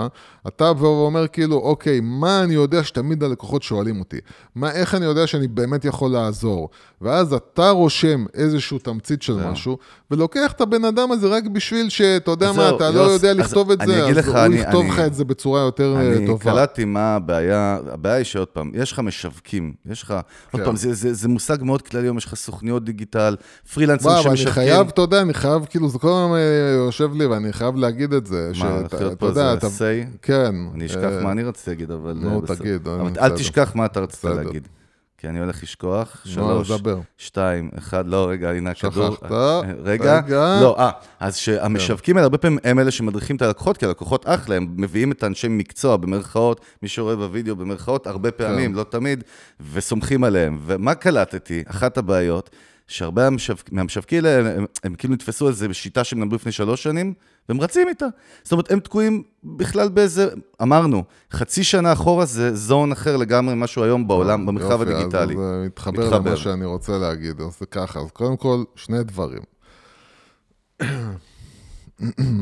אתה 0.47 0.73
בא 0.73 0.83
ואומר 0.85 1.27
כאילו, 1.27 1.55
אוקיי, 1.55 1.99
מה 2.03 2.43
אני 2.43 2.53
יודע 2.53 2.83
שתמיד 2.83 3.23
הלקוחות 3.23 3.63
שואלים 3.63 3.99
אותי? 3.99 4.17
מה, 4.55 4.71
איך 4.71 4.95
אני 4.95 5.05
יודע 5.05 5.27
שאני 5.27 5.47
באמת 5.47 5.85
יכול 5.85 6.11
לעזור? 6.11 6.69
ואז 7.01 7.33
אתה 7.33 7.69
רושם 7.69 8.25
איזשהו 8.33 8.79
תמצית 8.79 9.21
של 9.21 9.39
זהו. 9.39 9.51
משהו, 9.51 9.77
ולוקח 10.11 10.51
את 10.51 10.61
הבן 10.61 10.85
אדם 10.85 11.11
הזה 11.11 11.27
רק 11.27 11.43
בשביל 11.43 11.89
שאתה 11.89 12.31
יודע 12.31 12.47
מה, 12.51 12.53
זהו, 12.67 12.75
אתה 12.77 12.91
לא 12.91 12.99
יוס, 12.99 13.11
יודע 13.13 13.31
אז 13.31 13.37
לכתוב 13.37 13.71
את 13.71 13.81
אני 13.81 13.87
זה, 13.93 14.05
אז 14.07 14.17
לך, 14.17 14.27
הוא 14.27 14.37
אני- 14.37 14.55
יכתוב 14.55 14.81
אני- 14.81 14.89
לך 14.91 14.99
את 14.99 15.13
זה 15.13 15.25
בצורה 15.25 15.61
יותר 15.61 15.95
אה, 15.97 16.13
אני 16.17 16.27
טובה. 16.27 16.43
קלטתי 16.51 16.85
מה 16.85 17.15
הבעיה, 17.15 17.79
הבעיה 17.91 18.15
היא 18.15 18.23
שעוד 18.23 18.47
פעם, 18.47 18.71
יש 18.73 18.91
לך 18.91 18.99
משווקים, 18.99 19.73
יש 19.91 20.03
לך, 20.03 20.11
עוד 20.51 20.59
כן. 20.61 20.65
פעם, 20.65 20.75
זה- 20.75 20.93
זה 20.93 21.13
זה 21.13 21.27
מושג 21.27 21.57
מאוד 21.61 21.81
כללי, 21.81 22.05
היום 22.07 22.17
יש 22.17 22.25
לך 22.25 22.35
סוכניות 22.35 22.83
דיגיטל, 22.85 23.35
פרילנסים 23.73 24.11
אני 24.11 24.23
שמשווקים. 24.23 24.63
יודע, 25.03 25.21
אני 25.21 25.33
חייב, 25.33 25.65
כאילו, 25.65 25.89
זה 25.89 25.99
כל 25.99 26.07
הזמן 26.07 26.35
אה, 26.35 26.85
יושב 26.85 27.13
לי, 27.13 27.25
ואני 27.25 27.53
חייב 27.53 27.75
להגיד 27.75 28.13
את 28.13 28.25
זה. 28.25 28.51
מה, 28.59 28.69
הולך 28.69 28.93
להיות 28.93 29.19
פה 29.19 29.27
איזה 29.27 29.53
say? 29.57 30.17
כן. 30.21 30.55
אני 30.73 30.85
אשכח 30.85 31.03
אה, 31.03 31.23
מה 31.23 31.31
אני 31.31 31.43
רציתי 31.43 31.69
להגיד, 31.69 31.91
אבל... 31.91 32.13
נו, 32.13 32.41
אה. 32.49 32.55
תגיד. 32.55 32.87
אל 33.21 33.29
תשכח 33.29 33.75
מה 33.75 33.85
אתה 33.85 33.99
רצית. 33.99 34.23
להגיד. 34.23 34.67
כי 35.23 35.29
אני 35.29 35.39
הולך 35.39 35.63
לשכוח. 35.63 36.21
שלוש. 36.25 36.71
שתיים, 37.17 37.69
אחד, 37.77 38.07
לא, 38.07 38.27
רגע, 38.29 38.49
הנה 38.49 38.71
הכדור. 38.71 39.15
שכחת. 39.15 39.31
רגע. 39.83 40.17
רגע. 40.17 40.59
לא, 40.61 40.75
אה, 40.79 40.91
אז 41.19 41.35
שהמשווקים 41.35 42.17
האלה, 42.17 42.25
הרבה 42.25 42.37
פעמים 42.37 42.59
הם 42.63 42.79
אלה 42.79 42.91
שמדריכים 42.91 43.35
את 43.35 43.41
הלקוחות, 43.41 43.77
כי 43.77 43.85
הלקוחות 43.85 44.25
אחלה, 44.27 44.55
הם 44.55 44.67
מביאים 44.77 45.11
את 45.11 45.23
האנשי 45.23 45.47
מקצוע, 45.47 45.97
במרכאות, 45.97 46.61
מי 46.81 46.87
שרואה 46.87 47.15
בווידאו, 47.15 47.55
במרכאות, 47.55 48.07
הרבה 48.07 48.31
פעמים, 48.31 48.71
כן. 48.71 48.77
לא 48.77 48.83
תמיד, 48.83 49.23
וסומכים 49.73 50.23
עליהם. 50.23 50.59
ומה 50.65 50.95
קלטתי? 50.95 51.63
אחת 51.67 51.97
הבעיות, 51.97 52.49
שהרבה 52.87 53.27
המשווק- 53.27 53.69
מהמשווקים 53.71 54.25
האלה, 54.25 54.55
הם, 54.57 54.65
הם 54.83 54.95
כאילו 54.95 55.13
נתפסו 55.13 55.47
על 55.47 55.53
זה 55.53 55.67
בשיטה 55.67 56.03
שהם 56.03 56.21
למדו 56.21 56.35
לפני 56.35 56.51
שלוש 56.51 56.83
שנים, 56.83 57.13
והם 57.49 57.61
רצים 57.61 57.87
איתה. 57.87 58.05
זאת 58.43 58.51
אומרת, 58.51 58.71
הם 58.71 58.79
תקועים 58.79 59.23
בכלל 59.43 59.89
באיזה, 59.89 60.27
אמרנו, 60.61 61.03
חצי 61.31 61.63
שנה 61.63 61.93
אחורה 61.93 62.25
זה 62.25 62.55
זון 62.55 62.91
אחר 62.91 63.17
לגמרי 63.17 63.55
ממה 63.55 63.67
שהוא 63.67 63.83
היום 63.83 64.07
בעולם, 64.07 64.45
במרחב 64.45 64.71
אה, 64.71 64.77
יופי, 64.77 64.93
הדיגיטלי. 64.93 65.33
אז 65.33 65.39
זה 65.39 65.63
מתחבר 65.65 66.03
מתחבר. 66.05 66.29
למה 66.29 66.37
שאני 66.37 66.65
רוצה 66.65 66.97
להגיד, 66.97 67.41
אז 67.41 67.59
זה 67.59 67.65
ככה. 67.65 67.99
אז 67.99 68.11
קודם 68.11 68.37
כל, 68.37 68.63
שני 68.75 69.03
דברים. 69.03 69.41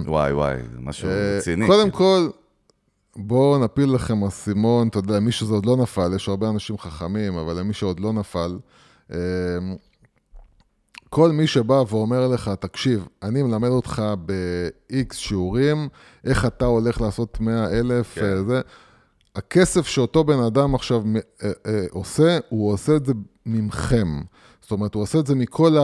וואי, 0.07 0.33
וואי, 0.33 0.57
זה 0.71 0.77
משהו 0.79 1.09
אה, 1.09 1.37
רציני. 1.37 1.67
קודם 1.67 1.91
כל, 1.91 2.27
בואו 3.15 3.63
נפיל 3.63 3.93
לכם 3.93 4.23
אסימון, 4.23 4.87
אתה 4.87 4.99
יודע, 4.99 5.19
מי 5.19 5.31
שזה 5.31 5.53
עוד 5.53 5.65
לא 5.65 5.77
נפל, 5.77 6.11
יש 6.15 6.29
הרבה 6.29 6.49
אנשים 6.49 6.77
חכמים, 6.77 7.37
אבל 7.37 7.59
למי 7.59 7.73
שעוד 7.73 7.99
לא 7.99 8.13
נפל, 8.13 8.57
אה, 9.11 9.17
כל 11.13 11.31
מי 11.31 11.47
שבא 11.47 11.83
ואומר 11.87 12.27
לך, 12.27 12.51
תקשיב, 12.59 13.07
אני 13.23 13.43
מלמד 13.43 13.69
אותך 13.69 14.03
ב-X 14.25 15.13
שיעורים, 15.13 15.87
איך 16.25 16.45
אתה 16.45 16.65
הולך 16.65 17.01
לעשות 17.01 17.39
100 17.39 17.79
אלף, 17.79 18.15
כן. 18.15 18.25
אה, 18.25 18.43
זה, 18.43 18.61
הכסף 19.35 19.87
שאותו 19.87 20.23
בן 20.23 20.39
אדם 20.39 20.75
עכשיו 20.75 21.03
אה, 21.15 21.51
אה, 21.65 21.85
עושה, 21.91 22.37
הוא 22.49 22.73
עושה 22.73 22.95
את 22.95 23.05
זה 23.05 23.13
ממכם. 23.45 24.21
זאת 24.61 24.71
אומרת, 24.71 24.93
הוא 24.93 25.03
עושה 25.03 25.19
את 25.19 25.27
זה 25.27 25.35
מכל 25.35 25.77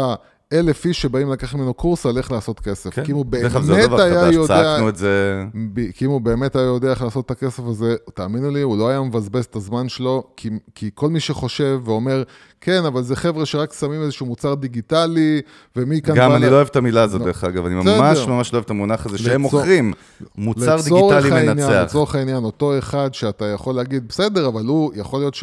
האלף 0.52 0.86
איש 0.86 1.02
שבאים 1.02 1.32
לקחת 1.32 1.54
ממנו 1.58 1.74
קורס 1.74 2.06
על 2.06 2.18
איך 2.18 2.32
לעשות 2.32 2.60
כסף. 2.60 2.90
כן. 2.90 3.04
כי 3.04 3.12
אם 3.12 3.18
הוא 3.18 3.26
לא 3.26 3.40
באמת 3.40 3.52
דבר 3.88 4.02
היה 4.02 4.32
יודע... 4.32 4.80
זה... 4.96 5.44
ב- 5.74 5.92
כי 5.92 6.06
אם 6.06 6.10
הוא 6.10 6.22
באמת 6.22 6.56
היה 6.56 6.66
יודע 6.66 6.90
איך 6.90 7.02
לעשות 7.02 7.26
את 7.26 7.32
הכסף 7.32 7.64
הזה, 7.66 7.96
תאמינו 8.14 8.52
לי, 8.52 8.62
הוא 8.62 8.78
לא 8.78 8.90
היה 8.90 9.02
מבזבז 9.02 9.46
את 9.46 9.56
הזמן 9.56 9.90
שלו, 9.90 10.24
כי, 10.36 10.50
כי 10.76 10.90
כל 10.96 11.10
מי 11.10 11.20
שחושב 11.20 11.80
ואומר, 11.86 12.24
כן, 12.62 12.86
אבל 12.86 13.04
זה 13.04 13.16
חבר'ה 13.16 13.46
שרק 13.46 13.74
שמים 13.74 14.02
איזשהו 14.02 14.26
מוצר 14.26 14.54
דיגיטלי, 14.54 15.42
ומי 15.76 16.02
כאן... 16.02 16.16
גם 16.16 16.32
אני 16.32 16.46
ל- 16.46 16.50
לא 16.50 16.56
אוהב 16.56 16.68
את 16.68 16.76
המילה 16.76 17.02
הזאת, 17.04 17.20
לא. 17.22 17.26
דרך 17.26 17.44
אגב, 17.44 17.66
אני 17.66 17.76
בסדר. 17.80 18.02
ממש 18.02 18.20
ממש 18.28 18.54
לא 18.54 18.58
אוהב 18.58 18.64
את 18.66 18.70
המונח 18.70 19.06
הזה, 19.06 19.18
שהם 19.18 19.28
לצור- 19.46 19.60
מוכרים 19.60 19.94
מוצר 20.38 20.78
דיגיטלי 20.84 21.32
העניין, 21.32 21.58
מנצח. 21.58 21.70
לצורך 21.70 22.16
העניין, 22.16 22.44
אותו 22.44 22.78
אחד 22.80 23.10
שאתה 23.14 23.46
יכול 23.46 23.76
להגיד, 23.76 24.08
בסדר, 24.08 24.48
אבל 24.48 24.66
הוא 24.66 24.92
יכול 24.96 25.20
להיות 25.20 25.34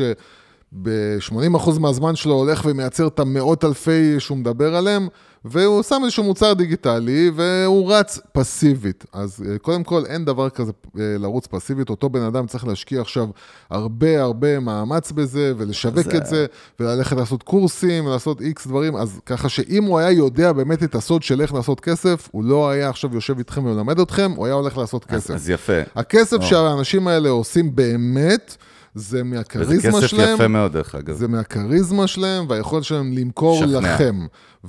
שב-80% 0.84 1.78
מהזמן 1.80 2.16
שלו 2.16 2.34
הולך 2.34 2.62
ומייצר 2.64 3.06
את 3.06 3.18
המאות 3.20 3.64
אלפי 3.64 4.14
שהוא 4.18 4.38
מדבר 4.38 4.76
עליהם, 4.76 5.08
והוא 5.44 5.82
שם 5.82 6.00
איזשהו 6.04 6.24
מוצר 6.24 6.52
דיגיטלי, 6.52 7.30
והוא 7.36 7.92
רץ 7.92 8.18
פסיבית. 8.32 9.04
אז 9.12 9.44
אה, 9.50 9.58
קודם 9.58 9.84
כל, 9.84 10.02
אין 10.06 10.24
דבר 10.24 10.50
כזה 10.50 10.72
אה, 10.98 11.02
לרוץ 11.18 11.46
פסיבית. 11.46 11.90
אותו 11.90 12.08
בן 12.08 12.22
אדם 12.22 12.46
צריך 12.46 12.66
להשקיע 12.66 13.00
עכשיו 13.00 13.26
הרבה 13.70 14.22
הרבה 14.22 14.60
מאמץ 14.60 15.12
בזה, 15.12 15.52
ולשווק 15.56 16.10
זה- 16.10 16.16
את 16.18 16.26
זה, 16.26 16.46
וללכת 16.80 17.16
לעשות 17.16 17.42
קורסים, 17.42 18.06
ולעשות 18.06 18.40
איקס 18.40 18.66
דברים. 18.66 18.96
אז 18.96 19.20
ככה 19.26 19.48
שאם 19.48 19.84
הוא 19.84 19.98
היה 19.98 20.10
יודע 20.10 20.52
באמת 20.52 20.82
את 20.82 20.94
הסוד 20.94 21.22
של 21.22 21.40
איך 21.40 21.54
לעשות 21.54 21.80
כסף, 21.80 22.28
הוא 22.32 22.44
לא 22.44 22.70
היה 22.70 22.88
עכשיו 22.88 23.14
יושב 23.14 23.38
איתכם 23.38 23.66
ומלמד 23.66 24.00
אתכם, 24.00 24.32
הוא 24.36 24.46
היה 24.46 24.54
הולך 24.54 24.78
לעשות 24.78 25.06
אז- 25.08 25.16
כסף. 25.16 25.34
אז 25.34 25.50
יפה. 25.50 25.80
הכסף 25.96 26.36
או. 26.36 26.42
שהאנשים 26.42 27.08
האלה 27.08 27.28
עושים 27.28 27.76
באמת, 27.76 28.56
זה 28.94 29.16
וזה 29.16 29.24
מהכריזמה 29.24 29.92
כסף 29.98 30.06
שלהם. 30.06 30.34
יפה 30.34 30.48
מאוד, 30.48 30.72
דרך 30.72 30.94
אגב. 30.94 31.16
זה 31.16 31.28
מהכריזמה 31.28 32.06
שלהם 32.06 32.46
והיכולת 32.48 32.84
שלהם 32.84 33.12
למכור 33.12 33.64
לשכנע. 33.64 33.94
לכם. 33.94 34.26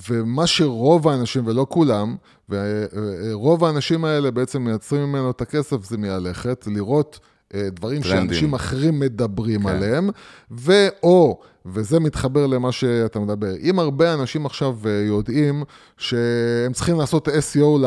ומה 0.09 0.47
שרוב 0.47 1.07
האנשים, 1.07 1.47
ולא 1.47 1.65
כולם, 1.69 2.15
ורוב 2.49 3.65
האנשים 3.65 4.05
האלה 4.05 4.31
בעצם 4.31 4.61
מייצרים 4.61 5.03
ממנו 5.03 5.31
את 5.31 5.41
הכסף, 5.41 5.83
זה 5.83 5.97
מהלכת, 5.97 6.67
לראות 6.67 7.19
אה, 7.53 7.69
דברים 7.69 8.01
טרנדים. 8.01 8.27
שאנשים 8.27 8.53
אחרים 8.53 8.99
מדברים 8.99 9.61
כן. 9.61 9.67
עליהם, 9.67 10.09
ואו, 10.51 11.39
וזה 11.65 11.99
מתחבר 11.99 12.47
למה 12.47 12.71
שאתה 12.71 13.19
מדבר, 13.19 13.55
אם 13.61 13.79
הרבה 13.79 14.13
אנשים 14.13 14.45
עכשיו 14.45 14.77
אה, 14.85 14.91
יודעים 14.91 15.63
שהם 15.97 16.73
צריכים 16.73 16.97
לעשות 16.97 17.27
SEO 17.27 17.79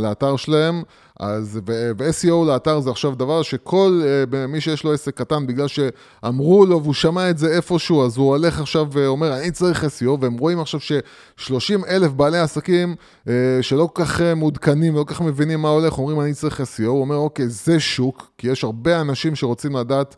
לאתר 0.00 0.36
שלהם, 0.36 0.82
אז, 1.22 1.60
ו-SEO 1.66 2.46
לאתר 2.46 2.80
זה 2.80 2.90
עכשיו 2.90 3.14
דבר 3.14 3.42
שכל 3.42 4.02
uh, 4.32 4.36
מי 4.48 4.60
שיש 4.60 4.84
לו 4.84 4.92
עסק 4.92 5.14
קטן, 5.14 5.46
בגלל 5.46 5.66
שאמרו 5.68 6.66
לו 6.66 6.82
והוא 6.82 6.94
שמע 6.94 7.30
את 7.30 7.38
זה 7.38 7.56
איפשהו, 7.56 8.04
אז 8.04 8.16
הוא 8.16 8.28
הולך 8.28 8.60
עכשיו 8.60 8.86
ואומר, 8.92 9.38
אני 9.38 9.50
צריך 9.50 9.84
SEO, 9.84 10.10
והם 10.20 10.38
רואים 10.38 10.60
עכשיו 10.60 10.80
ש-30 10.80 11.88
אלף 11.88 12.12
בעלי 12.12 12.38
עסקים 12.38 12.94
uh, 13.24 13.28
שלא 13.60 13.88
כל 13.92 14.04
כך 14.04 14.20
uh, 14.20 14.22
מעודכנים 14.36 14.94
ולא 14.94 15.04
כל 15.04 15.14
כך 15.14 15.20
מבינים 15.20 15.62
מה 15.62 15.68
הולך, 15.68 15.98
אומרים, 15.98 16.20
אני 16.20 16.34
צריך 16.34 16.60
SEO, 16.60 16.86
הוא 16.86 17.00
אומר, 17.00 17.16
אוקיי, 17.16 17.48
זה 17.48 17.80
שוק, 17.80 18.30
כי 18.38 18.48
יש 18.48 18.64
הרבה 18.64 19.00
אנשים 19.00 19.34
שרוצים 19.36 19.76
לדעת 19.76 20.16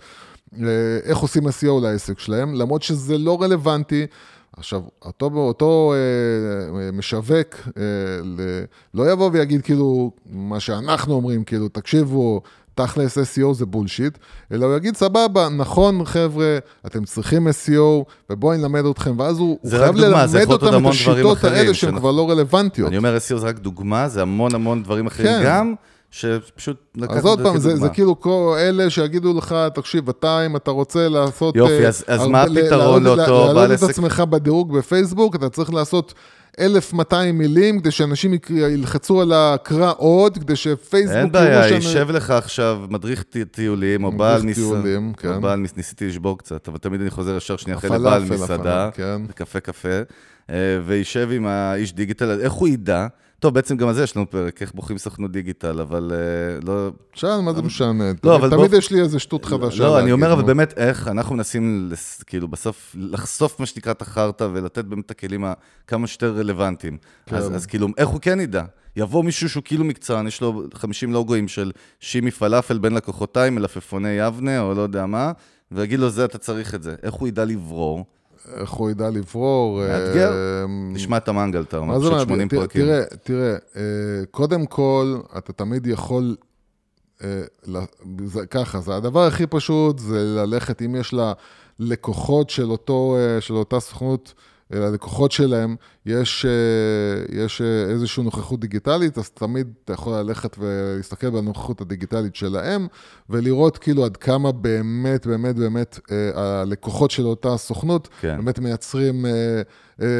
איך 1.04 1.18
עושים 1.18 1.48
SEO 1.48 1.82
לעסק 1.82 2.18
שלהם, 2.18 2.54
למרות 2.54 2.82
שזה 2.82 3.18
לא 3.18 3.42
רלוונטי. 3.42 4.06
עכשיו, 4.56 4.82
אותו, 5.04 5.30
אותו 5.34 5.94
אה, 5.94 6.90
משווק 6.92 7.54
אה, 7.76 7.82
ל, 8.24 8.40
לא 8.94 9.12
יבוא 9.12 9.30
ויגיד 9.32 9.62
כאילו 9.62 10.10
מה 10.30 10.60
שאנחנו 10.60 11.14
אומרים, 11.14 11.44
כאילו, 11.44 11.68
תקשיבו, 11.68 12.40
תכלס 12.74 13.18
SEO 13.18 13.52
זה 13.52 13.66
בולשיט, 13.66 14.18
אלא 14.52 14.66
הוא 14.66 14.76
יגיד, 14.76 14.96
סבבה, 14.96 15.48
נכון 15.48 16.04
חבר'ה, 16.04 16.58
אתם 16.86 17.04
צריכים 17.04 17.48
SEO, 17.48 18.04
ובואו 18.30 18.56
נלמד 18.56 18.84
אתכם, 18.84 19.18
ואז 19.18 19.38
הוא, 19.38 19.58
חייב 19.70 19.96
דוגמה, 19.96 20.26
ללמד 20.26 20.50
אותם 20.50 20.86
את 20.86 20.90
השיטות 20.90 21.44
האלה 21.44 21.74
שהן 21.74 21.98
כבר 21.98 22.10
לא 22.10 22.30
רלוונטיות. 22.30 22.88
אני 22.88 22.96
אומר, 22.96 23.16
SEO 23.16 23.36
זה 23.36 23.46
רק 23.46 23.58
דוגמה, 23.58 24.08
זה 24.08 24.22
המון 24.22 24.54
המון 24.54 24.82
דברים 24.82 25.06
אחרים 25.06 25.28
כן. 25.28 25.42
גם. 25.44 25.74
שפשוט 26.14 26.76
לקחת 26.96 27.16
את 27.16 27.22
זה 27.22 27.22
כדוגמה. 27.22 27.30
אז 27.30 27.38
עוד 27.38 27.42
פעם, 27.42 27.58
זה, 27.58 27.76
זה 27.76 27.88
כאילו 27.88 28.20
כל 28.20 28.56
אלה 28.58 28.90
שיגידו 28.90 29.38
לך, 29.38 29.54
תקשיב, 29.74 30.08
אתה, 30.08 30.46
אם 30.46 30.56
אתה 30.56 30.70
רוצה 30.70 31.08
לעשות... 31.08 31.56
יופי, 31.56 31.86
אז, 31.86 32.04
אז 32.06 32.26
מה 32.26 32.42
הפתרון 32.42 33.04
לאותו 33.04 33.54
בעל 33.54 33.72
עסק? 33.72 33.82
להעלות 33.82 33.84
את 33.84 33.88
עצמך 33.90 34.20
בדירוג 34.30 34.78
בפייסבוק, 34.78 35.36
אתה 35.36 35.48
צריך 35.48 35.74
לעשות 35.74 36.14
1,200 36.60 37.38
מילים, 37.38 37.80
כדי 37.80 37.90
שאנשים 37.90 38.34
ילחצו 38.50 39.20
על 39.20 39.32
הקרא 39.32 39.92
עוד, 39.96 40.38
כדי 40.38 40.56
שפייסבוק... 40.56 41.16
אין 41.16 41.32
בעיה, 41.32 41.68
יישב 41.68 42.10
לך 42.10 42.30
עכשיו 42.30 42.80
מדריך 42.88 43.24
טיולים, 43.50 44.04
או 44.04 44.12
בעל 44.12 44.42
מסעדה. 44.42 44.66
טיולים, 44.66 45.12
כן. 45.12 45.34
או 45.34 45.40
בעל, 45.40 45.64
ניסיתי 45.76 46.06
לשבור 46.06 46.38
קצת, 46.38 46.68
אבל 46.68 46.78
תמיד 46.78 47.00
אני 47.00 47.10
חוזר 47.10 47.36
ישר 47.36 47.56
שנייה 47.56 47.78
אחרי 47.78 47.90
לבעל 47.90 48.24
מסעדה, 48.24 48.90
כן. 48.94 49.22
קפה 49.34 49.60
קפה, 49.60 49.88
אה, 50.50 50.56
וישב 50.86 51.28
עם 51.32 51.46
האיש 51.46 51.92
דיגיטל, 51.92 52.40
איך 52.40 52.52
הוא 52.52 52.68
ידע? 52.68 53.06
טוב, 53.44 53.54
בעצם 53.54 53.76
גם 53.76 53.88
על 53.88 53.94
זה 53.94 54.02
יש 54.02 54.16
לנו 54.16 54.30
פרק, 54.30 54.62
איך 54.62 54.74
בוחרים 54.74 54.98
סוכנות 54.98 55.32
דיגיטל, 55.32 55.80
אבל 55.80 56.12
uh, 56.12 56.66
לא... 56.66 56.90
שאל, 57.14 57.40
מה 57.40 57.52
זה 57.52 57.62
משנה? 57.62 58.04
לא, 58.24 58.36
אבל 58.36 58.50
תמיד 58.50 58.72
יש 58.72 58.90
לי 58.90 59.00
איזה 59.00 59.18
שטות 59.18 59.44
חדשה. 59.44 59.82
לא, 59.82 59.98
אני 59.98 60.12
אומר, 60.12 60.32
אבל 60.32 60.42
באמת, 60.42 60.78
איך 60.78 61.08
אנחנו 61.08 61.34
מנסים, 61.34 61.90
כאילו, 62.26 62.48
בסוף, 62.48 62.96
לחשוף 62.98 63.60
מה 63.60 63.66
שנקרא 63.66 63.92
את 63.92 64.02
החרטא 64.02 64.48
ולתת 64.52 64.84
באמת 64.84 65.06
את 65.06 65.10
הכלים 65.10 65.44
כמה 65.86 66.06
שיותר 66.06 66.34
רלוונטיים. 66.36 66.96
כן. 67.26 67.36
אז 67.36 67.66
כאילו, 67.66 67.88
איך 67.98 68.08
הוא 68.08 68.20
כן 68.20 68.40
ידע? 68.40 68.64
יבוא 68.96 69.24
מישהו 69.24 69.48
שהוא 69.48 69.62
כאילו 69.64 69.84
מקצוען, 69.84 70.26
יש 70.26 70.40
לו 70.40 70.62
50 70.74 71.12
לוגוים 71.12 71.48
של 71.48 71.72
שימי 72.00 72.30
פלאפל 72.30 72.78
בין 72.78 72.94
לקוחותיי, 72.94 73.50
מלפפוני 73.50 74.08
יבנה, 74.08 74.60
או 74.60 74.74
לא 74.74 74.82
יודע 74.82 75.06
מה, 75.06 75.32
ויגיד 75.72 75.98
לו, 75.98 76.10
זה, 76.10 76.24
אתה 76.24 76.38
צריך 76.38 76.74
את 76.74 76.82
זה. 76.82 76.94
איך 77.02 77.14
הוא 77.14 77.28
ידע 77.28 77.44
לברור? 77.44 78.04
איך 78.52 78.70
הוא 78.70 78.90
ידע 78.90 79.10
לברור. 79.10 79.80
מאתגר? 79.80 80.32
אה, 80.32 80.66
נשמע 80.68 81.16
את 81.16 81.28
המנגל, 81.28 81.62
אתה 81.62 81.78
אומר, 81.78 82.00
פשוט 82.00 82.20
80 82.20 82.48
פרקים. 82.48 82.82
תראה, 82.82 83.04
תראה, 83.22 83.56
אה, 83.76 83.82
קודם 84.30 84.66
כל, 84.66 85.16
אתה 85.38 85.52
תמיד 85.52 85.86
יכול, 85.86 86.36
אה, 87.24 87.42
ככה, 88.50 88.80
זה 88.80 88.96
הדבר 88.96 89.26
הכי 89.26 89.46
פשוט, 89.46 89.98
זה 89.98 90.24
ללכת, 90.24 90.82
אם 90.82 90.94
יש 90.94 91.12
לה 91.12 91.32
לקוחות 91.78 92.50
של 92.50 92.70
אותה 93.50 93.80
סוכנות, 93.80 94.34
ללקוחות 94.80 95.32
שלהם 95.32 95.76
יש, 96.06 96.46
אה, 96.46 97.42
יש 97.42 97.62
אה, 97.62 97.90
איזושהי 97.90 98.22
נוכחות 98.22 98.60
דיגיטלית, 98.60 99.18
אז 99.18 99.30
תמיד 99.30 99.72
אתה 99.84 99.92
יכול 99.92 100.14
ללכת 100.14 100.56
ולהסתכל 100.58 101.30
בנוכחות 101.30 101.80
הדיגיטלית 101.80 102.36
שלהם, 102.36 102.86
ולראות 103.30 103.78
כאילו 103.78 104.04
עד 104.04 104.16
כמה 104.16 104.52
באמת, 104.52 105.26
באמת, 105.26 105.56
באמת 105.56 105.98
אה, 106.12 106.60
הלקוחות 106.60 107.10
של 107.10 107.26
אותה 107.26 107.56
סוכנות, 107.56 108.08
כן. 108.20 108.36
באמת 108.36 108.58
מייצרים 108.58 109.26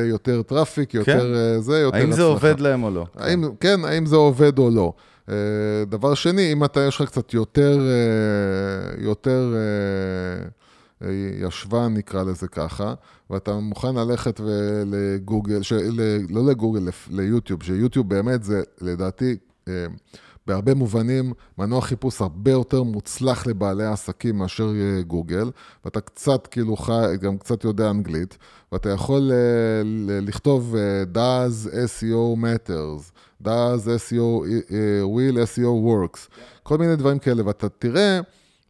יותר 0.05 0.43
traffic, 0.43 0.95
יותר 0.95 1.35
כן. 1.55 1.61
זה, 1.61 1.79
יותר 1.79 1.97
האם 1.97 2.05
הצלחה. 2.05 2.17
זה 2.17 2.23
עובד 2.23 2.61
להם 2.61 2.83
או 2.83 2.91
לא? 2.91 3.07
האם, 3.17 3.45
כן, 3.61 3.85
האם 3.85 4.07
זה 4.07 4.17
עובד 4.17 4.59
או 4.59 4.71
לא. 4.71 4.93
דבר 5.87 6.15
שני, 6.15 6.53
אם 6.53 6.65
אתה, 6.65 6.81
יש 6.81 7.01
לך 7.01 7.09
קצת 7.09 7.35
יותר, 7.35 7.81
יותר 8.99 9.55
ישבן, 11.41 11.95
נקרא 11.95 12.23
לזה 12.23 12.49
ככה, 12.49 12.95
ואתה 13.31 13.55
מוכן 13.55 13.95
ללכת 13.95 14.41
לגוגל, 14.87 15.63
ש... 15.63 15.73
לא 16.31 16.45
לגוגל, 16.47 16.89
ליוטיוב, 17.11 17.63
שיוטיוב 17.63 18.09
באמת 18.09 18.43
זה, 18.43 18.63
לדעתי, 18.81 19.37
אה, 19.69 19.87
בהרבה 20.47 20.75
מובנים, 20.75 21.33
מנוע 21.59 21.81
חיפוש 21.81 22.21
הרבה 22.21 22.51
יותר 22.51 22.83
מוצלח 22.83 23.47
לבעלי 23.47 23.85
העסקים 23.85 24.39
מאשר 24.39 24.73
אה, 24.75 25.03
גוגל, 25.03 25.51
ואתה 25.85 26.01
קצת 26.01 26.47
כאילו 26.47 26.77
חי, 26.77 27.15
גם 27.21 27.39
קצת 27.39 27.65
יודע 27.65 27.91
אנגלית, 27.91 28.39
ואתה 28.73 28.91
יכול 28.91 29.33
אה, 29.33 29.83
לכתוב 30.23 30.75
does 31.15 31.69
SEO 31.69 32.39
matters, 32.39 33.13
does 33.43 33.87
SEO, 33.87 34.45
will 35.05 35.37
SEO 35.57 35.87
works, 35.87 36.37
כל 36.63 36.79
מיני 36.79 36.97
דברים 36.97 37.19
כאלה, 37.19 37.47
ואתה 37.47 37.69
תראה, 37.69 38.21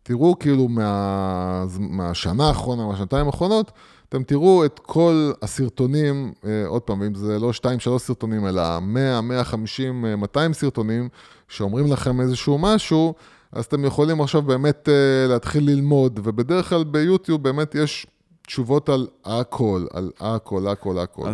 תראו 0.03 0.39
כאילו 0.39 0.69
מה, 0.69 1.65
מהשנה 1.79 2.49
האחרונה, 2.49 2.87
מהשנתיים 2.87 3.27
האחרונות, 3.27 3.73
אתם 4.15 4.23
תראו 4.23 4.65
את 4.65 4.79
כל 4.79 5.33
הסרטונים, 5.43 6.33
אה, 6.47 6.67
עוד 6.67 6.83
פעם, 6.83 7.03
אם 7.03 7.15
זה 7.15 7.39
לא 7.39 7.53
2-3 7.53 7.99
סרטונים, 7.99 8.47
אלא 8.47 8.81
100, 8.81 9.21
150, 9.21 10.05
200 10.19 10.53
סרטונים, 10.53 11.09
שאומרים 11.49 11.93
לכם 11.93 12.21
איזשהו 12.21 12.59
משהו, 12.59 13.15
אז 13.53 13.65
אתם 13.65 13.85
יכולים 13.85 14.21
עכשיו 14.21 14.43
באמת 14.43 14.89
אה, 14.89 15.27
להתחיל 15.29 15.71
ללמוד, 15.71 16.21
ובדרך 16.23 16.69
כלל 16.69 16.85
ביוטיוב 16.85 17.43
באמת 17.43 17.75
יש 17.75 18.07
תשובות 18.47 18.89
על 18.89 19.07
הכל, 19.25 19.87
על 19.93 20.11
הכל, 20.21 20.69
הכל, 20.69 20.99
הכל. 20.99 21.29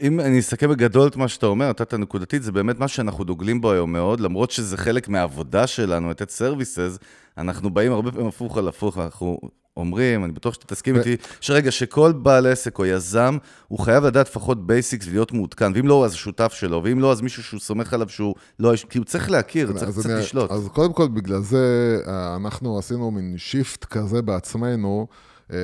אם 0.00 0.20
אני 0.20 0.38
אסכם 0.38 0.70
בגדול 0.70 1.08
את 1.08 1.16
מה 1.16 1.28
שאתה 1.28 1.46
אומר, 1.46 1.68
נתת 1.68 1.94
נקודתית, 1.94 2.42
זה 2.42 2.52
באמת 2.52 2.78
מה 2.78 2.88
שאנחנו 2.88 3.24
דוגלים 3.24 3.60
בו 3.60 3.72
היום 3.72 3.92
מאוד, 3.92 4.20
למרות 4.20 4.50
שזה 4.50 4.76
חלק 4.76 5.08
מהעבודה 5.08 5.66
שלנו, 5.66 6.10
לתת 6.10 6.30
services, 6.30 6.98
אנחנו 7.38 7.70
באים 7.70 7.92
הרבה 7.92 8.12
פעמים 8.12 8.26
הפוך 8.26 8.58
על 8.58 8.68
הפוך, 8.68 8.98
אנחנו 8.98 9.38
אומרים, 9.76 10.24
אני 10.24 10.32
בטוח 10.32 10.54
שאתה 10.54 10.66
תסכים 10.66 10.96
איתי, 10.96 11.16
שרגע, 11.40 11.70
שכל 11.70 12.12
בעל 12.12 12.46
עסק 12.46 12.78
או 12.78 12.86
יזם, 12.86 13.38
הוא 13.68 13.78
חייב 13.78 14.04
לדעת 14.04 14.28
לפחות 14.28 14.66
basics 14.66 15.06
ולהיות 15.06 15.32
מעודכן, 15.32 15.72
ואם 15.74 15.86
לא, 15.86 16.04
אז 16.04 16.14
שותף 16.14 16.52
שלו, 16.52 16.80
ואם 16.84 17.00
לא, 17.00 17.12
אז 17.12 17.20
מישהו 17.20 17.42
שהוא 17.42 17.60
סומך 17.60 17.94
עליו 17.94 18.08
שהוא 18.08 18.34
לא... 18.58 18.72
כי 18.90 18.98
הוא 18.98 19.04
צריך 19.04 19.30
להכיר, 19.30 19.72
צריך 19.72 19.98
קצת 19.98 20.10
לשלוט. 20.10 20.50
אז 20.50 20.68
קודם 20.72 20.92
כל, 20.92 21.08
בגלל 21.08 21.42
זה 21.42 21.96
אה, 22.06 22.36
אנחנו 22.36 22.78
עשינו 22.78 23.10
מין 23.10 23.34
shift 23.36 23.84
כזה 23.84 24.22
בעצמנו. 24.22 25.06
אה, 25.52 25.56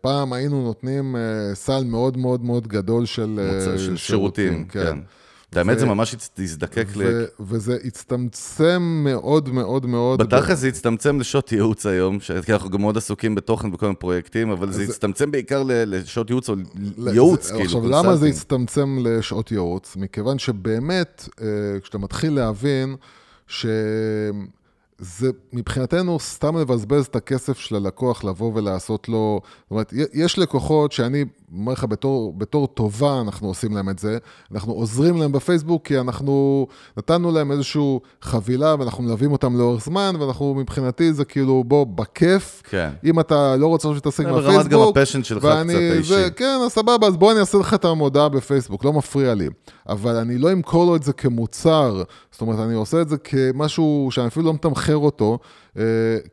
פעם 0.00 0.32
היינו 0.32 0.62
נותנים 0.62 1.16
אה, 1.16 1.54
סל 1.54 1.84
מאוד 1.84 2.16
מאוד 2.16 2.44
מאוד 2.44 2.68
גדול 2.68 3.06
של, 3.06 3.40
של 3.78 3.96
שירותים. 3.96 4.64
כן. 4.64 4.84
כן. 4.84 4.98
האמת 5.58 5.78
זה 5.78 5.86
ממש 5.86 6.16
הזדקק 6.38 6.86
ל... 6.96 7.24
וזה 7.40 7.76
הצטמצם 7.84 8.82
מאוד 9.04 9.48
מאוד 9.48 9.86
מאוד. 9.86 10.22
בתכל'ס 10.22 10.58
זה 10.58 10.68
הצטמצם 10.68 11.20
לשעות 11.20 11.52
ייעוץ 11.52 11.86
היום, 11.86 12.18
כי 12.44 12.52
אנחנו 12.52 12.70
גם 12.70 12.80
מאוד 12.80 12.96
עסוקים 12.96 13.34
בתוכן 13.34 13.70
בכל 13.70 13.86
מיני 13.86 13.96
פרויקטים, 13.96 14.50
אבל 14.50 14.72
זה 14.72 14.82
הצטמצם 14.82 15.30
בעיקר 15.30 15.62
לשעות 15.66 16.30
ייעוץ 16.30 16.48
או 16.48 16.54
ייעוץ, 17.12 17.50
כאילו. 17.50 17.64
עכשיו, 17.64 17.88
למה 17.88 18.16
זה 18.16 18.26
הצטמצם 18.26 18.98
לשעות 19.00 19.52
ייעוץ? 19.52 19.96
מכיוון 19.96 20.38
שבאמת, 20.38 21.28
אה, 21.40 21.46
כשאתה 21.82 21.98
מתחיל 21.98 22.32
להבין 22.32 22.96
ש... 23.46 23.66
זה 25.02 25.30
מבחינתנו 25.52 26.20
סתם 26.20 26.56
לבזבז 26.56 27.06
את 27.06 27.16
הכסף 27.16 27.58
של 27.58 27.76
הלקוח 27.76 28.24
לבוא 28.24 28.52
ולעשות 28.54 29.08
לו, 29.08 29.40
זאת 29.44 29.70
אומרת, 29.70 29.92
יש 30.12 30.38
לקוחות 30.38 30.92
שאני 30.92 31.24
אומר 31.58 31.72
לך, 31.72 31.84
בתור, 31.84 32.34
בתור 32.38 32.66
טובה 32.66 33.20
אנחנו 33.20 33.48
עושים 33.48 33.76
להם 33.76 33.88
את 33.88 33.98
זה, 33.98 34.18
אנחנו 34.52 34.72
עוזרים 34.72 35.16
להם 35.16 35.32
בפייסבוק 35.32 35.86
כי 35.86 35.98
אנחנו 35.98 36.66
נתנו 36.96 37.32
להם 37.32 37.52
איזושהי 37.52 37.98
חבילה 38.22 38.74
ואנחנו 38.78 39.02
מלווים 39.02 39.32
אותם 39.32 39.58
לאורך 39.58 39.84
זמן, 39.84 40.14
ואנחנו 40.20 40.54
מבחינתי 40.54 41.12
זה 41.12 41.24
כאילו, 41.24 41.64
בוא, 41.64 41.84
בכיף, 41.84 42.62
כן. 42.68 42.90
אם 43.04 43.20
אתה 43.20 43.56
לא 43.56 43.66
רוצה 43.66 43.88
שתתעסק 43.96 44.24
בפייסבוק, 44.24 44.54
ברמת 44.54 44.68
גם 44.68 44.80
הפשן 44.80 45.22
שלך 45.22 45.44
ואני, 45.44 45.72
קצת 45.72 45.80
האישי. 45.80 46.08
זה, 46.14 46.28
כן, 46.36 46.58
אז 46.66 46.72
סבבה, 46.72 47.06
אז 47.06 47.16
בוא 47.16 47.32
אני 47.32 47.40
אעשה 47.40 47.58
לך 47.58 47.74
את 47.74 47.84
המודעה 47.84 48.28
בפייסבוק, 48.28 48.84
לא 48.84 48.92
מפריע 48.92 49.34
לי. 49.34 49.48
אבל 49.88 50.16
אני 50.16 50.38
לא 50.38 50.52
אמכור 50.52 50.86
לו 50.86 50.96
את 50.96 51.02
זה 51.02 51.12
כמוצר, 51.12 52.02
זאת 52.32 52.40
אומרת, 52.40 52.58
אני 52.58 52.74
עושה 52.74 53.00
את 53.00 53.08
זה 53.08 53.16
כמשהו 53.18 54.08
שאני 54.10 54.26
אפילו 54.26 54.46
לא 54.46 54.54
מתמחר 54.54 54.96
אותו, 54.96 55.38
אה, 55.78 55.82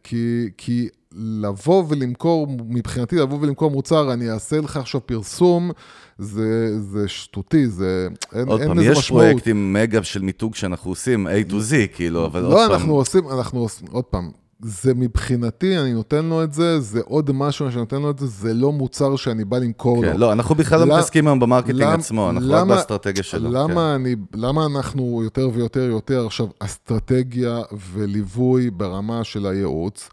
כי, 0.04 0.50
כי 0.58 0.90
לבוא 1.14 1.84
ולמכור, 1.88 2.48
מבחינתי 2.70 3.16
לבוא 3.16 3.38
ולמכור 3.42 3.72
מוצר, 3.72 4.14
אני 4.14 4.32
אעשה 4.32 4.62
לך 4.62 4.78
עכשיו 4.78 5.08
פרסום, 5.08 5.72
זה, 6.18 6.80
זה 6.80 7.08
שטותי, 7.08 7.68
זה, 7.68 8.08
אין, 8.34 8.48
עוד 8.48 8.60
אין 8.60 8.70
פעם, 8.70 8.80
לזה 8.80 8.92
משמעות. 8.92 9.24
עוד 9.24 9.32
פעם, 9.32 9.32
יש 9.32 9.34
פרויקטים 9.34 9.74
מגה 9.74 10.04
של 10.04 10.22
מיתוג 10.22 10.56
שאנחנו 10.56 10.92
עושים, 10.92 11.28
A 11.28 11.52
to 11.52 11.54
Z, 11.54 11.96
כאילו, 11.96 12.26
אבל 12.26 12.42
לא, 12.42 12.48
עוד 12.48 12.56
פעם... 12.58 12.70
לא, 12.70 12.76
אנחנו 12.76 12.96
עושים, 12.96 13.30
אנחנו 13.30 13.60
עושים, 13.60 13.88
עוד 13.92 14.04
פעם, 14.04 14.32
זה 14.62 14.94
מבחינתי, 14.94 15.78
אני 15.78 15.94
נותן 15.94 16.26
לו 16.26 16.44
את 16.44 16.54
זה, 16.54 16.80
זה 16.80 17.02
עוד 17.06 17.32
משהו 17.32 17.72
שאני 17.72 17.80
נותן 17.80 18.02
לו 18.02 18.10
את 18.10 18.20
זה, 18.20 18.28
זה 18.28 18.54
לא 18.54 18.72
מוצר 18.72 19.16
שאני 19.16 19.46
בא 19.46 19.58
למכור 19.58 20.02
כן, 20.02 20.12
לו. 20.12 20.18
לא, 20.18 20.32
אנחנו 20.32 20.56
בכלל 20.56 20.80
לא 20.80 20.86
מתעסקים 20.86 21.28
היום 21.28 21.40
ב 21.40 21.44
marketing 21.44 21.82
למ, 21.82 22.00
עצמו, 22.00 22.30
אנחנו 22.30 22.50
למה, 22.50 22.62
רק 22.62 22.68
באסטרטגיה 22.68 23.24
שלו. 23.24 23.52
למה, 23.52 23.74
כן. 23.74 23.78
אני, 23.78 24.16
למה 24.34 24.66
אנחנו 24.66 25.22
יותר 25.24 25.50
ויותר 25.54 25.84
יותר 25.84 26.26
עכשיו 26.26 26.48
אסטרטגיה 26.60 27.62
וליווי 27.94 28.70
ברמה 28.70 29.24
של 29.24 29.46
הייעוץ? 29.46 30.10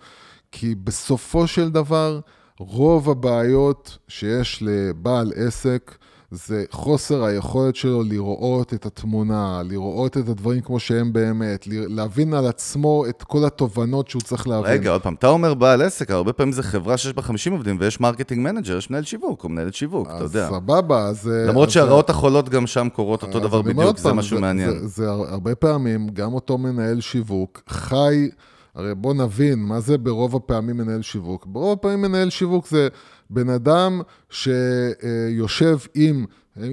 כי 0.59 0.75
בסופו 0.75 1.47
של 1.47 1.71
דבר, 1.71 2.21
רוב 2.59 3.11
הבעיות 3.11 3.99
שיש 4.09 4.63
לבעל 4.67 5.33
עסק, 5.37 5.95
זה 6.31 6.65
חוסר 6.71 7.25
היכולת 7.25 7.77
שלו 7.77 8.03
לראות 8.03 8.75
את 8.75 8.87
התמונה, 8.87 9.63
לראות 9.65 10.17
את 10.17 10.29
הדברים 10.29 10.61
כמו 10.61 10.79
שהם 10.81 11.13
באמת, 11.13 11.65
להבין 11.71 12.35
על 12.35 12.47
עצמו 12.47 13.05
את 13.09 13.23
כל 13.23 13.45
התובנות 13.45 14.09
שהוא 14.11 14.23
צריך 14.23 14.49
להבין. 14.49 14.73
רגע, 14.73 14.91
עוד 14.91 15.03
פעם, 15.03 15.15
אתה 15.15 15.29
אומר 15.29 15.55
בעל 15.55 15.83
עסק, 15.83 16.11
הרבה 16.11 16.33
פעמים 16.33 16.53
זה 16.53 16.63
חברה 16.63 16.97
שיש 16.97 17.13
בה 17.13 17.23
50 17.23 17.53
עובדים 17.53 17.77
ויש 17.81 18.01
marketing 18.01 18.41
manager, 18.41 18.77
יש 18.77 18.91
מנהל 18.91 19.03
שיווק 19.05 19.45
או 19.45 19.49
מנהלת 19.49 19.75
שיווק, 19.75 20.07
אתה 20.09 20.17
אז 20.17 20.23
יודע. 20.35 20.49
סבבה, 20.49 21.03
אז... 21.07 21.31
למרות 21.49 21.69
אז- 21.69 21.75
שהרעות 21.75 22.11
החולות 22.11 22.49
גם 22.49 22.67
שם 22.67 22.89
קורות 22.93 23.23
אותו 23.23 23.39
אז 23.39 23.45
דבר 23.45 23.63
בדיוק, 23.63 23.99
זה 23.99 24.09
פעם, 24.09 24.17
משהו 24.17 24.41
מעניין. 24.41 24.71
זה, 24.71 24.87
זה 24.87 25.11
הר- 25.11 25.29
הרבה 25.33 25.55
פעמים, 25.55 26.09
גם 26.09 26.35
אותו 26.35 26.59
מנהל 26.59 27.01
שיווק 27.01 27.63
חי, 27.69 28.29
הרי 28.77 28.95
בוא 28.95 29.15
נבין, 29.15 29.59
מה 29.59 29.81
זה 29.81 29.99
ברוב 29.99 30.37
הפעמים 30.37 30.77
מנהל 30.77 31.03
שיווק? 31.03 31.47
ברוב 31.47 31.73
הפעמים 31.73 32.03
מנהל 32.03 32.31
שיווק 32.31 32.69
זה 32.69 32.89
בן 33.31 33.49
אדם 33.49 34.01
שיושב 34.31 35.79
עם... 35.95 36.25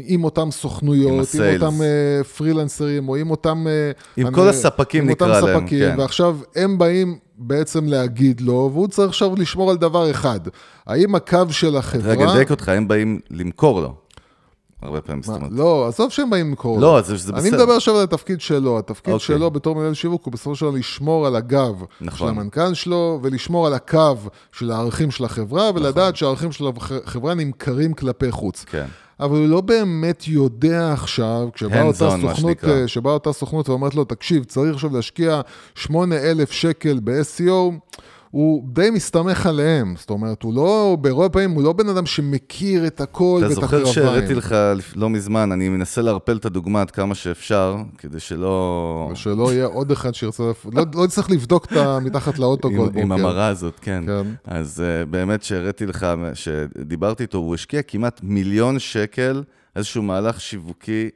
עם 0.06 0.24
אותם 0.24 0.41
עם 0.41 0.51
סוכנויות, 0.51 1.14
עם, 1.14 1.20
הסיילס. 1.20 1.64
אותם 1.64 1.76
uh, 1.78 2.24
פרילנסרים, 2.24 3.10
או 3.10 3.16
עם 3.16 3.32
אותם... 3.32 3.66
Uh, 3.68 4.01
עם 4.18 4.32
כל 4.32 4.47
הספקים, 4.47 5.04
עם 5.04 5.10
נקרא 5.10 5.28
אותם 5.28 5.47
להם, 5.47 5.60
ספקים, 5.60 5.80
כן. 5.80 5.99
ועכשיו 5.99 6.38
הם 6.56 6.78
באים 6.78 7.18
בעצם 7.38 7.88
להגיד 7.88 8.41
לו, 8.41 8.70
והוא 8.74 8.88
צריך 8.88 9.10
עכשיו 9.10 9.36
לשמור 9.38 9.72
על 9.72 9.78
דבר 9.78 10.12
אחד. 10.12 10.39
האם 10.88 11.16
הקו 11.16 11.38
של 11.49 11.76
החברה... 11.76 12.12
רגע, 12.12 12.26
נדייק 12.26 12.51
אותך, 12.51 12.70
הם 12.70 12.88
באים 12.88 13.20
למכור 13.30 13.82
לו. 13.82 14.03
הרבה 14.84 15.01
פעמים, 15.01 15.23
זאת 15.23 15.36
אומרת. 15.36 15.51
לא, 15.51 15.88
עזוב 15.88 16.11
שהם 16.11 16.29
באים 16.29 16.47
למכור. 16.47 16.79
לא, 16.79 17.01
זה 17.01 17.17
זה 17.17 17.34
אני 17.34 17.41
בסדר. 17.41 17.57
מדבר 17.57 17.73
עכשיו 17.73 17.97
על 17.97 18.03
התפקיד 18.03 18.41
שלו, 18.41 18.79
התפקיד 18.79 19.13
אוקיי. 19.13 19.25
שלו 19.25 19.51
בתור 19.51 19.75
מנהל 19.75 19.93
שיווק 19.93 20.25
הוא 20.25 20.34
בסופו 20.34 20.55
של 20.55 20.65
דבר 20.65 20.75
לשמור 20.75 21.27
על 21.27 21.36
הגב 21.36 21.84
נכון. 22.01 22.27
של 22.27 22.39
המנכ"ל 22.39 22.73
שלו, 22.73 23.19
ולשמור 23.23 23.67
על 23.67 23.73
הקו 23.73 24.15
של 24.51 24.71
הערכים 24.71 25.11
של 25.11 25.25
החברה, 25.25 25.69
נכון. 25.69 25.81
ולדעת 25.81 26.15
שהערכים 26.15 26.51
של 26.51 26.65
החברה 26.77 27.34
נמכרים 27.34 27.93
כלפי 27.93 28.31
חוץ. 28.31 28.65
כן. 28.69 28.86
אבל 29.19 29.38
הוא 29.38 29.47
לא 29.47 29.61
באמת 29.61 30.27
יודע 30.27 30.93
עכשיו, 30.93 31.49
כשבאה 31.53 31.84
אותה 31.84 32.09
סוכנות. 32.21 32.63
אה, 32.63 33.11
אותה 33.11 33.34
סוכנות 33.34 33.69
ואומרת 33.69 33.95
לו, 33.95 34.03
תקשיב, 34.05 34.43
צריך 34.43 34.73
עכשיו 34.73 34.89
להשקיע 34.93 35.41
8,000 35.75 36.51
שקל 36.51 36.99
ב-SEO, 37.03 37.73
הוא 38.34 38.63
די 38.67 38.89
מסתמך 38.89 39.45
עליהם. 39.45 39.95
זאת 39.97 40.09
אומרת, 40.09 40.43
הוא 40.43 40.53
לא, 40.53 40.97
ברוב 41.01 41.23
הפעמים 41.23 41.51
הוא 41.51 41.63
לא 41.63 41.73
בן 41.73 41.89
אדם 41.89 42.05
שמכיר 42.05 42.88
את 42.88 43.01
הכל 43.01 43.38
אתה 43.39 43.47
ואת 43.47 43.55
זוכר 43.55 43.67
הקרביים. 43.67 43.93
שהראיתי 43.93 44.34
לך 44.34 44.55
לא 44.95 45.09
מזמן, 45.09 45.51
אני 45.51 45.69
מנסה 45.69 46.01
לערפל 46.01 46.38
את 46.38 46.45
הדוגמה 46.45 46.81
עד 46.81 46.91
כמה 46.91 47.15
שאפשר, 47.15 47.77
כדי 47.97 48.19
שלא... 48.19 49.09
ושלא 49.11 49.53
יהיה 49.53 49.65
עוד 49.65 49.91
אחד 49.91 50.15
שירצה, 50.15 50.43
לא, 50.71 50.84
לא 50.95 51.07
צריך 51.07 51.31
לבדוק 51.31 51.65
את 51.65 51.71
המתחת 51.71 52.39
לאוטו 52.39 52.69
כל 52.69 52.75
בוקר. 52.77 52.99
עם 52.99 53.11
המראה 53.11 53.47
הזאת, 53.47 53.79
כן. 53.81 54.03
כן. 54.07 54.27
אז 54.45 54.84
uh, 54.84 55.09
באמת 55.09 55.43
שהראיתי 55.43 55.86
לך, 55.86 56.07
שדיברתי 56.34 57.23
איתו, 57.23 57.38
הוא 57.38 57.55
השקיע 57.55 57.81
כמעט 57.81 58.19
מיליון 58.23 58.79
שקל, 58.79 59.43
איזשהו 59.75 60.03
מהלך 60.03 60.41
שיווקי 60.41 61.09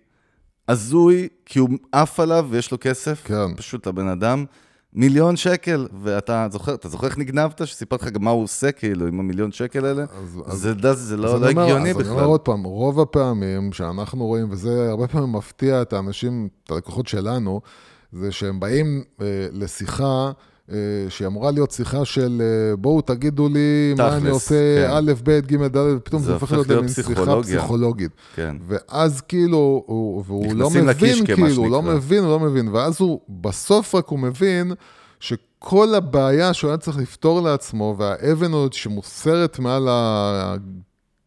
הזוי, 0.68 1.28
כי 1.45 1.59
הוא 1.59 1.70
עף 1.91 2.20
עליו 2.20 2.47
ויש 2.49 2.72
לו 2.72 2.78
כסף, 2.82 3.22
כן. 3.26 3.55
פשוט 3.55 3.88
לבן 3.88 4.07
אדם. 4.07 4.45
מיליון 4.94 5.36
שקל, 5.36 5.88
ואתה 6.02 6.48
זוכר, 6.52 6.74
אתה 6.74 6.90
זוכר 6.90 7.08
איך 7.08 7.18
נגנבת? 7.18 7.68
שסיפרתי 7.68 8.06
לך 8.06 8.12
גם 8.12 8.24
מה 8.24 8.32
הוא 8.32 8.44
עושה, 8.44 8.72
כאילו, 8.72 9.08
עם 9.08 9.20
המיליון 9.20 9.52
שקל 9.52 9.86
האלה? 9.86 10.02
אז- 10.04 10.40
אז- 10.46 10.60
זה, 10.60 10.74
זה, 10.82 10.94
זה 10.94 11.16
אז 11.16 11.20
לא, 11.20 11.36
אני 11.36 11.42
לא 11.42 11.50
אומר- 11.50 11.62
הגיוני 11.64 11.90
אז 11.92 11.96
אני 11.96 12.04
בכלל. 12.04 12.14
אומר 12.14 12.26
עוד 12.26 12.40
פעם, 12.42 12.64
רוב 12.64 13.00
הפעמים 13.00 13.74
שאנחנו 13.74 14.26
רואים, 14.26 14.52
וזה 14.52 14.90
הרבה 14.90 15.08
פעמים 15.08 15.32
מפתיע 15.32 15.82
את 15.82 15.94
האנשים, 15.94 16.48
את 16.64 16.72
הלקוחות 16.72 17.08
שלנו, 17.08 17.62
זה 18.12 18.32
שהם 18.32 18.60
באים 18.60 19.04
אה, 19.22 19.26
לשיחה, 19.52 20.32
שהיא 21.09 21.28
אמורה 21.28 21.51
להיות 21.51 21.72
שיחה 21.72 22.05
של 22.05 22.41
אה, 22.41 22.76
בואו 22.76 23.01
תגידו 23.01 23.49
לי 23.49 23.93
מה 23.97 24.13
אני 24.13 24.22
תכלס, 24.22 24.34
עושה, 24.34 24.88
כן. 24.88 24.89
א', 24.93 25.11
ב', 25.24 25.39
ג', 25.39 25.63
ד', 25.63 25.78
ופתאום 25.78 26.22
זה 26.22 26.28
זה 26.28 26.34
הופך 26.34 26.51
להיות 26.51 26.68
למין 26.68 26.88
שיחה. 26.89 27.41
פסיכולוגית. 27.41 28.11
כן. 28.36 28.55
ואז 28.68 29.22
כאילו, 29.22 29.84
הוא, 29.86 30.24
והוא 30.28 30.53
לא 30.55 30.70
מבין, 30.70 31.26
כאילו, 31.26 31.55
הוא 31.55 31.70
לא. 31.72 31.82
מבין, 31.82 32.24
הוא 32.24 32.32
לא 32.32 32.39
מבין, 32.39 32.68
ואז 32.68 33.01
הוא, 33.01 33.20
בסוף 33.30 33.95
רק 33.95 34.07
הוא 34.07 34.20
מבין 34.20 34.74
שכל 35.20 35.95
הבעיה 35.95 36.53
שהוא 36.53 36.70
היה 36.70 36.78
צריך 36.78 36.97
לפתור 36.97 37.41
לעצמו, 37.41 37.95
והאבן 37.97 38.53
הזאת 38.53 38.74
שמוסרת 38.74 39.59
מעל 39.59 39.88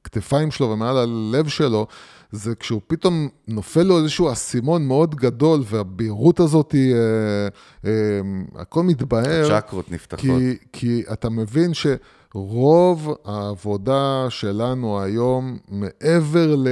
הכתפיים 0.02 0.50
שלו 0.50 0.70
ומעל 0.70 0.96
הלב 0.98 1.48
שלו, 1.48 1.86
זה 2.32 2.54
כשהוא 2.54 2.80
פתאום 2.86 3.28
נופל 3.48 3.82
לו 3.82 3.98
איזשהו 3.98 4.32
אסימון 4.32 4.86
מאוד 4.86 5.14
גדול, 5.14 5.62
והבהירות 5.64 6.40
הזאת 6.40 6.72
היא, 6.72 6.94
אה, 6.94 7.48
אה, 7.84 8.20
הכל 8.54 8.82
מתבהר. 8.82 9.60
צ'קרות 9.60 9.90
נפתחות. 9.90 10.20
כי, 10.20 10.56
כי 10.72 11.02
אתה 11.12 11.30
מבין 11.30 11.70
שרוב 11.74 13.14
העבודה 13.24 14.26
שלנו 14.28 15.02
היום, 15.02 15.58
מעבר 15.68 16.56
ל... 16.56 16.68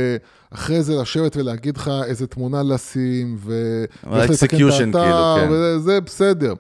אחרי 0.51 0.83
זה 0.83 0.97
לשבת 0.97 1.37
ולהגיד 1.37 1.77
לך 1.77 1.91
איזה 2.05 2.27
תמונה 2.27 2.63
לשים, 2.63 3.37
ו... 3.39 3.85
ה-execution, 4.03 4.93
כאילו, 4.93 5.37
כן. 5.37 5.49
וזה 5.51 5.79
זה 5.79 6.01
בסדר. 6.01 6.55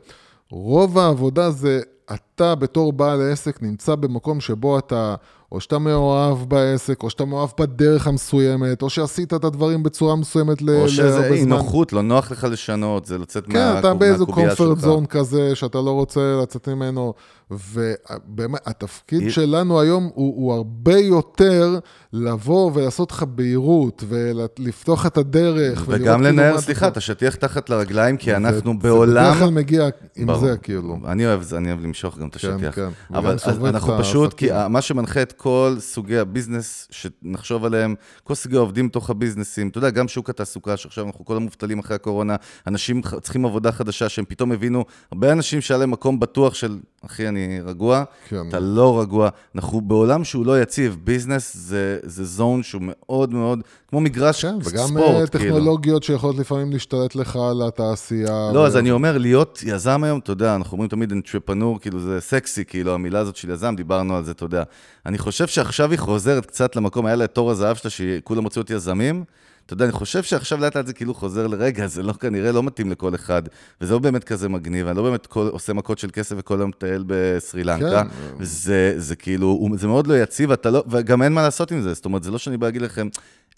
רוב 0.50 0.98
העבודה 0.98 1.50
זה 1.50 1.80
אתה 2.14 2.54
בתור 2.54 2.92
בעל 2.92 3.32
עסק 3.32 3.62
נמצא 3.62 3.94
במקום 3.94 4.40
שבו 4.40 4.78
אתה, 4.78 5.14
או 5.52 5.60
שאתה 5.60 5.78
מאוהב 5.78 6.38
בעסק, 6.48 7.02
או 7.02 7.10
שאתה 7.10 7.24
מאוהב 7.24 7.48
בדרך 7.60 8.06
המסוימת, 8.06 8.82
או 8.82 8.90
שעשית 8.90 9.34
את 9.34 9.44
הדברים 9.44 9.82
בצורה 9.82 10.16
מסוימת 10.16 10.62
ל- 10.62 10.70
או 10.70 10.88
שזה 10.88 11.02
להרבה 11.10 11.28
אי 11.28 11.40
זמן. 11.42 11.48
נוחות, 11.48 11.92
לא 11.92 12.02
נוח 12.02 12.30
לך 12.30 12.46
לשנות, 12.50 13.06
זה 13.06 13.18
לצאת 13.18 13.46
כן, 13.46 13.52
מה- 13.58 13.78
אתה 13.78 13.94
באיזה 13.94 14.18
מהקובייה 14.18 14.52
comfort 14.52 14.56
שלך. 14.56 14.84
zone 14.84 15.06
כזה, 15.06 15.54
שאתה 15.54 15.78
לא 15.78 15.90
רוצה 15.90 16.20
לצאת 16.42 16.68
ממנו. 16.68 17.14
ובאמת, 17.50 18.60
התפקיד 18.66 19.20
היא- 19.20 19.30
שלנו 19.30 19.80
היום 19.80 20.10
הוא, 20.14 20.34
הוא 20.36 20.52
הרבה 20.52 20.96
יותר 20.98 21.78
לבוא 22.12 22.70
ולעשות 22.74 23.10
לך 23.12 23.22
בהירות, 23.22 24.04
ולפתוח 24.08 25.06
את 25.06 25.16
הדרך. 25.16 25.84
וגם 25.86 25.98
כאילו 26.20 26.36
לנער, 26.36 26.60
סליחה, 26.60 26.86
אתה- 26.86 26.92
את 26.92 26.96
השטיח 26.96 27.34
תחת 27.34 27.70
לרגליים, 27.70 28.16
כי 28.16 28.36
אנחנו 28.36 28.72
זה 28.72 28.78
בעולם... 28.88 29.24
בדרך 29.24 29.38
כלל 29.38 29.50
מגיע 29.50 29.88
עם 30.16 30.26
ברור. 30.26 30.40
זה, 30.40 30.56
כאילו. 30.62 30.98
אני 31.06 31.26
אוהב 31.26 31.42
זה, 31.42 31.56
אני 31.56 31.68
אוהב 31.68 31.80
למשוך 31.84 32.18
גם 32.18 32.28
את 32.28 32.36
כן, 32.36 32.48
השטיח. 32.54 32.74
כן. 32.74 32.88
אבל 33.14 33.32
אז 33.32 33.40
סובב 33.40 33.64
אנחנו 33.64 33.92
פשוט, 33.98 34.34
כי. 34.34 34.48
מה 34.70 34.80
שמנחה 34.82 35.22
את 35.22 35.32
כל 35.32 35.76
סוגי 35.78 36.18
הביזנס 36.18 36.88
שנחשוב 36.90 37.64
עליהם, 37.64 37.94
כל 38.24 38.34
סוגי 38.34 38.56
העובדים 38.56 38.88
בתוך 38.88 39.10
הביזנסים, 39.10 39.68
אתה 39.68 39.78
יודע, 39.78 39.90
גם 39.90 40.08
שוק 40.08 40.30
התעסוקה, 40.30 40.76
שעכשיו 40.76 41.06
אנחנו 41.06 41.24
כל 41.24 41.36
המובטלים 41.36 41.78
אחרי 41.78 41.94
הקורונה, 41.96 42.36
אנשים 42.66 43.00
צריכים 43.22 43.44
עבודה 43.46 43.72
חדשה, 43.72 44.08
שהם 44.08 44.24
פתאום 44.28 44.52
הבינו, 44.52 44.84
הרבה 45.12 45.32
אנשים 45.32 45.60
שהיה 45.60 45.78
להם 45.78 45.90
מקום 45.90 46.20
בטוח 46.20 46.54
של, 46.54 46.78
אחי, 47.06 47.28
אני 47.28 47.60
רגוע, 47.64 48.04
כן. 48.28 48.48
אתה 48.48 48.60
לא 48.60 49.00
רגוע. 49.00 49.28
אנחנו 49.54 49.80
בעולם 49.80 50.24
שהוא 50.24 50.46
לא 50.46 50.62
יציב, 50.62 50.96
ביזנס 51.04 51.56
זה, 51.56 51.98
זה 52.02 52.24
זון 52.24 52.62
שהוא 52.62 52.82
מאוד 52.84 53.34
מאוד, 53.34 53.60
כמו 53.88 54.00
מגרש 54.00 54.44
כן, 54.44 54.54
וגם 54.64 54.86
ספורט, 54.86 55.34
אה, 55.34 55.40
כאילו. 55.40 55.56
טכנולוגיות 55.56 56.02
שיכולות 56.02 56.36
לפעמים 56.36 56.72
להשתלט 56.72 57.14
לך 57.14 57.36
על 57.36 57.62
התעשייה. 57.68 58.50
לא, 58.54 58.60
ו- 58.60 58.66
אז 58.66 58.76
אני 58.76 58.90
אומר, 58.90 59.18
להיות 59.18 59.62
יזם 59.66 60.04
היום, 60.04 60.18
אתה 60.18 60.32
יודע, 60.32 60.54
אנחנו 60.54 60.72
אומרים 60.72 60.88
תמיד 60.88 61.12
אנטרפנור, 61.12 61.80
כאילו 61.80 62.00
זה 62.00 62.20
סקסי, 62.20 62.64
כאילו 62.64 62.94
המילה 62.94 63.18
הזאת 63.18 63.36
של 63.36 63.50
יזם, 63.50 63.74
דיברנו 63.76 64.16
על 64.16 64.24
זה, 64.24 64.30
אתה 64.30 64.44
יודע. 64.44 64.62
אני 65.06 65.18
חושב 65.18 65.46
שעכשיו 65.46 65.90
היא 65.90 65.98
חוזרת 65.98 66.46
קצת 66.46 66.76
למקום, 66.76 67.06
היה 67.06 67.16
לה 67.16 67.24
את 67.24 67.34
תור 67.34 67.50
הזהב 67.50 67.76
שלה, 67.76 67.90
שכולם 67.90 68.46
רצו 68.46 68.60
להיות 68.60 68.70
יזמים. 68.70 69.24
אתה 69.68 69.74
יודע, 69.74 69.84
אני 69.84 69.92
חושב 69.92 70.22
שעכשיו 70.22 70.60
לאט 70.60 70.76
לאט 70.76 70.86
זה 70.86 70.92
כאילו 70.92 71.14
חוזר 71.14 71.46
לרגע, 71.46 71.86
זה 71.86 72.02
לא 72.02 72.12
כנראה 72.12 72.52
לא 72.52 72.62
מתאים 72.62 72.90
לכל 72.90 73.14
אחד, 73.14 73.42
וזה 73.80 73.92
לא 73.92 73.98
באמת 73.98 74.24
כזה 74.24 74.48
מגניב, 74.48 74.86
אני 74.86 74.96
לא 74.96 75.02
באמת 75.02 75.26
כל, 75.26 75.48
עושה 75.52 75.72
מכות 75.72 75.98
של 75.98 76.10
כסף 76.12 76.36
וכל 76.38 76.58
היום 76.60 76.68
מטייל 76.70 77.04
בסרי 77.06 77.64
לנקה. 77.64 78.02
כן. 78.04 78.44
זה, 78.44 78.94
זה 78.96 79.16
כאילו, 79.16 79.68
זה 79.74 79.86
מאוד 79.86 80.06
לא 80.06 80.22
יציב, 80.22 80.50
לא, 80.64 80.84
וגם 80.90 81.22
אין 81.22 81.32
מה 81.32 81.42
לעשות 81.42 81.70
עם 81.72 81.80
זה, 81.80 81.94
זאת 81.94 82.04
אומרת, 82.04 82.22
זה 82.22 82.30
לא 82.30 82.38
שאני 82.38 82.56
בא 82.56 82.66
להגיד 82.66 82.82
לכם, 82.82 83.08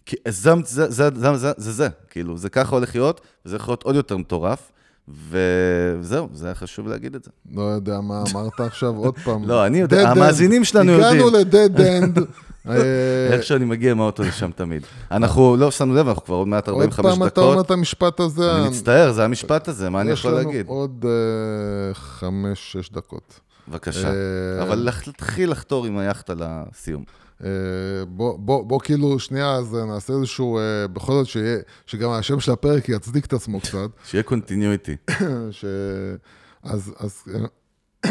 כי 0.07 0.17
יזם 0.29 0.61
זה, 0.65 0.91
זה, 0.91 1.11
זה, 1.15 1.37
זה, 1.37 1.53
זה, 1.57 1.73
זה, 1.73 1.89
כאילו, 2.11 2.39
זה 2.39 2.51
ככה 2.51 2.77
הולך 2.77 2.95
להיות, 2.95 3.21
וזה 3.47 3.57
יכול 3.57 3.73
להיות 3.73 3.83
עוד 3.83 3.95
יותר 3.95 4.17
מטורף, 4.17 4.73
וזהו, 5.09 6.29
זה 6.33 6.47
היה 6.47 6.55
חשוב 6.55 6.89
להגיד 6.89 7.15
את 7.15 7.25
זה. 7.25 7.31
לא 7.55 7.63
יודע 7.63 8.01
מה 8.01 8.25
אמרת 8.33 8.61
עכשיו, 8.61 8.97
עוד 8.97 9.19
פעם. 9.25 9.45
לא, 9.45 9.67
אני 9.67 9.79
יודע. 9.79 10.11
המאזינים 10.11 10.65
שלנו 10.65 10.93
הגענו 10.93 11.17
יודעים. 11.17 11.47
לדד 11.47 11.81
אנד. 11.81 12.19
איך 13.33 13.43
שאני 13.43 13.65
מגיע 13.65 13.91
עם 13.91 14.01
האוטו 14.01 14.23
לשם 14.23 14.51
תמיד. 14.57 14.83
אנחנו 15.11 15.57
לא 15.57 15.71
שמנו 15.71 15.95
לב, 15.95 16.09
אנחנו 16.09 16.25
כבר 16.25 16.35
עוד 16.35 16.49
מעט 16.49 16.69
עוד 16.69 16.83
45 16.83 17.19
פעם 17.19 17.27
אתה 17.27 17.41
אומר 17.41 17.55
דקות. 17.55 17.67
את 17.67 17.71
המשפט 17.71 18.21
הזה. 18.21 18.57
אני 18.57 18.69
מצטער, 18.69 19.13
זה 19.13 19.25
המשפט 19.25 19.69
הזה, 19.69 19.91
מה 19.91 20.01
אני 20.01 20.11
יכול 20.11 20.31
להגיד? 20.33 20.55
יש 20.55 20.67
לנו 20.67 20.75
עוד 20.75 21.05
אה, 21.09 21.95
חמש, 21.95 22.73
שש 22.73 22.93
דקות. 22.93 23.41
בבקשה. 23.69 24.09
אה, 24.09 24.63
אבל 24.63 24.89
תתחיל 25.05 25.51
לחתור 25.51 25.87
עם 25.87 25.99
היאכטה 25.99 26.33
לסיום. 26.37 27.05
אה, 27.45 27.49
בוא, 28.09 28.39
בוא, 28.39 28.65
בוא 28.65 28.81
כאילו 28.81 29.19
שנייה, 29.19 29.53
אז 29.53 29.75
נעשה 29.75 30.13
איזשהו, 30.13 30.59
אה, 30.59 30.89
בכל 30.89 31.13
זאת 31.13 31.27
שיהיה, 31.27 31.59
שגם 31.87 32.11
השם 32.11 32.41
של 32.41 32.53
הפרק 32.53 32.89
יצדיק 32.89 33.27
את 33.27 33.33
עצמו 33.33 33.61
קצת. 33.61 33.89
שיהיה 34.11 34.23
קונטיניויטי. 34.23 34.97
ש... 35.51 35.65
אז, 36.63 36.93
אז, 36.99 37.25
אה, 37.35 38.11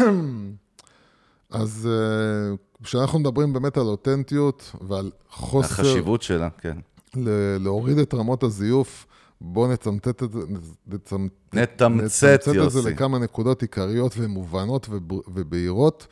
אז 1.60 1.88
אה, 1.90 2.56
כשאנחנו 2.82 3.18
מדברים 3.18 3.52
באמת 3.52 3.76
על 3.76 3.86
אותנטיות 3.86 4.76
ועל 4.88 5.10
חוסר, 5.30 5.66
החשיבות 5.82 6.22
שלה, 6.22 6.48
כן. 6.58 6.76
ל- 7.16 7.56
להוריד 7.60 7.98
את 7.98 8.14
רמות 8.14 8.42
הזיוף, 8.42 9.06
בואו 9.40 9.72
נצמצת 9.72 10.22
את 10.22 10.32
זה, 10.32 10.38
נצמצ... 10.86 11.30
נתמצת, 11.52 12.40
את 12.48 12.54
יוסי. 12.54 12.80
זה 12.80 12.90
לכמה 12.90 13.18
נקודות 13.18 13.62
עיקריות 13.62 14.14
ומובנות 14.18 14.86
וב- 14.90 15.20
ובהירות, 15.34 16.06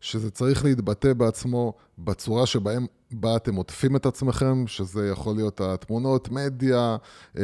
שזה 0.00 0.30
צריך 0.30 0.64
להתבטא 0.64 1.12
בעצמו 1.12 1.72
בצורה 1.98 2.46
שבהם, 2.46 2.86
בה 3.10 3.36
אתם 3.36 3.54
עוטפים 3.54 3.96
את 3.96 4.06
עצמכם, 4.06 4.66
שזה 4.66 5.08
יכול 5.08 5.36
להיות 5.36 5.60
התמונות, 5.60 6.28
מדיה, 6.28 6.96
אה, 7.38 7.42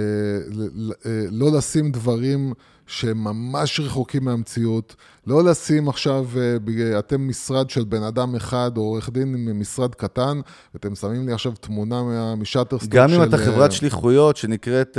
לא 1.31 1.53
לשים 1.53 1.93
דברים 1.93 2.53
שהם 2.87 3.25
ממש 3.25 3.81
רחוקים 3.81 4.25
מהמציאות. 4.25 4.97
לא 5.27 5.45
לשים 5.45 5.89
עכשיו, 5.89 6.27
אה, 6.37 6.99
אתם 6.99 7.29
משרד 7.29 7.71
של 7.71 7.85
בן 7.85 8.03
אדם 8.03 8.35
אחד, 8.35 8.71
או 8.77 8.83
עורך 8.83 9.11
דין 9.11 9.35
ממשרד 9.35 9.95
קטן, 9.95 10.41
ואתם 10.75 10.95
שמים 10.95 11.27
לי 11.27 11.33
עכשיו 11.33 11.53
תמונה 11.61 12.03
משאטרסטוק 12.37 12.93
של... 12.93 12.99
גם 12.99 13.13
אם 13.13 13.23
אתה 13.23 13.39
חברת 13.39 13.71
אה, 13.71 13.77
שליחויות 13.77 14.37
שנקראת, 14.37 14.99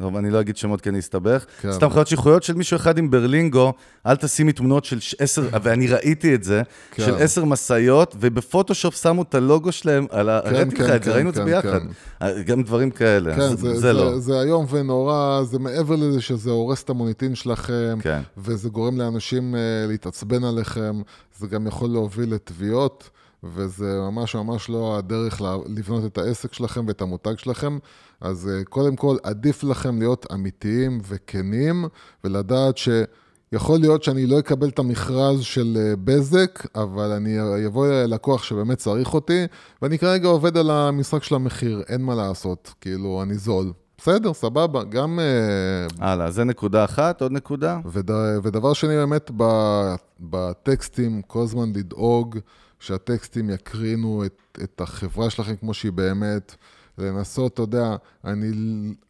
טוב, 0.00 0.16
אני 0.16 0.30
לא 0.30 0.40
אגיד 0.40 0.56
שמות 0.56 0.80
כי 0.80 0.88
אני 0.88 0.98
אסתבך, 0.98 1.44
כן. 1.60 1.72
סתם 1.72 1.90
חברת 1.90 2.06
שליחויות 2.06 2.42
של 2.42 2.54
מישהו 2.54 2.76
אחד 2.76 2.98
עם 2.98 3.10
ברלינגו, 3.10 3.72
אל 4.06 4.16
תשימי 4.16 4.52
תמונות 4.52 4.84
של 4.84 4.98
עשר, 5.18 5.48
ואני 5.62 5.86
ראיתי 5.86 6.34
את 6.34 6.44
זה, 6.44 6.62
כן. 6.90 7.04
של 7.04 7.14
עשר 7.14 7.44
משאיות, 7.44 8.16
ובפוטושופ 8.20 8.94
שמו 8.94 9.22
את 9.22 9.34
הלוגו 9.34 9.72
שלהם 9.72 10.06
על 10.10 10.28
ה... 10.28 10.40
כן, 10.44 10.54
הראיתי 10.54 10.76
לך 10.76 10.90
את 10.90 11.04
זה, 11.04 11.10
כן, 11.10 11.16
ראינו 11.16 11.30
את 11.30 11.34
זה 11.34 11.44
ביחד. 11.44 11.80
גם 12.46 12.62
דברים 12.62 12.90
כאלה, 12.90 13.36
כן, 13.36 13.56
זה 13.56 13.92
לא. 13.92 14.18
זה 14.18 14.40
איום 14.40 14.66
ונורא, 14.70 15.42
זה 15.42 15.58
מעבר 15.58 15.96
לזה 15.96 16.20
שזה 16.20 16.50
הורס 16.50 16.82
את 16.82 16.90
המוניטין 16.90 17.34
שלכם, 17.34 17.98
כן. 18.00 18.20
וזה 18.38 18.68
גורם 18.68 18.98
לאנשים 18.98 19.23
uh, 19.32 19.88
להתעצבן 19.88 20.44
עליכם, 20.44 21.02
זה 21.38 21.46
גם 21.46 21.66
יכול 21.66 21.90
להוביל 21.90 22.34
לתביעות, 22.34 23.10
וזה 23.44 24.00
ממש 24.00 24.34
ממש 24.34 24.68
לא 24.68 24.98
הדרך 24.98 25.42
לבנות 25.66 26.04
את 26.04 26.18
העסק 26.18 26.52
שלכם 26.52 26.84
ואת 26.88 27.02
המותג 27.02 27.38
שלכם. 27.38 27.78
אז 28.20 28.50
uh, 28.50 28.64
קודם 28.64 28.96
כל, 28.96 29.16
עדיף 29.22 29.64
לכם 29.64 29.98
להיות 29.98 30.26
אמיתיים 30.32 31.00
וכנים, 31.08 31.84
ולדעת 32.24 32.78
ש... 32.78 32.88
יכול 33.54 33.80
להיות 33.80 34.02
שאני 34.02 34.26
לא 34.26 34.38
אקבל 34.38 34.68
את 34.68 34.78
המכרז 34.78 35.40
של 35.40 35.76
אה, 35.80 35.96
בזק, 35.96 36.66
אבל 36.74 37.10
אני 37.10 37.36
אבוא 37.66 37.86
ללקוח 37.86 38.42
שבאמת 38.42 38.78
צריך 38.78 39.14
אותי, 39.14 39.44
ואני 39.82 39.98
כרגע 39.98 40.28
עובד 40.28 40.56
על 40.56 40.70
המשחק 40.70 41.22
של 41.22 41.34
המחיר, 41.34 41.82
אין 41.88 42.02
מה 42.02 42.14
לעשות, 42.14 42.74
כאילו, 42.80 43.22
אני 43.22 43.34
זול. 43.34 43.72
בסדר, 44.04 44.32
סבבה, 44.34 44.84
גם... 44.84 45.20
אה, 45.20 45.86
הלאה, 46.12 46.30
זה 46.30 46.44
נקודה 46.44 46.84
אחת, 46.84 47.22
עוד 47.22 47.32
נקודה. 47.32 47.78
וד, 47.84 48.10
ודבר 48.42 48.72
שני, 48.72 48.96
באמת, 48.96 49.30
בטקסטים, 50.20 51.22
כל 51.22 51.42
הזמן 51.42 51.72
לדאוג 51.74 52.38
שהטקסטים 52.78 53.50
יקרינו 53.50 54.24
את, 54.26 54.58
את 54.62 54.80
החברה 54.80 55.30
שלכם 55.30 55.56
כמו 55.56 55.74
שהיא 55.74 55.92
באמת. 55.92 56.54
לנסות, 56.98 57.54
אתה 57.54 57.62
יודע, 57.62 57.96
אני, 58.24 58.50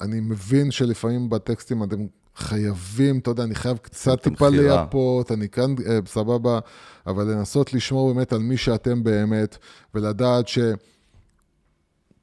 אני 0.01 0.21
מבין 0.21 0.71
שלפעמים 0.71 1.31
בטקסטים 1.31 1.83
אתם 1.83 2.07
חייבים, 2.37 3.19
אתה 3.19 3.31
יודע, 3.31 3.45
אני 3.45 3.55
חייב 3.55 3.77
קצת 3.77 4.23
טיפה 4.23 4.49
לייפות, 4.49 5.33
אני 5.33 5.49
כאן 5.49 5.75
אה, 5.87 5.99
סבבה, 6.07 6.59
אבל 7.07 7.25
לנסות 7.25 7.75
לשמור 7.75 8.15
באמת 8.15 8.33
על 8.33 8.39
מי 8.39 8.57
שאתם 8.57 9.05
באמת, 9.05 9.59
ולדעת 9.95 10.49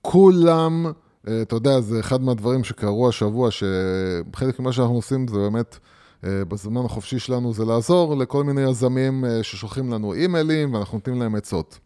שכולם... 0.01 0.91
אה, 1.27 1.41
אתה 1.41 1.55
יודע, 1.55 1.81
זה 1.81 1.99
אחד 1.99 2.21
מהדברים 2.21 2.63
שקרו 2.63 3.09
השבוע, 3.09 3.49
שחלק 3.51 4.59
ממה 4.59 4.73
שאנחנו 4.73 4.95
עושים 4.95 5.27
זה 5.27 5.37
באמת, 5.37 5.77
אה, 6.23 6.45
בזמן 6.45 6.85
החופשי 6.85 7.19
שלנו, 7.19 7.53
זה 7.53 7.65
לעזור 7.65 8.17
לכל 8.17 8.43
מיני 8.43 8.61
יזמים 8.61 9.25
אה, 9.25 9.43
ששולחים 9.43 9.93
לנו 9.93 10.13
אימיילים 10.13 10.73
ואנחנו 10.73 10.97
נותנים 10.97 11.19
להם 11.19 11.35
עצות. 11.35 11.79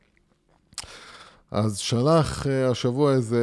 אז 1.51 1.77
שלח 1.77 2.47
השבוע 2.71 3.13
איזה 3.13 3.39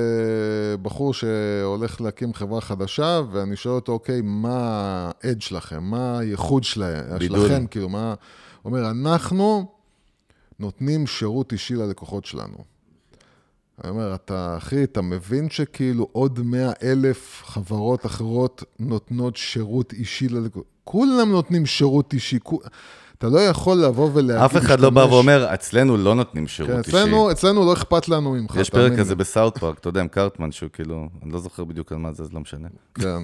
בחור 0.83 1.15
שהולך 1.15 2.01
להקים 2.01 2.35
חברה 2.35 2.61
חדשה, 2.61 3.21
ואני 3.31 3.57
שואל 3.57 3.75
אותו, 3.75 3.93
אוקיי, 3.93 4.21
מה 4.25 4.59
ה-edge 4.59 5.41
שלכם? 5.41 5.85
מה 5.85 6.19
הייחוד 6.19 6.65
שלהם, 6.65 7.21
שלכם? 7.21 7.67
כאילו, 7.67 7.89
מה... 7.89 8.15
הוא 8.63 8.71
אומר, 8.73 8.91
אנחנו 8.91 9.67
נותנים 10.61 11.07
שירות 11.07 11.53
אישי 11.53 11.75
ללקוחות 11.75 12.25
שלנו. 12.25 12.72
אני 13.83 13.91
אומר, 13.91 14.15
אתה, 14.15 14.55
אחי, 14.57 14.85
אתה 14.85 15.03
מבין 15.03 15.51
שכאילו 15.51 16.09
עוד 16.13 16.41
מאה 16.45 16.73
אלף 16.83 17.43
חברות 17.45 18.07
אחרות 18.07 18.65
נותנות 18.79 19.37
שירות 19.37 19.93
אישי 19.93 20.29
ללקוחות? 20.29 20.67
כולם 20.85 21.31
נותנים 21.31 21.67
שירות 21.67 22.13
אישי. 22.13 22.39
כול... 22.43 22.59
אתה 23.19 23.29
לא 23.29 23.41
יכול 23.41 23.77
לבוא 23.77 24.11
ולהגיד... 24.13 24.45
אף 24.45 24.57
אחד 24.57 24.81
לא 24.81 24.91
בא 24.91 25.01
ואומר, 25.01 25.55
אצלנו 25.55 25.97
לא 25.97 26.15
נותנים 26.15 26.49
שירות 26.49 26.71
כן, 26.71 26.79
אישי. 26.79 26.91
אצלנו, 26.91 27.31
אצלנו 27.31 27.65
לא 27.67 27.73
אכפת 27.73 28.09
לנו 28.09 28.33
ממך. 28.33 28.57
יש 28.57 28.71
פרק 28.71 28.93
כזה 28.99 29.15
בסאוט 29.15 29.59
פארק, 29.59 29.79
אתה 29.79 29.89
יודע, 29.89 30.01
עם 30.01 30.09
קארטמן, 30.09 30.53
שהוא 30.53 30.71
כאילו, 30.73 31.09
אני 31.23 31.33
לא 31.33 31.39
זוכר 31.39 31.65
בדיוק 31.65 31.93
על 31.93 31.99
מה 31.99 32.13
זה, 32.13 32.23
אז 32.23 32.33
לא 32.33 32.41
משנה. 32.41 32.69
כן. 32.95 33.23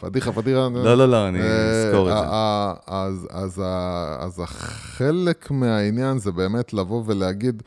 פדיחה, 0.00 0.32
פדיחה. 0.32 0.68
לא, 0.84 0.94
לא, 0.98 1.08
לא, 1.08 1.28
אני 1.28 1.38
אזכור 1.40 2.10
את 2.10 2.14
זה. 2.14 2.20
אה, 2.20 2.72
אה, 2.88 3.06
אז 4.20 4.40
החלק 4.40 5.50
מהעניין 5.50 6.18
זה 6.18 6.32
באמת 6.32 6.72
לבוא 6.72 7.02
ולהגיד, 7.06 7.62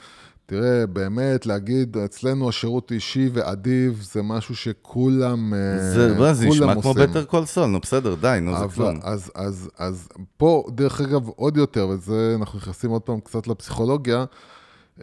תראה, 0.51 0.87
באמת, 0.87 1.45
להגיד, 1.45 1.97
אצלנו 1.97 2.49
השירות 2.49 2.91
אישי 2.91 3.29
ואדיב 3.33 4.01
זה 4.11 4.21
משהו 4.21 4.55
שכולם 4.55 5.53
אה, 5.53 5.79
זה, 5.79 6.33
זה 6.33 6.47
נשמע 6.47 6.81
כמו 6.81 6.93
בטר 6.93 7.23
קול 7.23 7.45
סול, 7.45 7.65
נו 7.65 7.79
בסדר, 7.79 8.15
די, 8.15 8.37
נו 8.41 8.57
זה 8.57 8.75
כלום. 8.75 8.99
אז, 9.03 9.31
אז, 9.35 9.69
אז 9.77 10.09
פה, 10.37 10.65
דרך 10.69 11.01
אגב, 11.01 11.27
עוד 11.27 11.57
יותר, 11.57 11.87
וזה, 11.87 12.35
אנחנו 12.39 12.59
נכנסים 12.59 12.89
עוד 12.89 13.01
פעם 13.01 13.19
קצת 13.19 13.47
לפסיכולוגיה, 13.47 14.25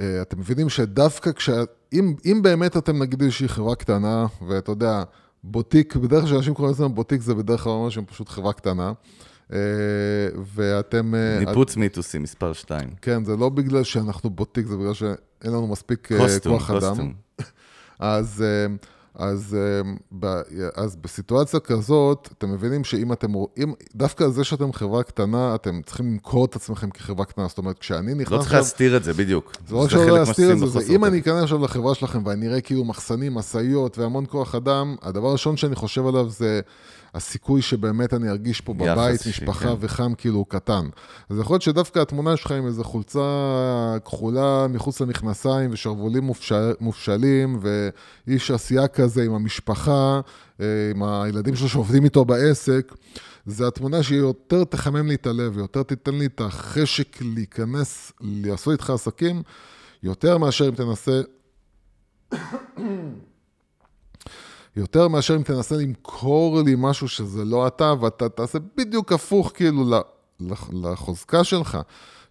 אה, 0.01 0.23
אתם 0.23 0.41
מבינים 0.41 0.69
שדווקא 0.69 1.33
כש... 1.33 1.51
אם, 1.93 2.15
אם 2.25 2.43
באמת 2.43 2.77
אתם 2.77 3.03
נגיד 3.03 3.23
איזושהי 3.23 3.49
חברה 3.49 3.75
קטנה, 3.75 4.27
ואתה 4.49 4.73
יודע, 4.73 5.03
בוטיק, 5.45 5.97
בדרך 5.97 6.21
כלל 6.21 6.31
כשאנשים 6.31 6.55
קוראים 6.55 6.75
לזה 6.75 6.89
בוטיק, 6.89 7.23
זה 7.23 7.35
בדרך 7.35 7.61
כלל 7.61 7.73
ממש 7.73 7.99
פשוט 7.99 8.29
חברה 8.29 8.53
קטנה. 8.53 8.93
אה, 9.53 9.59
ואתם... 10.55 11.15
אה, 11.15 11.39
ניפוץ 11.39 11.77
מיתוסים, 11.77 12.23
מספר 12.23 12.53
2. 12.53 12.91
כן, 13.03 13.25
זה 13.25 13.37
לא 13.37 13.49
בגלל 13.49 13.85
שאנחנו 13.85 14.31
בוטיק, 14.31 14.67
זה 14.67 14.77
בגלל 14.77 14.95
שאין 14.95 15.53
לנו 15.53 15.67
מספיק 15.67 16.13
אה, 16.13 16.19
קוסטום, 16.19 16.59
כוח 16.59 16.71
אדם. 16.71 17.13
אז, 17.99 18.45
אז, 19.15 19.57
אז 20.75 20.97
בסיטואציה 20.97 21.61
כזאת, 21.61 22.29
אתם 22.39 22.53
מבינים 22.53 22.85
שאם 22.85 23.13
אתם, 23.13 23.29
אם, 23.35 23.73
דווקא 23.95 24.29
זה 24.29 24.45
שאתם 24.45 24.73
חברה 24.73 25.03
קטנה, 25.03 25.55
אתם 25.55 25.81
צריכים 25.87 26.07
למכור 26.07 26.45
את 26.45 26.57
עצמכם 26.57 26.91
כחברה 26.91 27.25
קטנה. 27.25 27.49
זאת 27.49 27.59
אומרת, 27.59 27.79
כשאני 27.79 28.15
נכנס... 28.15 28.33
לא 28.33 28.39
צריך 28.39 28.55
להסתיר 28.55 28.97
את 28.97 29.05
זה, 29.05 29.13
בדיוק. 29.13 29.53
זה 29.69 29.75
לא 29.75 29.87
צריך 29.91 30.13
להסתיר 30.13 30.53
את 30.53 30.59
זה, 30.59 30.67
זה 30.67 30.81
אם 30.95 31.05
אני 31.05 31.19
אכנס 31.19 31.43
עכשיו 31.43 31.65
לחברה 31.65 31.95
שלכם 31.95 32.27
ואני 32.27 32.49
אראה 32.49 32.61
כאילו 32.61 32.85
מחסנים, 32.85 33.35
משאיות 33.35 33.99
והמון 33.99 34.25
כוח 34.29 34.55
אדם, 34.55 34.97
הדבר 35.03 35.29
הראשון 35.29 35.57
שאני 35.57 35.75
חושב 35.75 36.07
עליו 36.07 36.29
זה... 36.29 36.61
הסיכוי 37.15 37.63
שבאמת 37.63 38.15
אני 38.15 38.31
ארגיש 38.31 38.61
פה 38.61 38.75
בבית, 38.75 39.27
משפחה 39.27 39.69
כן. 39.69 39.75
וחם, 39.81 40.15
כאילו, 40.15 40.37
הוא 40.37 40.47
קטן. 40.49 40.89
אז 41.29 41.39
יכול 41.39 41.55
להיות 41.55 41.63
שדווקא 41.63 41.99
התמונה 41.99 42.37
שלך 42.37 42.51
עם 42.51 42.67
איזו 42.67 42.85
חולצה 42.85 43.21
כחולה 44.05 44.67
מחוץ 44.69 45.01
למכנסיים 45.01 45.71
ושרוולים 45.73 46.25
מופשל, 46.25 46.73
מופשלים, 46.81 47.61
ואיש 47.61 48.51
עשייה 48.51 48.89
כזה 48.89 49.25
עם 49.25 49.35
המשפחה, 49.35 50.21
אה, 50.61 50.67
עם 50.95 51.03
הילדים 51.03 51.57
שלו 51.57 51.69
שעובדים 51.69 52.05
איתו 52.05 52.25
בעסק, 52.25 52.93
זה 53.47 53.67
התמונה 53.67 54.03
שהיא 54.03 54.19
יותר 54.19 54.65
תחמם 54.65 55.09
לי 55.09 55.15
את 55.15 55.27
הלב, 55.27 55.59
יותר 55.59 55.83
תיתן 55.83 56.15
לי 56.15 56.27
את 56.27 56.41
החשק 56.41 57.17
להיכנס, 57.21 58.13
לעשות 58.21 58.73
איתך 58.73 58.91
עסקים, 58.91 59.43
יותר 60.03 60.39
מאשר 60.39 60.69
אם 60.69 60.75
תנסה... 60.75 61.21
יותר 64.79 65.09
מאשר 65.09 65.37
אם 65.37 65.43
תנסה 65.43 65.77
למכור 65.77 66.63
לי 66.63 66.75
משהו 66.79 67.09
שזה 67.09 67.45
לא 67.45 67.67
אתה, 67.67 67.95
ואתה 68.01 68.29
תעשה 68.29 68.59
בדיוק 68.77 69.13
הפוך 69.13 69.53
כאילו 69.55 69.85
לחוזקה 70.73 71.45
שלך. 71.45 71.79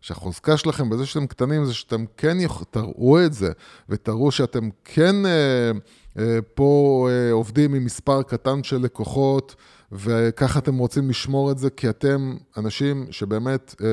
שהחוזקה 0.02 0.58
שלכם 0.58 0.90
בזה 0.90 1.06
שאתם 1.06 1.28
קטנים 1.28 1.66
זה 1.66 1.74
שאתם 1.74 2.06
כן 2.18 2.38
תראו 2.72 3.26
את 3.26 3.34
זה, 3.34 3.52
ותראו 3.90 4.32
שאתם 4.32 4.70
כן 4.86 5.26
אה, 5.26 5.72
אה, 6.20 6.40
פה 6.54 7.10
אה, 7.12 7.32
עובדים 7.32 7.74
עם 7.74 7.86
מספר 7.86 8.22
קטן 8.24 8.64
של 8.64 8.78
לקוחות, 8.78 9.56
וככה 9.92 10.60
אתם 10.60 10.78
רוצים 10.78 11.10
לשמור 11.10 11.52
את 11.52 11.58
זה, 11.58 11.70
כי 11.70 11.90
אתם 11.90 12.36
אנשים 12.58 13.06
שבאמת 13.12 13.76
אה, 13.82 13.88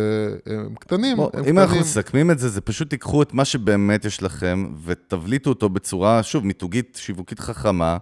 הם 0.57 0.75
קטנים. 0.75 1.17
בוא, 1.17 1.31
הם 1.33 1.39
אם 1.39 1.45
קטנים. 1.45 1.59
אנחנו 1.59 1.81
מסכמים 1.81 2.31
את 2.31 2.39
זה, 2.39 2.49
זה 2.49 2.61
פשוט 2.61 2.91
תיקחו 2.91 3.23
את 3.23 3.35
מה 3.35 3.45
שבאמת 3.45 4.05
יש 4.05 4.23
לכם, 4.23 4.67
ותבליטו 4.85 5.51
אותו 5.51 5.69
בצורה, 5.69 6.23
שוב, 6.23 6.47
מיתוגית, 6.47 6.99
שיווקית 7.01 7.41
חכמה. 7.41 7.97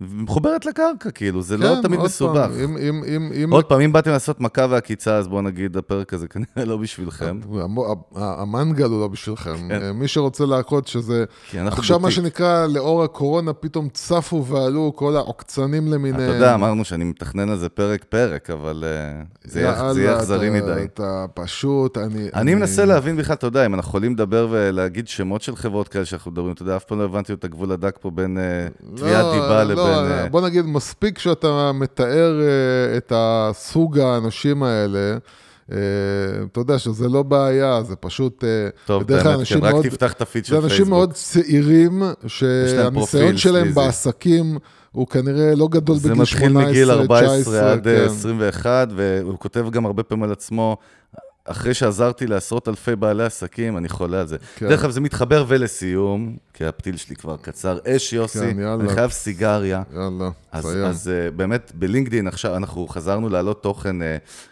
מחוברת 0.00 0.66
לקרקע, 0.66 1.10
כאילו, 1.10 1.42
זה 1.42 1.56
לא 1.56 1.66
כן, 1.66 1.76
לא 1.76 1.82
תמיד 1.82 2.00
מסובך. 2.00 2.46
פעם, 2.46 2.52
אם, 2.52 2.76
אם, 2.76 3.02
אם, 3.06 3.32
אם... 3.44 3.52
עוד 3.52 3.64
פעם, 3.64 3.80
אם 3.80 3.92
באתם 3.92 4.10
לעשות 4.10 4.40
מכה 4.40 4.66
ועקיצה, 4.70 5.16
אז 5.16 5.28
בואו 5.28 5.42
נגיד, 5.42 5.76
הפרק 5.76 6.14
הזה 6.14 6.28
כנראה 6.28 6.64
לא 6.64 6.76
בשבילכם. 6.76 7.40
המנגל 8.14 8.84
הוא 8.84 9.00
לא 9.00 9.08
בשבילכם. 9.08 9.68
כן. 9.68 9.90
מי 9.90 10.08
שרוצה 10.08 10.44
להכות 10.46 10.86
שזה... 10.88 11.24
עכשיו, 11.54 11.98
מה 11.98 12.10
שנקרא, 12.10 12.66
לאור 12.66 13.02
הקורונה, 13.04 13.52
פתאום 13.52 13.88
צפו 13.88 14.44
ועלו 14.44 14.92
כל 14.96 15.16
העוקצנים 15.16 15.92
למיניהם. 15.92 16.30
אתה 16.30 16.36
יודע, 16.36 16.54
אמרנו 16.54 16.84
שאני 16.84 17.04
מתכנן 17.04 17.48
על 17.48 17.58
זה 17.58 17.68
פרק-פרק, 17.68 18.50
אבל 18.50 18.84
אה, 18.86 19.22
זה 19.44 19.60
יהיה 19.60 20.16
אכזרי 20.16 20.50
מדי. 20.50 20.84
אתה 20.84 21.26
פשוט, 21.34 21.98
אני... 21.98 22.28
אני 22.34 22.54
מנסה 22.54 22.84
להבין 22.84 23.16
בכלל, 23.16 23.34
אתה 23.34 23.46
יודע, 23.46 23.66
אם 23.66 23.74
אנחנו 23.74 23.88
יכולים 23.88 24.12
לדבר 24.12 24.48
ולהגיד 24.50 25.08
שמות 25.08 25.42
של 25.42 25.56
חברות 25.56 25.88
כאלה 25.88 26.04
שאנחנו 26.04 26.30
מדברים, 26.30 26.52
אתה 26.52 26.62
יודע, 26.62 26.76
אף 26.76 26.84
פעם 26.84 26.98
לא 26.98 27.04
הבנתי 27.04 27.32
את 27.32 27.44
הגבול 27.44 27.72
הדק 27.72 27.98
פה 28.00 28.10
בין 28.10 28.38
אה, 28.38 28.42
לא, 28.92 28.96
תביעת 28.96 29.26
דיבה 29.32 29.64
לבין... 29.64 29.85
לא, 29.88 30.02
בין... 30.02 30.12
אה, 30.12 30.28
בוא 30.28 30.40
נגיד, 30.40 30.64
מספיק 30.66 31.18
שאתה 31.18 31.70
מתאר 31.74 32.40
אה, 32.40 32.96
את 32.96 33.12
הסוג 33.16 33.98
האנשים 33.98 34.62
האלה, 34.62 35.16
אה, 35.72 35.76
אתה 36.52 36.60
יודע 36.60 36.78
שזה 36.78 37.08
לא 37.08 37.22
בעיה, 37.22 37.82
זה 37.82 37.96
פשוט... 37.96 38.44
טוב, 38.86 39.02
בדרך 39.02 39.22
כלל 39.22 39.30
באמת, 39.30 39.40
אנשים 39.40 39.60
כן, 39.60 39.66
רק 39.66 39.72
מאוד- 39.72 39.86
תפתח 39.86 40.12
את 40.12 40.22
הפיד 40.22 40.44
של 40.44 40.54
זה 40.54 40.60
פייסבוק. 40.60 40.72
אנשים 40.80 40.90
מאוד 40.90 41.12
צעירים, 41.12 42.02
שהניסיון 42.26 43.36
שלהם 43.36 43.62
סליזי. 43.64 43.74
בעסקים 43.80 44.58
הוא 44.92 45.06
כנראה 45.06 45.54
לא 45.54 45.68
גדול 45.70 45.96
זה 45.96 46.08
בגיל 46.08 46.22
מתחיל 46.22 46.38
18, 46.48 46.70
מגיל 46.70 46.90
14 46.90 47.40
19, 47.40 47.72
עד 47.72 47.84
כן. 47.84 47.90
אה, 47.90 48.04
21, 48.04 48.88
והוא 48.96 49.38
כותב 49.38 49.66
גם 49.70 49.86
הרבה 49.86 50.02
פעמים 50.02 50.24
על 50.24 50.32
עצמו, 50.32 50.76
אחרי 51.46 51.74
שעזרתי 51.74 52.26
לעשרות 52.26 52.68
אלפי 52.68 52.96
בעלי 52.96 53.24
עסקים, 53.24 53.76
אני 53.76 53.88
חולה 53.88 54.20
על 54.20 54.26
זה. 54.26 54.36
כן. 54.56 54.68
דרך 54.68 54.80
אגב, 54.80 54.90
זה 54.90 55.00
מתחבר, 55.00 55.44
ולסיום, 55.48 56.36
כי 56.54 56.64
הפתיל 56.64 56.96
שלי 56.96 57.16
כבר 57.16 57.36
קצר, 57.36 57.78
אש 57.86 58.12
יוסי, 58.12 58.38
כן, 58.38 58.58
יאללה. 58.60 58.74
אני 58.74 58.88
חייב 58.94 59.10
סיגריה. 59.10 59.82
יאללה, 59.94 60.28
אז, 60.52 60.64
תסיים. 60.66 60.84
אז 60.84 61.10
uh, 61.30 61.30
באמת, 61.36 61.72
בלינקדאין 61.74 62.26
עכשיו 62.26 62.56
אנחנו 62.56 62.88
חזרנו 62.88 63.28
להעלות 63.28 63.62
תוכן 63.62 64.02
uh, 64.02 64.04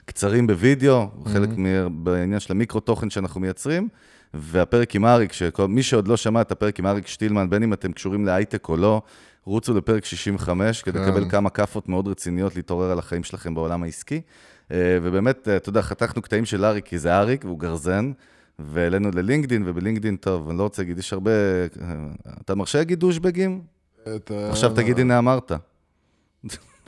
קצרים 0.05 0.47
בווידאו, 0.47 1.05
Mm-hmm. 1.05 1.29
חלק 1.29 1.49
מ- 1.57 2.05
בעניין 2.05 2.41
של 2.41 2.53
המיקרו 2.53 2.81
תוכן 2.81 3.11
שאנחנו 3.11 3.41
מייצרים, 3.41 3.89
והפרק 4.35 4.95
עם 4.95 5.05
אריק, 5.05 5.33
שמי 5.33 5.83
שעוד 5.83 6.09
לא 6.09 6.17
שמע 6.17 6.41
את 6.41 6.53
הפרק 6.53 6.79
עם 6.79 6.87
אריק 6.87 7.07
שטילמן, 7.07 7.51
בין 7.51 7.63
אם 7.63 7.73
אתם 7.73 7.93
קשורים 7.93 8.27
להייטק 8.27 8.69
או 8.69 8.77
לא, 8.77 9.03
רוצו 9.45 9.75
לפרק 9.75 10.05
65, 10.05 10.83
כדי 10.83 10.99
כן. 10.99 11.05
לקבל 11.05 11.31
כמה 11.31 11.51
כאפות 11.51 11.89
מאוד 11.89 12.09
רציניות 12.09 12.57
להתעורר 12.57 12.91
על 12.91 12.99
החיים 12.99 13.25
שלכם 13.25 13.55
בעולם 13.55 13.83
העסקי. 13.83 14.21
Uh, 14.69 14.75
ובאמת, 15.03 15.49
uh, 15.49 15.57
אתה 15.57 15.69
יודע, 15.69 15.83
חתכנו 15.83 16.23
קטעים 16.23 16.45
של 16.45 16.65
אריק, 16.65 16.85
כי 16.85 16.99
זה 16.99 17.19
אריק 17.19 17.45
והוא 17.45 17.59
גרזן. 17.59 18.13
והעלינו 18.59 19.11
ללינקדין, 19.15 19.63
ובלינקדין, 19.67 20.17
טוב, 20.17 20.49
אני 20.49 20.59
לא 20.59 20.63
רוצה 20.63 20.83
להגיד, 20.83 20.99
יש 20.99 21.13
הרבה... 21.13 21.31
אה, 21.31 21.95
אתה 22.41 22.55
מרשה 22.55 22.79
להגיד 22.79 23.01
דושבגים? 23.01 23.63
אה, 24.07 24.17
עכשיו 24.51 24.73
תגיד, 24.75 24.99
הנה 24.99 25.19
אמרת. 25.19 25.53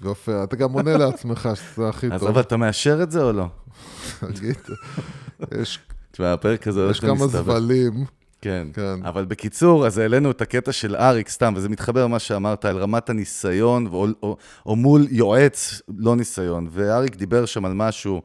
יופי, 0.02 0.30
אתה 0.44 0.56
גם 0.56 0.72
עונה 0.72 0.96
לעצמך 0.96 1.48
שזה 1.54 1.88
הכי 1.88 2.06
אז 2.06 2.20
טוב. 2.20 2.28
אבל 2.28 2.40
אתה 2.40 2.56
מאשר 2.56 3.02
את 3.02 3.10
זה 3.10 3.22
או 3.22 3.32
לא? 3.32 3.46
תגיד, 4.20 4.56
יש 5.60 5.78
תשמע, 6.10 6.32
הפרק 6.32 6.66
הזה 6.66 6.80
יש 6.80 6.84
הולך 6.84 7.00
כמה 7.00 7.24
ומסתבך. 7.24 7.42
זבלים. 7.42 8.04
כן. 8.40 8.68
כן. 8.72 9.04
אבל 9.04 9.24
בקיצור, 9.24 9.86
אז 9.86 9.98
העלינו 9.98 10.30
את 10.30 10.42
הקטע 10.42 10.72
של 10.72 10.96
אריק, 10.96 11.28
סתם, 11.28 11.52
וזה 11.56 11.68
מתחבר 11.68 12.04
למה 12.04 12.18
שאמרת, 12.18 12.64
על 12.64 12.76
רמת 12.76 13.10
הניסיון, 13.10 13.86
או, 13.86 14.06
או, 14.22 14.36
או 14.66 14.76
מול 14.76 15.06
יועץ 15.10 15.82
לא 15.98 16.16
ניסיון. 16.16 16.68
ואריק 16.70 17.16
דיבר 17.16 17.46
שם 17.46 17.64
על 17.64 17.72
משהו, 17.72 18.22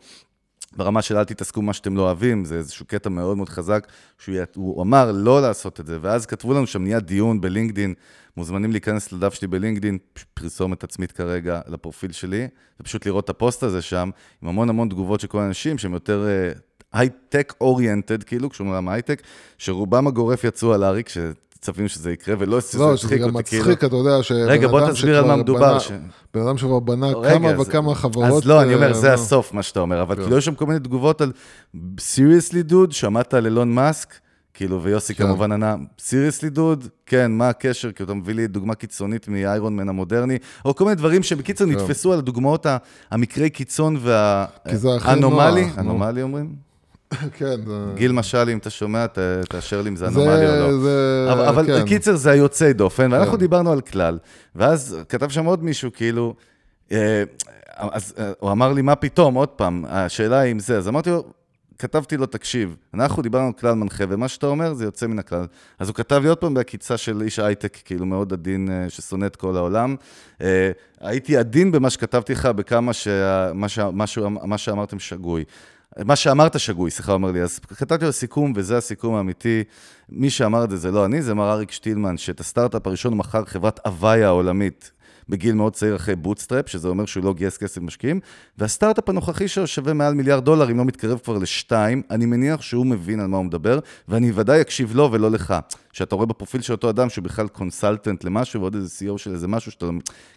ברמה 0.75 1.01
של 1.01 1.17
אל 1.17 1.23
תתעסקו 1.23 1.61
במה 1.61 1.73
שאתם 1.73 1.97
לא 1.97 2.01
אוהבים, 2.01 2.45
זה 2.45 2.55
איזשהו 2.55 2.85
קטע 2.85 3.09
מאוד 3.09 3.37
מאוד 3.37 3.49
חזק, 3.49 3.87
שהוא 4.17 4.81
אמר 4.81 5.11
לא 5.11 5.41
לעשות 5.41 5.79
את 5.79 5.87
זה, 5.87 5.97
ואז 6.01 6.25
כתבו 6.25 6.53
לנו 6.53 6.67
שם, 6.67 6.83
נהיה 6.83 6.99
דיון 6.99 7.41
בלינקדין, 7.41 7.93
מוזמנים 8.37 8.71
להיכנס 8.71 9.11
לדף 9.11 9.33
שלי 9.33 9.47
בלינקדין, 9.47 9.97
פרסומת 10.33 10.83
עצמית 10.83 11.11
כרגע 11.11 11.61
לפרופיל 11.67 12.11
שלי, 12.11 12.47
ופשוט 12.79 13.05
לראות 13.05 13.25
את 13.25 13.29
הפוסט 13.29 13.63
הזה 13.63 13.81
שם, 13.81 14.09
עם 14.41 14.49
המון 14.49 14.69
המון 14.69 14.89
תגובות 14.89 15.19
של 15.19 15.27
כל 15.27 15.39
האנשים 15.39 15.77
שהם 15.77 15.93
יותר 15.93 16.27
הייטק 16.93 17.53
oriented, 17.61 18.23
כאילו, 18.23 18.49
קשורים 18.49 18.71
לעולם 18.71 18.89
הייטק, 18.89 19.21
שרובם 19.57 20.07
הגורף 20.07 20.43
יצאו 20.43 20.73
על 20.73 20.83
אריק, 20.83 21.09
שצפינו 21.09 21.89
שזה 21.89 22.11
יקרה, 22.11 22.35
ולא 22.39 22.61
שזה 22.61 22.79
לא, 22.79 22.97
שזה 22.97 23.17
גם 23.17 23.35
אותי, 23.35 23.49
כאילו. 23.49 23.63
מצחיק, 23.65 23.83
אתה 23.83 23.95
יודע, 23.95 24.23
שבן 24.23 24.37
רגע, 24.47 24.67
בוא 24.67 24.89
תסביר 24.91 25.17
על 25.17 25.25
מה 25.25 25.35
מדובר. 25.35 25.69
בנה- 25.71 25.79
ש- 25.79 25.91
בן 26.33 26.41
אדם 26.41 26.57
שכבר 26.57 26.79
בנה 26.79 27.07
רגע, 27.07 27.33
כמה 27.33 27.49
אז- 27.49 27.59
וכמה 27.59 27.95
חברות. 27.95 28.43
אז 28.43 28.47
לא, 28.49 28.61
אני 28.61 28.75
אומר, 28.75 28.87
אה, 28.87 28.93
זה 28.93 29.07
לא. 29.07 29.13
הסוף, 29.13 29.53
מה 29.53 29.63
שאתה 29.63 29.79
אומר, 29.79 30.01
אבל 30.01 30.15
כן. 30.15 30.21
כאילו, 30.21 30.37
יש 30.37 30.45
שם 30.45 30.55
כל 30.55 30.65
מיני 30.65 30.79
תגובות 30.79 31.21
על 31.21 31.31
seriously 31.99 32.63
dude, 32.63 32.91
שמעת 32.91 33.33
על 33.33 33.45
אילון 33.45 33.71
מאסק? 33.75 34.13
כאילו, 34.53 34.83
ויוסי 34.83 35.15
כן. 35.15 35.23
כמובן 35.23 35.51
ענה, 35.51 35.75
סיריוסלי 35.99 36.49
דוד? 36.49 36.87
כן, 37.05 37.31
מה 37.31 37.49
הקשר? 37.49 37.91
כי 37.91 38.03
אתה 38.03 38.13
מביא 38.13 38.33
לי 38.33 38.47
דוגמה 38.47 38.75
קיצונית 38.75 39.27
מאיירון 39.27 39.75
מן 39.75 39.89
המודרני, 39.89 40.37
או 40.65 40.75
כל 40.75 40.83
מיני 40.83 40.95
דברים 40.95 41.23
שבקיצור 41.23 41.67
כן. 41.67 41.73
נתפסו 41.73 42.13
על 42.13 42.19
הדוגמאות 42.19 42.65
המקרי 43.11 43.49
קיצון 43.49 43.95
כי 44.69 44.77
זה 44.77 44.95
הכי 44.95 45.07
והאנומלי. 45.07 45.65
אנומלי 45.77 46.21
אומרים? 46.21 46.70
כן. 47.37 47.55
גיל 47.95 48.11
משלי, 48.11 48.53
אם 48.53 48.57
אתה 48.57 48.69
שומע, 48.69 49.07
ת- 49.07 49.17
תאשר 49.49 49.81
לי 49.81 49.89
אם 49.89 49.95
זה 49.95 50.07
אנומלי 50.07 50.49
או 50.49 50.55
לא. 50.71 50.79
זה, 50.79 51.27
אבל, 51.33 51.45
אבל 51.45 51.65
כן. 51.65 51.81
בקיצר 51.83 52.15
זה 52.15 52.31
היוצאי 52.31 52.73
דופן, 52.73 53.11
ואנחנו 53.13 53.31
כן. 53.33 53.37
דיברנו 53.39 53.71
על 53.71 53.81
כלל, 53.81 54.17
ואז 54.55 54.97
כתב 55.09 55.29
שם 55.29 55.45
עוד 55.45 55.63
מישהו, 55.63 55.91
כאילו, 55.93 56.35
אה, 56.91 57.23
אז 57.77 58.13
אה, 58.19 58.31
הוא 58.39 58.51
אמר 58.51 58.73
לי, 58.73 58.81
מה 58.81 58.95
פתאום, 58.95 59.35
עוד 59.35 59.49
פעם, 59.49 59.85
השאלה 59.89 60.39
היא 60.39 60.51
אם 60.51 60.59
זה, 60.59 60.77
אז 60.77 60.87
אמרתי 60.87 61.09
לו, 61.09 61.23
כתבתי 61.79 62.17
לו, 62.17 62.25
תקשיב, 62.25 62.75
אנחנו 62.93 63.21
דיברנו 63.23 63.47
על 63.47 63.53
כלל 63.53 63.73
מנחה, 63.73 64.03
ומה 64.09 64.27
שאתה 64.27 64.47
אומר 64.47 64.73
זה 64.73 64.85
יוצא 64.85 65.07
מן 65.07 65.19
הכלל. 65.19 65.45
אז 65.79 65.87
הוא 65.87 65.95
כתב 65.95 66.19
לי 66.23 66.29
עוד 66.29 66.37
פעם 66.37 66.53
בעקיצה 66.53 66.97
של 66.97 67.21
איש 67.21 67.39
הייטק, 67.39 67.77
כאילו 67.85 68.05
מאוד 68.05 68.33
עדין, 68.33 68.69
אה, 68.71 68.89
ששונא 68.89 69.25
את 69.25 69.35
כל 69.35 69.57
העולם. 69.57 69.95
הייתי 71.01 71.37
עדין 71.37 71.71
במה 71.71 71.89
שכתבתי 71.89 72.33
לך, 72.33 72.45
בכמה 72.45 72.93
שמה 72.93 73.69
ש- 73.69 73.79
מה 73.79 74.07
שהוא- 74.07 74.29
מה 74.43 74.57
שאמרתם 74.57 74.99
שגוי. 74.99 75.43
מה 76.05 76.15
שאמרת 76.15 76.59
שגוי, 76.59 76.91
סליחה, 76.91 77.13
אומר 77.13 77.31
לי, 77.31 77.41
אז 77.41 77.59
כתבתי 77.59 78.05
לו 78.05 78.11
סיכום, 78.11 78.53
וזה 78.55 78.77
הסיכום 78.77 79.15
האמיתי. 79.15 79.63
מי 80.09 80.29
שאמר 80.29 80.63
את 80.63 80.69
זה, 80.69 80.77
זה 80.77 80.91
לא 80.91 81.05
אני, 81.05 81.21
זה 81.21 81.33
מר 81.33 81.51
אריק 81.51 81.71
שטילמן, 81.71 82.17
שאת 82.17 82.39
הסטארט-אפ 82.39 82.87
הראשון 82.87 83.13
מכר 83.13 83.45
חברת 83.45 83.79
הוויה 83.85 84.27
העולמית. 84.27 84.91
בגיל 85.29 85.55
מאוד 85.55 85.73
צעיר 85.73 85.95
אחרי 85.95 86.15
bootstrap, 86.15 86.69
שזה 86.69 86.87
אומר 86.87 87.05
שהוא 87.05 87.23
לא 87.23 87.33
גייס 87.33 87.57
כסף 87.57 87.81
משקיעים, 87.81 88.19
והסטארט-אפ 88.57 89.09
הנוכחי 89.09 89.47
שלו 89.47 89.67
שווה 89.67 89.93
מעל 89.93 90.13
מיליארד 90.13 90.45
דולר, 90.45 90.71
אם 90.71 90.77
לא 90.77 90.85
מתקרב 90.85 91.19
כבר 91.23 91.37
לשתיים, 91.37 92.01
אני 92.09 92.25
מניח 92.25 92.61
שהוא 92.61 92.85
מבין 92.85 93.19
על 93.19 93.27
מה 93.27 93.37
הוא 93.37 93.45
מדבר, 93.45 93.79
ואני 94.07 94.31
ודאי 94.35 94.61
אקשיב 94.61 94.95
לו 94.95 95.09
ולא 95.11 95.31
לך. 95.31 95.55
שאתה 95.93 96.15
רואה 96.15 96.25
בפרופיל 96.25 96.61
של 96.61 96.73
אותו 96.73 96.89
אדם 96.89 97.09
שהוא 97.09 97.23
בכלל 97.23 97.47
קונסלטנט 97.47 98.23
למשהו, 98.23 98.61
ועוד 98.61 98.75
איזה 98.75 98.87
CEO 98.87 99.17
של 99.17 99.33
איזה 99.33 99.47
משהו 99.47 99.71
שאתה... 99.71 99.85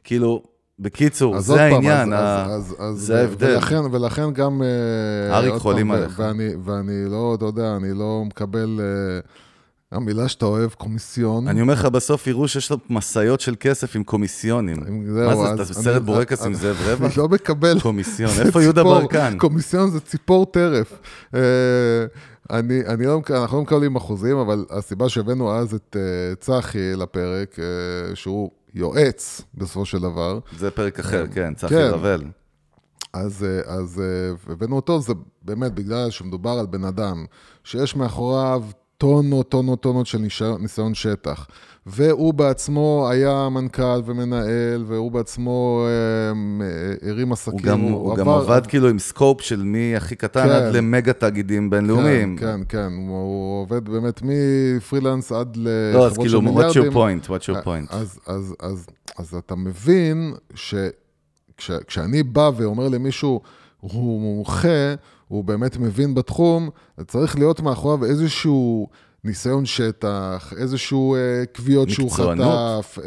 כאילו, 0.04 0.42
בקיצור, 0.78 1.40
זה 1.40 1.54
פעם, 1.54 1.72
העניין, 1.72 2.12
אז- 2.12 2.18
ה- 2.18 2.54
אז- 2.54 2.74
אז- 2.78 2.98
זה 2.98 3.20
ההבדל. 3.20 3.46
ולכן, 3.54 3.80
ולכן 3.92 4.30
גם... 4.32 4.62
אה, 4.62 5.36
אריק 5.36 5.54
חולים 5.54 5.88
פעם, 5.88 5.96
עליך. 5.96 6.18
ואני, 6.18 6.48
ואני 6.64 7.10
לא, 7.10 7.34
אתה 7.38 7.44
יודע, 7.44 7.76
אני 7.76 7.98
לא 7.98 8.22
מקבל... 8.26 8.80
אה, 8.80 9.20
המילה 9.92 10.28
שאתה 10.28 10.46
אוהב, 10.46 10.70
קומיסיון. 10.70 11.48
אני 11.48 11.60
אומר 11.60 11.72
לך, 11.74 11.84
בסוף 11.84 12.26
יראו 12.26 12.48
שיש 12.48 12.70
לו 12.70 12.76
משאיות 12.90 13.40
של 13.40 13.54
כסף 13.60 13.96
עם 13.96 14.04
קומיסיונים. 14.04 14.76
מה 15.26 15.36
זה, 15.36 15.62
אתה 15.80 15.90
אני- 15.90 16.00
בורקס 16.00 16.42
עם 16.46 16.54
זאב 16.54 16.76
רווח? 16.86 17.00
אני 17.10 17.18
לא 17.18 17.28
מקבל. 17.28 17.80
קומיסיון, 17.80 18.30
איפה 18.46 18.62
יהודה 18.62 18.84
ברקן? 18.84 19.36
קומיסיון 19.38 19.90
זה 19.90 20.00
ציפור 20.00 20.46
טרף. 20.46 20.92
אה, 21.34 21.40
אני, 22.50 22.80
אני 22.86 23.06
לא, 23.06 23.20
אנחנו 23.30 23.56
לא 23.56 23.62
מקבלים 23.62 23.96
אחוזים, 23.96 24.36
אבל 24.36 24.64
הסיבה 24.70 25.08
שהבאנו 25.08 25.52
אז 25.54 25.74
את 25.74 25.96
אה, 25.98 26.34
צחי 26.40 26.92
לפרק, 26.96 27.56
אה, 27.58 27.64
שהוא 28.16 28.50
יועץ 28.74 29.40
בסופו 29.54 29.86
של 29.86 29.98
דבר, 29.98 30.38
זה 30.58 30.70
פרק 30.70 30.98
אחר, 30.98 31.26
כן, 31.26 31.54
צחי 31.54 31.74
כן. 31.74 31.90
רבל. 31.92 32.24
אז, 33.12 33.44
אה, 33.44 33.74
אז 33.74 34.00
אה, 34.00 34.52
הבאנו 34.52 34.76
אותו, 34.76 35.00
זה 35.00 35.12
באמת 35.42 35.72
בגלל 35.72 36.10
שמדובר 36.10 36.50
על 36.50 36.66
בן 36.66 36.84
אדם 36.84 37.24
שיש 37.64 37.96
מאחוריו 37.96 38.64
טונות, 38.98 39.48
טונות, 39.48 39.80
טונות 39.80 40.06
של 40.06 40.18
ניסיון 40.58 40.94
שטח. 40.94 41.46
והוא 41.86 42.34
בעצמו 42.34 43.08
היה 43.10 43.48
מנכ"ל 43.48 44.00
ומנהל, 44.04 44.84
והוא 44.86 45.12
בעצמו 45.12 45.86
אה, 45.86 46.66
אה, 46.66 47.10
הרים 47.10 47.32
עסקים. 47.32 47.58
הוא 47.58 47.62
גם, 47.62 47.80
הוא 47.80 48.16
גם 48.16 48.28
עבד 48.28 48.66
כאילו 48.66 48.88
עם 48.88 48.98
סקופ 48.98 49.40
של 49.40 49.62
מי 49.62 49.96
הכי 49.96 50.16
קטן 50.16 50.42
כן. 50.42 50.50
עד 50.50 50.74
למגה 50.74 51.12
תאגידים 51.12 51.70
בינלאומיים. 51.70 52.36
כן, 52.36 52.46
כן, 52.46 52.60
כן, 52.68 52.92
הוא, 52.96 53.16
הוא 53.16 53.62
עובד 53.62 53.88
באמת 53.88 54.20
מפרילנס 54.24 55.32
עד 55.32 55.56
לחברות 55.56 55.94
לא, 55.94 56.06
אז 56.06 56.12
של 56.14 56.20
כאילו, 56.20 56.42
מיליארדים. 56.42 56.82
what's 56.82 56.86
your 56.86 56.94
point? 56.94 57.28
what's 57.28 57.54
your 57.54 57.64
point? 57.64 57.94
אז, 57.96 58.18
אז, 58.26 58.54
אז, 58.60 58.86
אז 59.18 59.34
אתה 59.34 59.54
מבין 59.54 60.34
שכשאני 60.54 62.22
בא 62.22 62.50
ואומר 62.56 62.88
למישהו, 62.88 63.40
הוא 63.80 64.20
מומחה, 64.20 64.94
הוא 65.28 65.44
באמת 65.44 65.76
מבין 65.76 66.14
בתחום, 66.14 66.70
צריך 67.06 67.38
להיות 67.38 67.60
מאחוריו 67.60 68.04
איזשהו 68.04 68.88
ניסיון 69.24 69.66
שטח, 69.66 70.52
איזשהו 70.56 71.14
אה, 71.14 71.46
קביעות 71.52 71.90
שהוא. 71.90 72.10
חטף, 72.10 72.98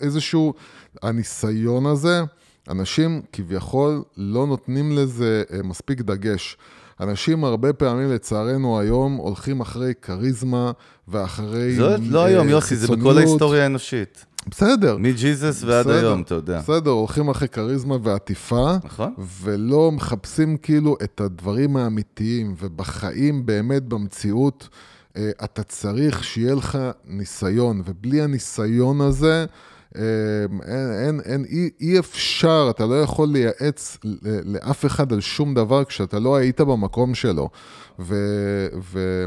איזשהו... 0.00 0.54
הניסיון 1.02 1.86
הזה, 1.86 2.22
אנשים 2.70 3.22
כביכול 3.32 4.02
לא 4.16 4.46
נותנים 4.46 4.92
לזה 4.92 5.42
אה, 5.52 5.62
מספיק 5.62 6.00
דגש. 6.00 6.56
אנשים 7.00 7.44
הרבה 7.44 7.72
פעמים, 7.72 8.12
לצערנו 8.12 8.80
היום, 8.80 9.16
הולכים 9.16 9.60
אחרי 9.60 9.92
כריזמה 10.02 10.72
ואחרי 11.08 11.74
זה 11.74 11.96
לא 12.00 12.20
אה, 12.20 12.24
היום, 12.24 12.48
יוסי, 12.48 12.76
זה 12.76 12.96
בכל. 12.96 13.18
ההיסטוריה 13.18 13.62
האנושית. 13.62 14.24
בסדר. 14.50 14.96
מג'יזוס 14.98 15.64
ועד 15.64 15.86
בסדר, 15.86 16.06
היום, 16.08 16.22
אתה 16.22 16.34
יודע. 16.34 16.58
בסדר, 16.58 16.90
הולכים 16.90 17.28
אחרי 17.28 17.48
כריזמה 17.48 17.96
ועטיפה, 18.02 18.76
נכון? 18.84 19.14
ולא 19.42 19.92
מחפשים 19.92 20.56
כאילו 20.56 20.96
את 21.02 21.20
הדברים 21.20 21.76
האמיתיים, 21.76 22.54
ובחיים, 22.58 23.46
באמת, 23.46 23.82
במציאות, 23.82 24.68
אתה 25.44 25.62
צריך 25.62 26.24
שיהיה 26.24 26.54
לך 26.54 26.78
ניסיון, 27.04 27.82
ובלי 27.84 28.22
הניסיון 28.22 29.00
הזה, 29.00 29.46
אה, 29.96 30.02
אין, 30.66 30.92
אין, 30.92 31.20
אין, 31.24 31.44
אי, 31.44 31.70
אי 31.80 31.98
אפשר, 31.98 32.66
אתה 32.70 32.86
לא 32.86 33.02
יכול 33.02 33.28
לייעץ 33.28 33.98
לאף 34.44 34.86
אחד 34.86 35.12
על 35.12 35.20
שום 35.20 35.54
דבר 35.54 35.84
כשאתה 35.84 36.18
לא 36.18 36.36
היית 36.36 36.60
במקום 36.60 37.14
שלו. 37.14 37.48
ו, 37.98 38.14
ו, 38.92 39.24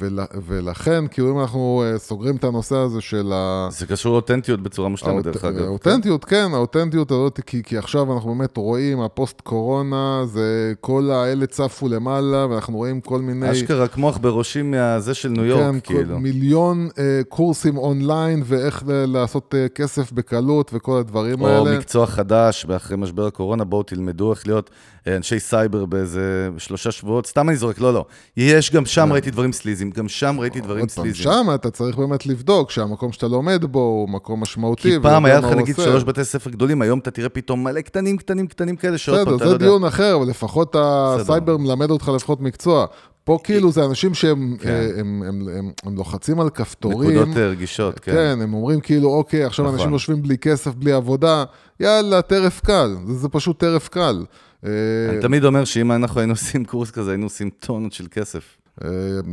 ול, 0.00 0.18
ולכן, 0.46 1.04
כאילו 1.10 1.30
אם 1.32 1.40
אנחנו 1.40 1.82
אה, 1.86 1.98
סוגרים 1.98 2.36
את 2.36 2.44
הנושא 2.44 2.76
הזה 2.76 3.00
של 3.00 3.32
ה... 3.34 3.68
זה 3.70 3.86
קשור 3.86 4.12
לאותנטיות 4.12 4.62
בצורה 4.62 4.88
מושלמת, 4.88 5.24
דרך 5.24 5.44
אגב. 5.44 5.62
האותנטיות, 5.62 6.24
כן, 6.24 6.46
האותנטיות 6.52 7.10
הזאת, 7.10 7.40
כי, 7.46 7.62
כי 7.62 7.78
עכשיו 7.78 8.12
אנחנו 8.14 8.34
באמת 8.34 8.56
רואים, 8.56 9.00
הפוסט-קורונה, 9.00 10.22
זה 10.26 10.72
כל 10.80 11.10
האלה 11.10 11.46
צפו 11.46 11.88
למעלה, 11.88 12.46
ואנחנו 12.50 12.76
רואים 12.76 13.00
כל 13.00 13.20
מיני... 13.20 13.50
אשכרה 13.52 13.88
כמו 13.88 14.08
עכברושים 14.08 14.70
מהזה 14.70 15.14
של 15.14 15.28
ניו 15.28 15.44
יורק, 15.44 15.62
כן, 15.62 15.80
כאילו. 15.80 16.18
מיליון 16.18 16.88
אה, 16.98 17.20
קורסים 17.28 17.76
אונליין, 17.78 18.42
ואיך 18.46 18.82
ל- 18.86 19.04
לעשות 19.06 19.54
אה, 19.54 19.68
כסף 19.68 20.12
בקלות, 20.12 20.70
וכל 20.74 20.98
הדברים 20.98 21.40
או 21.40 21.46
האלה. 21.48 21.78
מקצוע 21.78 22.06
חדש, 22.06 22.66
אחרי 22.76 22.96
משבר 22.96 23.26
הקורונה, 23.26 23.64
בואו 23.64 23.82
תלמדו 23.82 24.32
איך 24.32 24.46
להיות 24.46 24.70
אה, 25.06 25.16
אנשי 25.16 25.40
סייבר 25.40 25.84
באיזה 25.86 26.48
שלושה 26.58 26.90
שבועות. 26.90 27.26
סתם 27.26 27.48
אני 27.48 27.56
זורק, 27.56 27.80
לא, 27.80 27.94
לא. 27.94 28.04
יש 28.36 28.72
גם 28.72 28.86
שם 28.86 29.12
ראיתי 29.12 29.30
דברים 29.30 29.52
sleazyים, 29.52 29.89
גם 29.90 30.08
שם 30.08 30.36
ראיתי 30.40 30.60
דברים 30.60 30.76
כן. 30.76 30.80
עוד 30.80 30.90
פעם, 30.90 31.04
sleazyים. 31.04 31.22
שם 31.22 31.46
אתה 31.54 31.70
צריך 31.70 31.96
באמת 31.96 32.26
לבדוק 32.26 32.70
שהמקום 32.70 33.12
שאתה 33.12 33.28
לומד 33.28 33.64
בו 33.64 33.78
הוא 33.80 34.08
מקום 34.08 34.40
משמעותי. 34.40 34.82
כי 34.90 34.96
פעם 35.02 35.24
היה 35.24 35.38
לך 35.38 35.44
נגיד. 35.44 35.76
שלוש 35.76 36.04
בתי 36.04 36.24
ספר 36.24 36.50
גדולים, 36.50 36.82
היום 36.82 36.98
אתה 36.98 37.10
תראה 37.10 37.28
פתאום 37.28 37.64
מלא 37.64 37.80
קטנים, 37.80 38.16
קטנים, 38.16 38.46
קטנים 38.46 38.76
כאלה, 38.76 38.98
שעוד 38.98 39.16
פעם 39.16 39.26
בסדר, 39.26 39.36
אתה 39.36 39.44
לא 39.44 39.50
זה 39.50 39.54
יודע. 39.54 39.66
דיון 39.66 39.84
אחר, 39.84 40.16
אבל 40.16 40.26
לפחות 40.26 40.76
הסייבר 40.78 41.56
מלמד 41.56 41.90
אותך 41.90 42.10
לפחות 42.14 42.40
מקצוע. 42.40 42.86
פה 43.24 43.38
כאילו 43.44 43.72
זה 43.72 43.84
אנשים 43.84 44.14
שהם 44.14 44.56
כן. 44.60 44.68
אה, 44.68 44.88
הם- 45.00 45.22
הם- 45.28 45.48
הם- 45.58 45.70
הם 45.84 45.96
לוחצים 45.96 46.40
על 46.40 46.50
כפתורים. 46.50 47.10
נקודות 47.10 47.36
אה, 47.36 47.48
רגישות, 47.48 47.98
כן. 48.00 48.12
כן, 48.12 48.38
הם 48.42 48.54
אומרים 48.54 48.80
כאילו, 48.80 49.08
אוקיי, 49.08 49.44
עכשיו 49.44 49.64
נכון. 49.64 49.74
אנשים 49.78 49.92
יושבים 49.92 50.22
בלי 50.22 50.38
כסף, 50.38 50.74
בלי 50.74 50.92
עבודה, 50.92 51.44
יאללה, 51.80 52.22
טרף 52.22 52.60
קל. 52.60 52.96
זה 53.06 53.14
זה 53.14 53.28
פשוט 53.28 53.58
טרף 53.60 53.88
קל. 53.88 54.24
אה, 54.66 54.70
אני 55.10 55.20
תמיד 55.20 55.44
אומר 55.44 55.64
שאם 55.64 55.92
אנחנו 55.92 56.20
היינו 56.20 56.32
עושים 56.32 56.64
קורס 56.64 56.90
כזה, 56.90 57.10
היינו 57.10 57.26
עושים 57.26 57.50
טונות 57.60 57.92
של 57.92 58.06
כסף. 58.10 58.42
אה, 58.84 58.88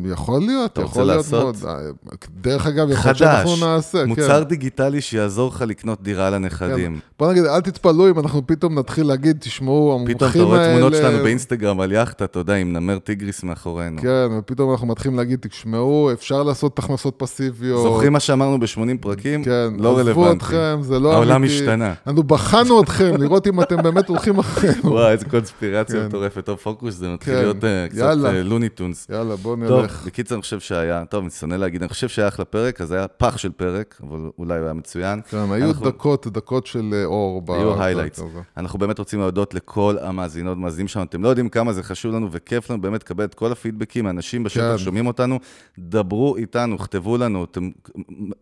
יכול 0.06 0.42
להיות, 0.42 0.72
אתה 0.74 0.82
יכול 0.82 1.02
רוצה 1.02 1.14
להיות 1.14 1.32
מאוד. 1.32 1.56
לעשות? 1.56 1.70
אה, 1.70 2.18
דרך 2.42 2.68
אגב, 2.68 2.92
יכול 2.92 3.06
להיות 3.06 3.18
שאנחנו 3.18 3.50
חדש, 3.50 3.64
נעשה, 3.64 3.98
כן. 3.98 4.08
מוצר 4.08 4.44
דיגיטלי 4.44 5.02
שיעזור 5.02 5.50
לך 5.50 5.64
לקנות 5.68 6.04
דירה 6.04 6.30
לנכדים. 6.30 7.00
בוא 7.20 7.32
נגיד, 7.32 7.46
אל 7.46 7.62
תתפלאו 7.62 8.10
אם 8.10 8.20
אנחנו 8.20 8.48
פתאום 8.48 8.80
נתחיל 8.80 9.08
להגיד, 9.08 9.38
תשמעו, 9.40 9.94
המומחים 9.94 10.18
האלה... 10.22 10.32
פתאום 10.32 10.48
אתה 10.48 10.58
רואה 10.58 10.72
תמונות 10.72 10.94
שלנו 10.94 11.24
באינסטגרם 11.24 11.80
על 11.80 11.92
יאכטה, 11.92 12.26
אתה 12.26 12.40
יודע, 12.40 12.56
עם 12.56 12.74
נמר 12.74 13.00
טיגריס 13.00 13.44
מאחורינו. 13.44 14.02
כן, 14.02 14.28
ופתאום 14.40 14.72
אנחנו 14.72 14.88
מתחילים 14.88 15.18
להגיד, 15.18 15.40
תשמעו, 15.40 16.10
אפשר 16.14 16.44
לעשות 16.44 16.80
הכנסות 16.80 17.14
פסיביות. 17.18 17.84
זוכרים 17.84 18.14
מה 18.14 18.20
שאמרנו 18.20 18.60
ב-80 18.60 19.02
פרקים? 19.02 19.44
כן, 19.44 19.74
לא 19.78 20.00
עזבו 20.00 20.22
רלוונטי. 20.22 20.38
אתכם, 20.38 20.80
זה 20.82 21.00
לא 21.00 21.14
העולם 21.14 21.36
אמיתי. 21.36 21.54
השתנה. 21.54 21.94
אנחנו 22.08 22.24
בחנו 22.24 22.82
אתכם, 22.84 23.16
לראות 23.22 23.48
אם 23.48 23.62
אתם 23.62 23.84
באמת 23.84 24.10
הולכים 24.10 24.40
אחרינו. 24.40 24.92
וואי, 24.92 25.12
איזה 25.12 25.26
קונספירציה 25.26 26.00
כן. 26.00 26.06
מטורפת. 26.06 26.46
טוב, 26.46 26.58
פוקוס, 26.58 26.96
זה 26.96 27.10
מתחיל 27.10 27.34
כן, 27.34 27.40
להיות 27.40 27.64
אה, 27.64 27.88
קצת 27.90 27.98
יאללה. 27.98 28.30
אה, 28.30 28.44
Looney 28.44 28.76
Tunes. 28.76 29.08
יאללה, 29.38 29.58
בואו 29.58 29.68
טוב, 29.70 29.82
נלך. 29.82 30.04
בקיצר, 30.06 30.36
אני 30.36 30.42
חושב 30.42 30.60
שהיה, 30.60 31.06
טוב, 31.06 31.22
אני 31.24 31.30
שונא 31.32 31.56
להגיד, 31.56 31.82
אני 31.82 31.90
חושב 31.90 32.08
שהיה 32.08 32.28
אחלה 32.28 32.46
פרק, 32.46 32.82
אז 32.82 32.92
היה 32.92 33.08
פח 33.08 33.38
של 33.38 33.52
פרק, 33.52 34.02
אבל 34.10 34.30
אולי 34.40 34.58
הוא 34.58 34.64
היה 34.66 34.74
מצוין. 34.74 35.22
כן, 35.30 35.38
היו 35.52 35.68
אנחנו- 35.68 35.86
דקות, 35.86 36.28
דקות 36.28 36.68
של 36.68 36.90
אה, 36.94 37.06
אור. 37.06 37.44
היו 37.48 37.82
highlights. 37.84 38.20
אנחנו 38.58 38.80
באמת 38.80 39.00
רוצים 39.00 39.20
להודות 39.20 39.54
לכל 39.54 39.96
המאזינות 40.02 40.58
והמאזינים 40.58 40.88
שלנו. 40.88 41.06
אתם 41.06 41.24
לא 41.24 41.30
יודעים 41.30 41.50
כמה 41.50 41.74
זה 41.74 41.84
חשוב 41.84 42.16
לנו 42.16 42.28
וכיף 42.32 42.70
לנו 42.70 42.82
באמת 42.82 43.04
לקבל 43.04 43.24
את 43.24 43.34
כל 43.34 43.52
הפידבקים, 43.52 44.08
האנשים 44.08 44.44
בשטח 44.44 44.72
כן. 44.72 44.78
שומעים 44.78 45.08
אותנו, 45.08 45.40
דברו 45.80 46.36
איתנו, 46.38 46.78
כתבו 46.78 47.18
לנו. 47.18 47.44
אתם, 47.44 47.70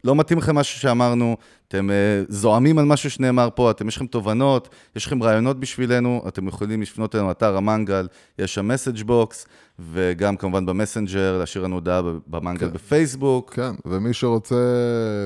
לא 0.03 0.15
מתאים 0.15 0.39
לכם 0.39 0.55
משהו 0.55 0.79
שאמרנו, 0.79 1.37
אתם 1.67 1.89
אה, 1.89 2.23
זועמים 2.29 2.79
על 2.79 2.85
משהו 2.85 3.09
שנאמר 3.09 3.49
פה, 3.55 3.71
אתם, 3.71 3.87
יש 3.87 3.95
לכם 3.95 4.07
תובנות, 4.07 4.69
יש 4.95 5.05
לכם 5.05 5.23
רעיונות 5.23 5.59
בשבילנו, 5.59 6.23
אתם 6.27 6.47
יכולים 6.47 6.81
לפנות 6.81 7.15
אלינו, 7.15 7.31
אתר 7.31 7.57
המנגל, 7.57 8.07
יש 8.39 8.53
שם 8.53 8.67
message 8.67 9.03
box, 9.03 9.47
וגם 9.79 10.37
כמובן 10.37 10.65
במסנג'ר, 10.65 11.37
להשאיר 11.39 11.63
לנו 11.63 11.75
הודעה 11.75 12.01
במנגל 12.27 12.67
בפייסבוק. 12.67 13.53
כן, 13.53 13.71
ומי 13.85 14.13
שרוצה 14.13 14.55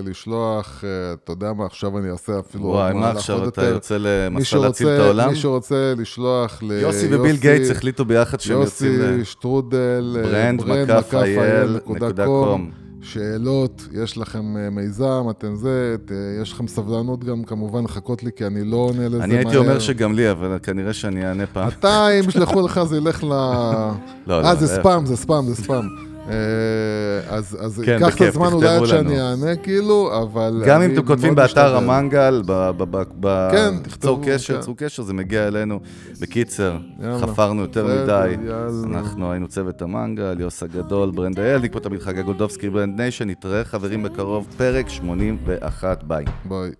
לשלוח, 0.06 0.84
אה, 0.84 1.14
אתה 1.14 1.32
יודע 1.32 1.54
מה, 1.54 1.66
עכשיו 1.66 1.98
אני 1.98 2.12
אעשה 2.12 2.40
אפילו... 2.40 2.64
וואי, 2.64 2.94
מה 2.94 3.10
עכשיו 3.10 3.38
אתה 3.38 3.62
יותר. 3.62 3.74
יוצא 3.74 3.98
למסע 4.00 4.58
להציל 4.58 4.88
את 4.88 5.00
העולם? 5.00 5.30
מי 5.30 5.36
שרוצה 5.36 5.94
לשלוח 5.98 6.64
ליוסי... 6.64 6.82
יוסי 6.82 7.16
וביל 7.16 7.38
גייטס 7.38 7.72
החליטו 7.72 8.06
ביחד 8.06 8.40
שהם 8.40 8.62
יוצאים 8.62 9.00
ל... 9.00 9.04
יוסי 9.04 9.32
שטרודל, 9.32 10.18
אה, 10.18 10.24
ברנד 10.24 10.66
מקף 10.66 11.14
אייל 11.14 11.76
נקודה 11.76 12.26
com. 12.26 12.89
שאלות, 13.02 13.88
יש 14.04 14.18
לכם 14.18 14.58
אה, 14.58 14.70
מיזם, 14.70 15.06
אתם 15.30 15.56
זה, 15.56 15.96
ת- 16.06 16.12
יש 16.42 16.54
לכם 16.54 16.68
סבלנות 16.68 17.24
גם 17.24 17.44
כמובן 17.44 17.84
לחכות 17.84 18.24
לי, 18.24 18.32
כי 18.36 18.46
אני 18.46 18.64
לא 18.64 18.76
עונה 18.78 19.06
לזה 19.08 19.18
מהר. 19.18 19.24
אני 19.26 19.38
הייתי 19.38 19.58
אומר 19.58 19.80
שגם 19.80 20.14
לי, 20.14 20.32
אבל 20.32 20.58
כנראה 20.64 20.94
שאני 20.94 21.28
אענה 21.28 21.46
פעם. 21.54 21.68
אתה, 21.68 22.08
אם 22.20 22.30
ישלחו 22.30 22.62
לך, 22.62 22.84
זה 22.84 22.98
ילך 22.98 23.24
ל... 23.24 23.28
לא, 23.28 23.92
לא, 24.28 24.46
אה, 24.46 24.56
זה 24.56 24.66
זה- 24.66 24.76
ספאם, 24.76 25.06
זה 25.06 25.16
ספאם, 25.18 25.46
זה 25.46 25.56
ספאם. 25.56 26.09
אה, 26.28 27.36
אז 27.36 27.58
אז 27.60 27.82
כן, 27.86 27.92
ייקח 27.92 28.16
את 28.16 28.22
הזמן 28.22 28.54
אולי 28.54 28.68
עד 28.68 28.86
שאני. 28.86 29.22
אענה, 29.22 29.56
כאילו, 29.56 30.22
אבל... 30.24 30.64
גם 30.68 30.82
אם 30.82 30.94
אתם 30.94 31.06
כותבים 31.06 31.36
באתר. 31.36 31.76
המנגל, 31.76 32.42
ב- 32.46 32.72
ב- 32.78 33.04
ב- 33.20 33.52
כן, 33.52 33.76
ב- 33.80 33.84
תכתבו, 33.84 34.08
צור 34.08 34.22
קשר, 34.26 34.56
כן. 34.56 34.62
צור 34.62 34.76
קשר, 34.78 35.04
זה 35.04 35.14
מגיע 35.14 35.48
אלינו. 35.48 35.80
בקיצר, 36.22 36.78
יאללה. 37.00 37.20
חפרנו 37.20 37.62
יותר 37.62 37.86
מדי. 37.86 38.30
יאללה. 38.48 38.98
אנחנו 38.98 39.32
היינו 39.32 39.48
צוות 39.48 39.82
המנגל, 39.82 40.40
יוס 40.40 40.64
הגדול, 40.64 41.12
ברנד 41.12 41.40
אייל, 41.40 41.68
פה 41.68 41.80
תמיד 41.80 42.02
חגה 42.02 42.22
גולדובסקי, 42.22 42.70
Brand 42.70 43.02
Nation, 43.02 43.30
נתראה 43.30 43.64
חברים 43.64 44.04
בקרוב, 44.04 44.48
פרק 44.58 44.90
81, 44.90 46.04
ביי. 46.04 46.26
ביי. 46.46 46.72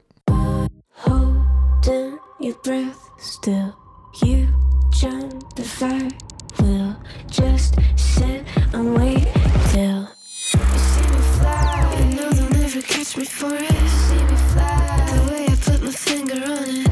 your 2.40 2.56
breath 2.64 3.02
still. 3.20 3.76
You 4.24 4.48
join 4.92 5.30
the 5.56 5.64
fire. 5.64 6.10
We'll 6.58 6.96
just 7.30 7.76
sit 7.96 8.44
and 8.74 8.98
wait 8.98 9.28
till 9.72 10.02
you 10.02 10.80
see 10.90 11.08
me 11.10 11.22
fly. 11.38 11.96
You 12.00 12.16
know 12.16 12.30
they'll 12.32 12.50
never 12.50 12.82
catch 12.82 13.18
me 13.18 13.26
for 13.26 13.54
it. 13.54 13.72
See 13.72 14.24
me 14.24 14.36
fly. 14.54 15.06
The 15.14 15.32
way 15.32 15.46
I 15.46 15.56
put 15.56 15.82
my 15.84 15.92
finger 15.92 16.44
on 16.44 16.70
it. 16.70 16.89